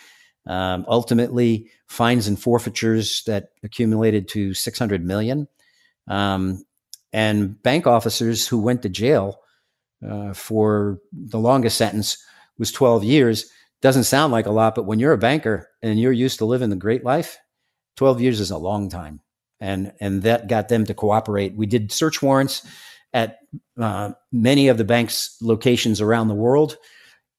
um, 0.48 0.86
ultimately 0.88 1.70
fines 1.88 2.28
and 2.28 2.40
forfeitures 2.40 3.24
that 3.28 3.50
accumulated 3.64 4.28
to 4.30 4.54
600 4.54 5.06
million, 5.06 5.48
um, 6.08 6.64
and 7.14 7.62
bank 7.62 7.86
officers 7.86 8.48
who 8.48 8.60
went 8.60 8.82
to 8.82 8.90
jail 8.90 9.40
uh, 10.08 10.34
for 10.34 11.00
the 11.12 11.40
longest 11.40 11.78
sentence 11.78 12.18
was 12.58 12.72
12 12.72 13.04
years. 13.04 13.46
Doesn't 13.82 14.04
sound 14.04 14.32
like 14.34 14.46
a 14.46 14.52
lot, 14.52 14.76
but 14.76 14.86
when 14.86 15.00
you're 15.00 15.14
a 15.14 15.18
banker 15.18 15.70
and 15.82 16.00
you're 16.00 16.12
used 16.12 16.40
to 16.40 16.46
living 16.46 16.70
the 16.70 16.76
great 16.76 17.04
life, 17.04 17.38
12 17.98 18.22
years 18.22 18.40
is 18.40 18.52
a 18.52 18.58
long 18.58 18.90
time. 18.90 19.22
And, 19.60 19.94
and 20.00 20.24
that 20.24 20.48
got 20.48 20.70
them 20.70 20.86
to 20.86 20.94
cooperate. 20.94 21.56
We 21.56 21.66
did 21.66 21.92
search 21.92 22.22
warrants 22.22 22.66
at 23.14 23.40
uh, 23.80 24.12
many 24.32 24.68
of 24.68 24.78
the 24.78 24.84
bank's 24.84 25.38
locations 25.42 26.02
around 26.02 26.28
the 26.28 26.36
world, 26.36 26.78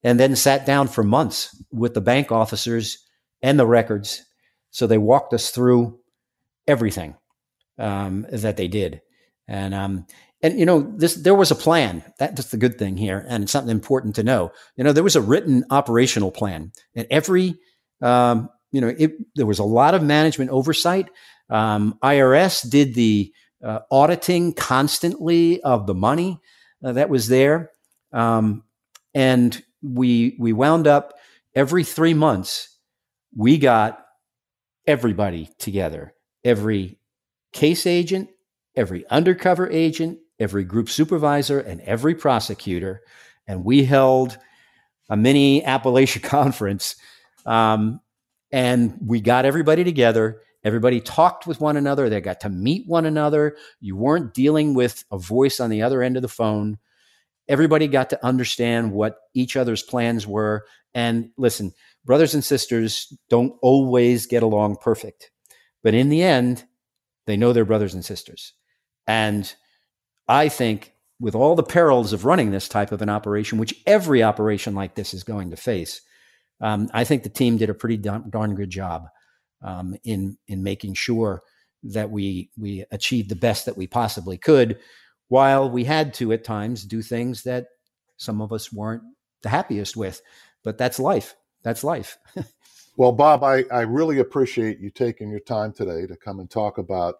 and 0.02 0.18
then 0.18 0.34
sat 0.36 0.66
down 0.66 0.88
for 0.88 1.02
months 1.02 1.62
with 1.70 1.94
the 1.94 2.00
bank 2.00 2.32
officers 2.32 2.98
and 3.42 3.58
the 3.58 3.66
records. 3.66 4.24
So 4.70 4.86
they 4.86 4.98
walked 4.98 5.32
us 5.32 5.50
through 5.50 5.98
everything 6.66 7.16
um, 7.78 8.26
that 8.30 8.56
they 8.56 8.68
did, 8.68 9.00
and 9.48 9.74
um, 9.74 10.06
and 10.42 10.58
you 10.58 10.66
know 10.66 10.92
this 10.96 11.14
there 11.16 11.34
was 11.34 11.50
a 11.50 11.56
plan. 11.56 12.02
That's 12.18 12.50
the 12.50 12.56
good 12.56 12.78
thing 12.78 12.96
here, 12.96 13.24
and 13.28 13.44
it's 13.44 13.52
something 13.52 13.70
important 13.70 14.16
to 14.16 14.22
know. 14.22 14.52
You 14.76 14.84
know 14.84 14.92
there 14.92 15.04
was 15.04 15.16
a 15.16 15.20
written 15.20 15.64
operational 15.70 16.30
plan, 16.30 16.72
and 16.94 17.06
every 17.10 17.58
um, 18.00 18.48
you 18.72 18.80
know 18.80 18.94
it, 18.96 19.12
there 19.34 19.46
was 19.46 19.58
a 19.58 19.64
lot 19.64 19.94
of 19.94 20.02
management 20.02 20.50
oversight. 20.50 21.10
Um, 21.48 21.98
IRS 22.02 22.68
did 22.68 22.94
the 22.94 23.32
uh, 23.64 23.80
auditing 23.90 24.52
constantly 24.52 25.60
of 25.62 25.86
the 25.86 25.94
money 25.94 26.40
uh, 26.84 26.92
that 26.92 27.10
was 27.10 27.28
there. 27.28 27.70
Um, 28.12 28.64
and 29.14 29.62
we, 29.82 30.36
we 30.38 30.52
wound 30.52 30.86
up 30.86 31.14
every 31.54 31.84
three 31.84 32.14
months, 32.14 32.78
we 33.36 33.58
got 33.58 34.04
everybody 34.86 35.50
together, 35.58 36.14
every 36.44 36.98
case 37.52 37.86
agent, 37.86 38.30
every 38.76 39.06
undercover 39.08 39.68
agent, 39.70 40.18
every 40.38 40.64
group 40.64 40.88
supervisor, 40.88 41.60
and 41.60 41.80
every 41.82 42.14
prosecutor. 42.14 43.02
And 43.46 43.64
we 43.64 43.84
held 43.84 44.38
a 45.08 45.16
mini 45.16 45.62
Appalachia 45.62 46.22
conference. 46.22 46.96
Um, 47.44 48.00
and 48.52 48.98
we 49.04 49.20
got 49.20 49.44
everybody 49.44 49.84
together 49.84 50.40
Everybody 50.62 51.00
talked 51.00 51.46
with 51.46 51.60
one 51.60 51.76
another. 51.76 52.08
They 52.08 52.20
got 52.20 52.40
to 52.40 52.50
meet 52.50 52.86
one 52.86 53.06
another. 53.06 53.56
You 53.80 53.96
weren't 53.96 54.34
dealing 54.34 54.74
with 54.74 55.04
a 55.10 55.18
voice 55.18 55.58
on 55.58 55.70
the 55.70 55.82
other 55.82 56.02
end 56.02 56.16
of 56.16 56.22
the 56.22 56.28
phone. 56.28 56.78
Everybody 57.48 57.88
got 57.88 58.10
to 58.10 58.24
understand 58.24 58.92
what 58.92 59.16
each 59.34 59.56
other's 59.56 59.82
plans 59.82 60.26
were. 60.26 60.66
And 60.94 61.30
listen, 61.38 61.72
brothers 62.04 62.34
and 62.34 62.44
sisters 62.44 63.12
don't 63.30 63.54
always 63.62 64.26
get 64.26 64.42
along 64.42 64.76
perfect, 64.76 65.30
but 65.82 65.94
in 65.94 66.10
the 66.10 66.22
end, 66.22 66.64
they 67.26 67.36
know 67.36 67.52
they're 67.52 67.64
brothers 67.64 67.94
and 67.94 68.04
sisters. 68.04 68.52
And 69.06 69.52
I 70.28 70.48
think 70.48 70.92
with 71.20 71.34
all 71.34 71.54
the 71.54 71.62
perils 71.62 72.12
of 72.12 72.24
running 72.24 72.50
this 72.50 72.68
type 72.68 72.92
of 72.92 73.02
an 73.02 73.08
operation, 73.08 73.58
which 73.58 73.74
every 73.86 74.22
operation 74.22 74.74
like 74.74 74.94
this 74.94 75.14
is 75.14 75.24
going 75.24 75.50
to 75.50 75.56
face, 75.56 76.02
um, 76.60 76.90
I 76.92 77.04
think 77.04 77.22
the 77.22 77.28
team 77.30 77.56
did 77.56 77.70
a 77.70 77.74
pretty 77.74 77.96
darn, 77.96 78.28
darn 78.30 78.54
good 78.54 78.70
job 78.70 79.08
um, 79.62 79.96
in 80.04 80.36
in 80.48 80.62
making 80.62 80.94
sure 80.94 81.42
that 81.82 82.10
we 82.10 82.50
we 82.58 82.84
achieved 82.90 83.28
the 83.28 83.36
best 83.36 83.66
that 83.66 83.76
we 83.76 83.86
possibly 83.86 84.38
could, 84.38 84.78
while 85.28 85.70
we 85.70 85.84
had 85.84 86.14
to 86.14 86.32
at 86.32 86.44
times 86.44 86.84
do 86.84 87.02
things 87.02 87.42
that 87.44 87.68
some 88.16 88.40
of 88.40 88.52
us 88.52 88.72
weren't 88.72 89.02
the 89.42 89.48
happiest 89.48 89.96
with. 89.96 90.20
But 90.62 90.78
that's 90.78 90.98
life. 90.98 91.36
That's 91.62 91.84
life. 91.84 92.18
well, 92.96 93.12
Bob, 93.12 93.42
I, 93.42 93.64
I 93.72 93.82
really 93.82 94.18
appreciate 94.18 94.78
you 94.78 94.90
taking 94.90 95.30
your 95.30 95.40
time 95.40 95.72
today 95.72 96.06
to 96.06 96.16
come 96.16 96.38
and 96.40 96.50
talk 96.50 96.78
about 96.78 97.16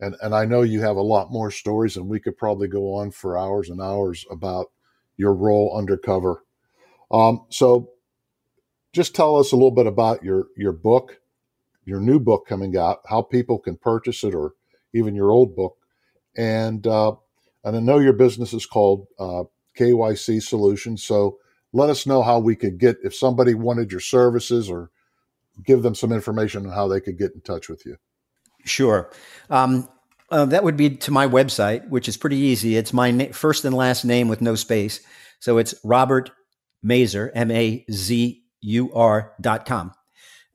and 0.00 0.14
and 0.22 0.34
I 0.34 0.44
know 0.44 0.62
you 0.62 0.82
have 0.82 0.96
a 0.96 1.02
lot 1.02 1.32
more 1.32 1.50
stories, 1.50 1.96
and 1.96 2.08
we 2.08 2.20
could 2.20 2.36
probably 2.36 2.68
go 2.68 2.94
on 2.94 3.10
for 3.10 3.38
hours 3.38 3.70
and 3.70 3.80
hours 3.80 4.26
about 4.30 4.66
your 5.16 5.34
role 5.34 5.74
undercover. 5.76 6.44
Um, 7.10 7.46
so, 7.48 7.90
just 8.92 9.14
tell 9.14 9.36
us 9.36 9.52
a 9.52 9.56
little 9.56 9.70
bit 9.70 9.86
about 9.86 10.22
your 10.22 10.48
your 10.56 10.72
book 10.72 11.20
your 11.86 12.00
new 12.00 12.20
book 12.20 12.46
coming 12.46 12.76
out, 12.76 12.98
how 13.08 13.22
people 13.22 13.58
can 13.58 13.76
purchase 13.76 14.22
it, 14.24 14.34
or 14.34 14.52
even 14.92 15.14
your 15.14 15.30
old 15.30 15.56
book. 15.56 15.78
And 16.36 16.86
uh, 16.86 17.12
and 17.64 17.76
I 17.76 17.80
know 17.80 17.98
your 17.98 18.12
business 18.12 18.52
is 18.52 18.66
called 18.66 19.06
uh, 19.18 19.44
KYC 19.78 20.42
Solutions. 20.42 21.02
So 21.02 21.38
let 21.72 21.88
us 21.88 22.06
know 22.06 22.22
how 22.22 22.38
we 22.38 22.56
could 22.56 22.78
get 22.78 22.98
if 23.02 23.14
somebody 23.14 23.54
wanted 23.54 23.90
your 23.90 24.00
services 24.00 24.68
or 24.68 24.90
give 25.64 25.82
them 25.82 25.94
some 25.94 26.12
information 26.12 26.66
on 26.66 26.72
how 26.72 26.88
they 26.88 27.00
could 27.00 27.18
get 27.18 27.32
in 27.34 27.40
touch 27.40 27.68
with 27.68 27.86
you. 27.86 27.96
Sure. 28.64 29.10
Um, 29.48 29.88
uh, 30.30 30.44
that 30.46 30.64
would 30.64 30.76
be 30.76 30.90
to 30.90 31.10
my 31.10 31.26
website, 31.26 31.88
which 31.88 32.08
is 32.08 32.16
pretty 32.16 32.36
easy. 32.36 32.76
It's 32.76 32.92
my 32.92 33.10
na- 33.10 33.32
first 33.32 33.64
and 33.64 33.74
last 33.74 34.04
name 34.04 34.28
with 34.28 34.40
no 34.40 34.54
space. 34.54 35.00
So 35.38 35.58
it's 35.58 35.74
Robert 35.84 36.30
Mazur, 36.82 37.30
M 37.34 37.50
A 37.50 37.84
Z 37.90 38.42
U 38.62 38.92
R 38.92 39.32
dot 39.40 39.66
com. 39.66 39.92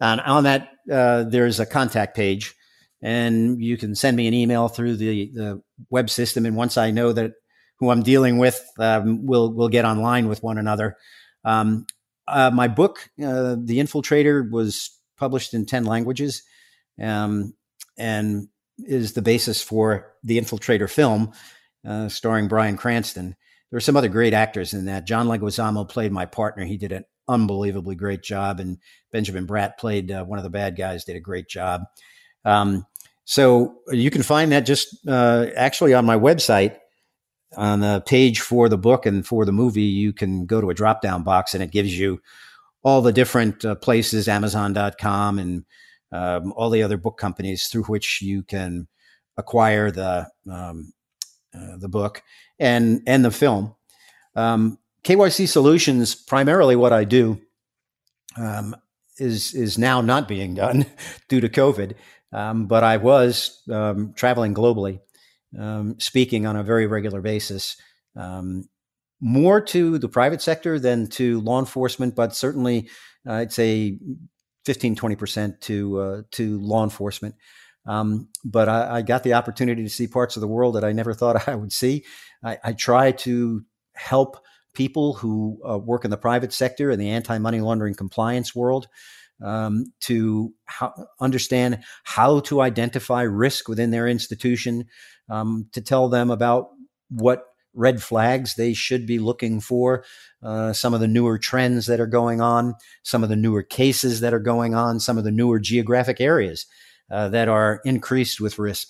And 0.01 0.19
on 0.19 0.43
that, 0.43 0.69
uh, 0.91 1.23
there's 1.29 1.59
a 1.59 1.65
contact 1.65 2.15
page, 2.15 2.55
and 3.01 3.61
you 3.63 3.77
can 3.77 3.95
send 3.95 4.17
me 4.17 4.27
an 4.27 4.33
email 4.33 4.67
through 4.67 4.97
the, 4.97 5.31
the 5.33 5.61
web 5.89 6.09
system. 6.09 6.45
And 6.45 6.57
once 6.57 6.75
I 6.75 6.91
know 6.91 7.13
that 7.13 7.33
who 7.79 7.91
I'm 7.91 8.03
dealing 8.03 8.39
with, 8.39 8.61
um, 8.77 9.25
we'll 9.25 9.53
we'll 9.53 9.69
get 9.69 9.85
online 9.85 10.27
with 10.27 10.43
one 10.43 10.57
another. 10.57 10.97
Um, 11.45 11.85
uh, 12.27 12.51
my 12.51 12.67
book, 12.67 13.09
uh, 13.23 13.55
The 13.63 13.79
Infiltrator, 13.79 14.49
was 14.51 14.89
published 15.17 15.53
in 15.53 15.65
ten 15.65 15.85
languages. 15.85 16.43
um, 17.01 17.53
and 17.97 18.47
is 18.79 19.13
the 19.13 19.21
basis 19.21 19.61
for 19.61 20.13
the 20.23 20.39
Infiltrator 20.39 20.89
film, 20.89 21.31
uh, 21.85 22.09
starring 22.09 22.47
Bryan 22.47 22.77
Cranston. 22.77 23.29
There 23.69 23.77
were 23.77 23.81
some 23.81 23.97
other 23.97 24.09
great 24.09 24.33
actors 24.33 24.73
in 24.73 24.85
that. 24.85 25.05
John 25.05 25.27
Leguizamo 25.27 25.87
played 25.87 26.11
my 26.11 26.25
partner. 26.25 26.65
He 26.65 26.77
did 26.77 26.91
an 26.91 27.05
unbelievably 27.32 27.95
great 27.95 28.23
job, 28.23 28.59
and 28.59 28.77
Benjamin 29.11 29.47
Bratt 29.47 29.77
played 29.77 30.11
uh, 30.11 30.23
one 30.23 30.39
of 30.39 30.43
the 30.43 30.49
bad 30.49 30.75
guys. 30.75 31.05
Did 31.05 31.15
a 31.15 31.21
great 31.21 31.47
job. 31.47 31.84
Um, 32.45 32.86
so 33.23 33.75
you 33.89 34.09
can 34.11 34.23
find 34.23 34.51
that 34.51 34.61
just 34.61 35.07
uh, 35.07 35.47
actually 35.55 35.93
on 35.93 36.05
my 36.05 36.17
website 36.17 36.77
on 37.55 37.82
the 37.82 38.01
page 38.05 38.39
for 38.39 38.69
the 38.69 38.77
book 38.77 39.05
and 39.05 39.25
for 39.25 39.45
the 39.45 39.51
movie. 39.51 39.82
You 39.84 40.13
can 40.13 40.45
go 40.45 40.61
to 40.61 40.69
a 40.69 40.73
drop 40.73 41.01
down 41.01 41.23
box, 41.23 41.53
and 41.53 41.63
it 41.63 41.71
gives 41.71 41.97
you 41.97 42.21
all 42.84 43.01
the 43.01 43.13
different 43.13 43.63
uh, 43.63 43.75
places, 43.75 44.27
Amazon.com 44.27 45.39
and 45.39 45.65
um, 46.11 46.53
all 46.55 46.69
the 46.69 46.84
other 46.84 46.97
book 46.97 47.17
companies 47.17 47.67
through 47.67 47.84
which 47.84 48.21
you 48.21 48.43
can 48.43 48.88
acquire 49.38 49.91
the 49.91 50.27
um, 50.49 50.93
uh, 51.53 51.77
the 51.77 51.89
book 51.89 52.21
and 52.59 53.01
and 53.07 53.23
the 53.23 53.32
film. 53.32 53.75
Um, 54.36 54.77
KYC 55.03 55.47
Solutions, 55.47 56.15
primarily 56.15 56.75
what 56.75 56.93
I 56.93 57.03
do, 57.03 57.41
um, 58.37 58.75
is 59.17 59.53
is 59.53 59.77
now 59.77 60.01
not 60.01 60.27
being 60.27 60.55
done 60.55 60.85
due 61.29 61.41
to 61.41 61.49
COVID. 61.49 61.95
Um, 62.33 62.67
but 62.67 62.83
I 62.83 62.95
was 62.97 63.61
um, 63.69 64.13
traveling 64.15 64.53
globally, 64.53 65.01
speaking 65.97 66.45
on 66.45 66.55
a 66.55 66.63
very 66.63 66.87
regular 66.87 67.21
basis 67.21 67.75
more 69.21 69.61
to 69.61 69.99
the 69.99 70.09
private 70.09 70.41
sector 70.41 70.79
than 70.79 71.07
to 71.07 71.39
law 71.41 71.59
enforcement, 71.59 72.15
but 72.15 72.35
certainly 72.35 72.89
uh, 73.27 73.33
I'd 73.33 73.53
say 73.53 73.99
15, 74.65 74.95
20% 74.95 75.59
to, 75.61 75.99
uh, 75.99 76.21
to 76.31 76.59
law 76.59 76.83
enforcement. 76.83 77.35
Um, 77.85 78.29
but 78.43 78.67
I, 78.67 78.97
I, 78.97 79.01
got 79.01 79.23
the 79.23 79.33
opportunity 79.33 79.81
to 79.81 79.89
see 79.89 80.07
parts 80.07 80.35
of 80.35 80.41
the 80.41 80.47
world 80.47 80.75
that 80.75 80.83
I 80.83 80.91
never 80.91 81.15
thought 81.15 81.47
I 81.47 81.55
would 81.55 81.71
see. 81.71 82.05
I, 82.43 82.57
I 82.63 82.73
try 82.73 83.11
to 83.11 83.63
help 83.93 84.43
people 84.74 85.13
who 85.13 85.59
uh, 85.67 85.78
work 85.78 86.05
in 86.05 86.11
the 86.11 86.17
private 86.17 86.53
sector 86.53 86.91
in 86.91 86.99
the 86.99 87.09
anti 87.09 87.38
money 87.38 87.61
laundering 87.61 87.95
compliance 87.95 88.55
world 88.55 88.88
um, 89.43 89.91
to 90.01 90.53
understand 91.19 91.84
how 92.03 92.39
to 92.41 92.61
identify 92.61 93.24
risk 93.24 93.67
within 93.67 93.91
their 93.91 94.07
institution, 94.07 94.86
um, 95.30 95.67
to 95.74 95.82
tell 95.82 96.09
them 96.09 96.30
about 96.30 96.69
what 97.09 97.45
red 97.74 98.03
flags 98.03 98.55
they 98.55 98.74
should 98.74 99.05
be 99.05 99.17
looking 99.17 99.59
for, 99.59 100.03
uh, 100.43 100.74
some 100.74 100.93
of 100.93 100.99
the 100.99 101.07
newer 101.07 101.38
trends 101.38 101.86
that 101.86 101.99
are 101.99 102.07
going 102.07 102.41
on, 102.41 102.76
some 103.03 103.24
of 103.24 103.30
the 103.30 103.36
newer 103.36 103.63
cases 103.63 104.19
that 104.19 104.34
are 104.34 104.39
going 104.39 104.76
on, 104.76 104.99
some 104.99 105.17
of 105.17 105.24
the 105.24 105.32
newer 105.32 105.59
geographic 105.59 106.19
areas 106.19 106.65
uh, 107.09 107.30
that 107.30 107.47
are 107.47 107.82
increased 107.86 108.41
with 108.41 108.59
risk. 108.59 108.89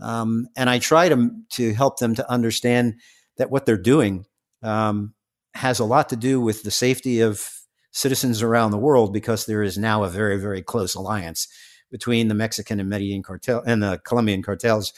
Um, 0.00 0.48
and 0.56 0.70
I 0.70 0.78
try 0.78 1.08
to, 1.10 1.30
to 1.50 1.74
help 1.74 1.98
them 1.98 2.14
to 2.14 2.30
understand 2.30 2.94
that 3.36 3.50
what 3.50 3.66
they're 3.66 3.76
doing 3.76 4.24
um, 4.62 5.14
has 5.54 5.78
a 5.78 5.84
lot 5.84 6.08
to 6.08 6.16
do 6.16 6.40
with 6.40 6.62
the 6.62 6.70
safety 6.70 7.20
of 7.20 7.50
citizens 7.90 8.42
around 8.42 8.70
the 8.70 8.78
world 8.78 9.12
because 9.12 9.46
there 9.46 9.62
is 9.62 9.76
now 9.76 10.02
a 10.02 10.08
very, 10.08 10.38
very 10.40 10.62
close 10.62 10.94
alliance 10.94 11.48
between 11.90 12.28
the 12.28 12.34
Mexican 12.34 12.80
and 12.80 12.88
Medellin 12.88 13.22
cartel 13.22 13.62
and 13.66 13.82
the 13.82 14.00
Colombian 14.04 14.42
cartels 14.42 14.92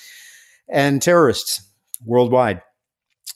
and 0.68 1.02
terrorists 1.02 1.68
worldwide 2.04 2.62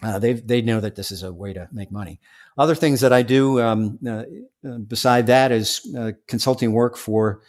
uh, 0.02 0.18
they 0.18 0.34
they 0.34 0.62
know 0.62 0.80
that 0.80 0.94
this 0.94 1.10
is 1.10 1.22
a 1.22 1.32
way 1.32 1.52
to 1.52 1.68
make 1.72 1.90
money. 1.90 2.20
Other 2.56 2.74
things 2.74 3.00
that 3.00 3.12
I 3.12 3.22
do 3.22 3.60
um, 3.60 3.98
uh, 4.06 4.24
uh, 4.66 4.78
beside 4.78 5.26
that 5.26 5.50
is 5.50 5.80
uh, 5.96 6.12
consulting 6.26 6.72
work 6.72 6.96
for 6.96 7.40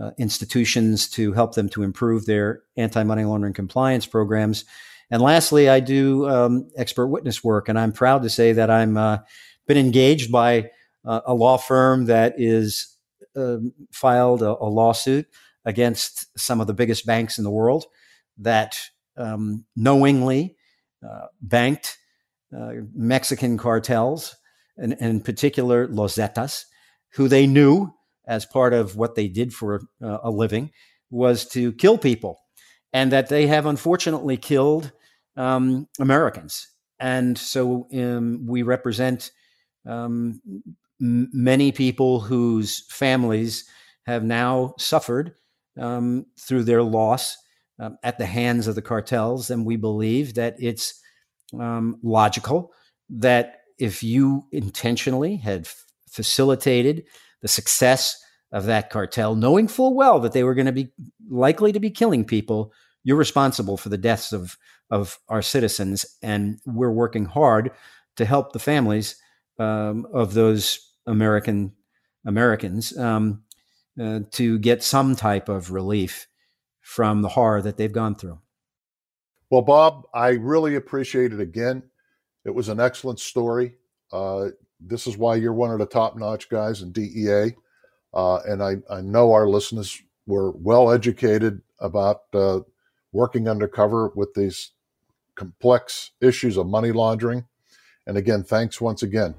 uh, 0.00 0.10
institutions 0.18 1.08
to 1.10 1.32
help 1.32 1.54
them 1.54 1.68
to 1.70 1.82
improve 1.82 2.26
their 2.26 2.62
anti 2.76 3.02
money 3.02 3.24
laundering 3.24 3.54
compliance 3.54 4.06
programs. 4.06 4.64
And 5.10 5.22
lastly, 5.22 5.68
I 5.68 5.80
do 5.80 6.28
um, 6.28 6.68
expert 6.76 7.06
witness 7.06 7.44
work, 7.44 7.68
and 7.68 7.78
I'm 7.78 7.92
proud 7.92 8.22
to 8.22 8.30
say 8.30 8.52
that 8.52 8.70
I'm 8.70 8.96
uh, 8.96 9.18
been 9.66 9.78
engaged 9.78 10.32
by 10.32 10.70
a 11.04 11.34
law 11.34 11.56
firm 11.56 12.06
that 12.06 12.34
is 12.36 12.96
um, 13.36 13.72
filed 13.92 14.42
a, 14.42 14.56
a, 14.56 14.66
lawsuit 14.66 15.26
against 15.64 16.26
some 16.38 16.60
of 16.60 16.66
the 16.66 16.74
biggest 16.74 17.06
banks 17.06 17.38
in 17.38 17.44
the 17.44 17.50
world 17.50 17.84
that 18.38 18.76
um, 19.16 19.64
knowingly 19.76 20.56
uh, 21.06 21.26
banked 21.40 21.98
uh, 22.56 22.72
Mexican 22.94 23.58
cartels, 23.58 24.36
and, 24.76 24.92
and, 24.94 25.10
in 25.10 25.20
particular 25.20 25.86
Los 25.88 26.16
Zetas, 26.16 26.64
who 27.10 27.28
they 27.28 27.46
knew 27.46 27.92
as 28.26 28.46
part 28.46 28.72
of 28.72 28.96
what 28.96 29.14
they 29.14 29.28
did 29.28 29.52
for 29.52 29.82
uh, 30.02 30.18
a 30.22 30.30
living 30.30 30.70
was 31.10 31.46
to 31.46 31.72
kill 31.72 31.98
people, 31.98 32.40
and 32.92 33.12
that 33.12 33.28
they 33.28 33.46
have 33.46 33.66
unfortunately 33.66 34.36
killed 34.36 34.92
um, 35.36 35.88
Americans. 36.00 36.68
And 36.98 37.36
so 37.36 37.86
um, 37.94 38.46
we 38.46 38.62
represent 38.62 39.30
um, 39.86 40.40
m- 41.00 41.28
many 41.32 41.72
people 41.72 42.20
whose 42.20 42.86
families 42.90 43.64
have 44.06 44.24
now 44.24 44.74
suffered 44.78 45.34
um, 45.78 46.26
through 46.38 46.64
their 46.64 46.82
loss 46.82 47.36
um, 47.78 47.98
at 48.02 48.18
the 48.18 48.26
hands 48.26 48.66
of 48.66 48.74
the 48.74 48.82
cartels, 48.82 49.50
and 49.50 49.66
we 49.66 49.76
believe 49.76 50.34
that 50.34 50.56
it's 50.58 50.98
um, 51.58 51.98
logical 52.02 52.72
that 53.10 53.60
if 53.78 54.02
you 54.02 54.46
intentionally 54.52 55.36
had 55.36 55.66
f- 55.66 55.84
facilitated 56.08 57.04
the 57.42 57.48
success 57.48 58.18
of 58.52 58.64
that 58.64 58.88
cartel, 58.88 59.34
knowing 59.34 59.68
full 59.68 59.94
well 59.94 60.18
that 60.20 60.32
they 60.32 60.44
were 60.44 60.54
going 60.54 60.66
to 60.66 60.72
be 60.72 60.88
likely 61.28 61.72
to 61.72 61.80
be 61.80 61.90
killing 61.90 62.24
people, 62.24 62.72
you're 63.04 63.16
responsible 63.16 63.76
for 63.76 63.90
the 63.90 63.98
deaths 63.98 64.32
of 64.32 64.56
of 64.90 65.18
our 65.28 65.42
citizens, 65.42 66.06
and 66.22 66.60
we're 66.66 66.90
working 66.90 67.24
hard 67.24 67.70
to 68.16 68.24
help 68.24 68.52
the 68.52 68.58
families 68.58 69.16
um, 69.58 70.06
of 70.12 70.34
those 70.34 70.92
American 71.06 71.72
Americans 72.24 72.96
um, 72.98 73.42
uh, 74.00 74.20
to 74.32 74.58
get 74.58 74.82
some 74.82 75.16
type 75.16 75.48
of 75.48 75.70
relief 75.70 76.26
from 76.80 77.22
the 77.22 77.28
horror 77.28 77.62
that 77.62 77.76
they've 77.76 77.92
gone 77.92 78.14
through. 78.14 78.38
Well, 79.50 79.62
Bob, 79.62 80.06
I 80.12 80.30
really 80.30 80.74
appreciate 80.74 81.32
it 81.32 81.40
again. 81.40 81.84
It 82.44 82.54
was 82.54 82.68
an 82.68 82.80
excellent 82.80 83.20
story. 83.20 83.76
Uh, 84.12 84.48
this 84.80 85.06
is 85.06 85.16
why 85.16 85.36
you're 85.36 85.52
one 85.52 85.70
of 85.70 85.78
the 85.78 85.86
top 85.86 86.16
notch 86.16 86.48
guys 86.48 86.82
in 86.82 86.92
DEA. 86.92 87.54
Uh, 88.12 88.36
and 88.46 88.62
I, 88.62 88.76
I 88.90 89.00
know 89.00 89.32
our 89.32 89.48
listeners 89.48 90.02
were 90.26 90.52
well 90.52 90.90
educated 90.90 91.60
about 91.80 92.22
uh, 92.34 92.60
working 93.12 93.48
undercover 93.48 94.12
with 94.14 94.34
these 94.34 94.72
complex 95.36 96.10
issues 96.20 96.56
of 96.56 96.66
money 96.66 96.92
laundering. 96.92 97.44
And 98.06 98.16
again, 98.16 98.42
thanks 98.42 98.80
once 98.80 99.02
again. 99.02 99.34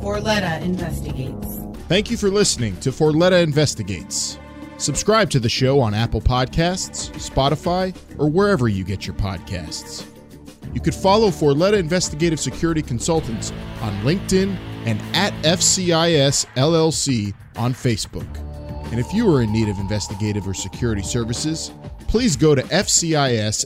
Forletta 0.00 0.62
Investigates. 0.62 1.58
Thank 1.88 2.10
you 2.10 2.16
for 2.16 2.30
listening 2.30 2.76
to 2.80 2.90
Forletta 2.90 3.42
Investigates. 3.42 4.38
Subscribe 4.78 5.30
to 5.30 5.38
the 5.38 5.48
show 5.48 5.78
on 5.80 5.94
Apple 5.94 6.20
Podcasts, 6.20 7.10
Spotify, 7.12 7.96
or 8.18 8.28
wherever 8.28 8.68
you 8.68 8.84
get 8.84 9.06
your 9.06 9.14
podcasts. 9.14 10.06
You 10.74 10.80
could 10.80 10.94
follow 10.94 11.28
Forletta 11.28 11.78
Investigative 11.78 12.40
Security 12.40 12.82
Consultants 12.82 13.52
on 13.80 13.92
LinkedIn 14.02 14.56
and 14.86 15.00
at 15.14 15.32
FCIS 15.44 16.46
LLC 16.56 17.34
on 17.56 17.74
Facebook. 17.74 18.26
And 18.90 18.98
if 18.98 19.12
you 19.12 19.32
are 19.34 19.42
in 19.42 19.52
need 19.52 19.68
of 19.68 19.78
investigative 19.78 20.48
or 20.48 20.54
security 20.54 21.02
services, 21.02 21.72
please 22.12 22.36
go 22.36 22.54
to 22.54 22.62
FCISLLC.com. 22.64 23.62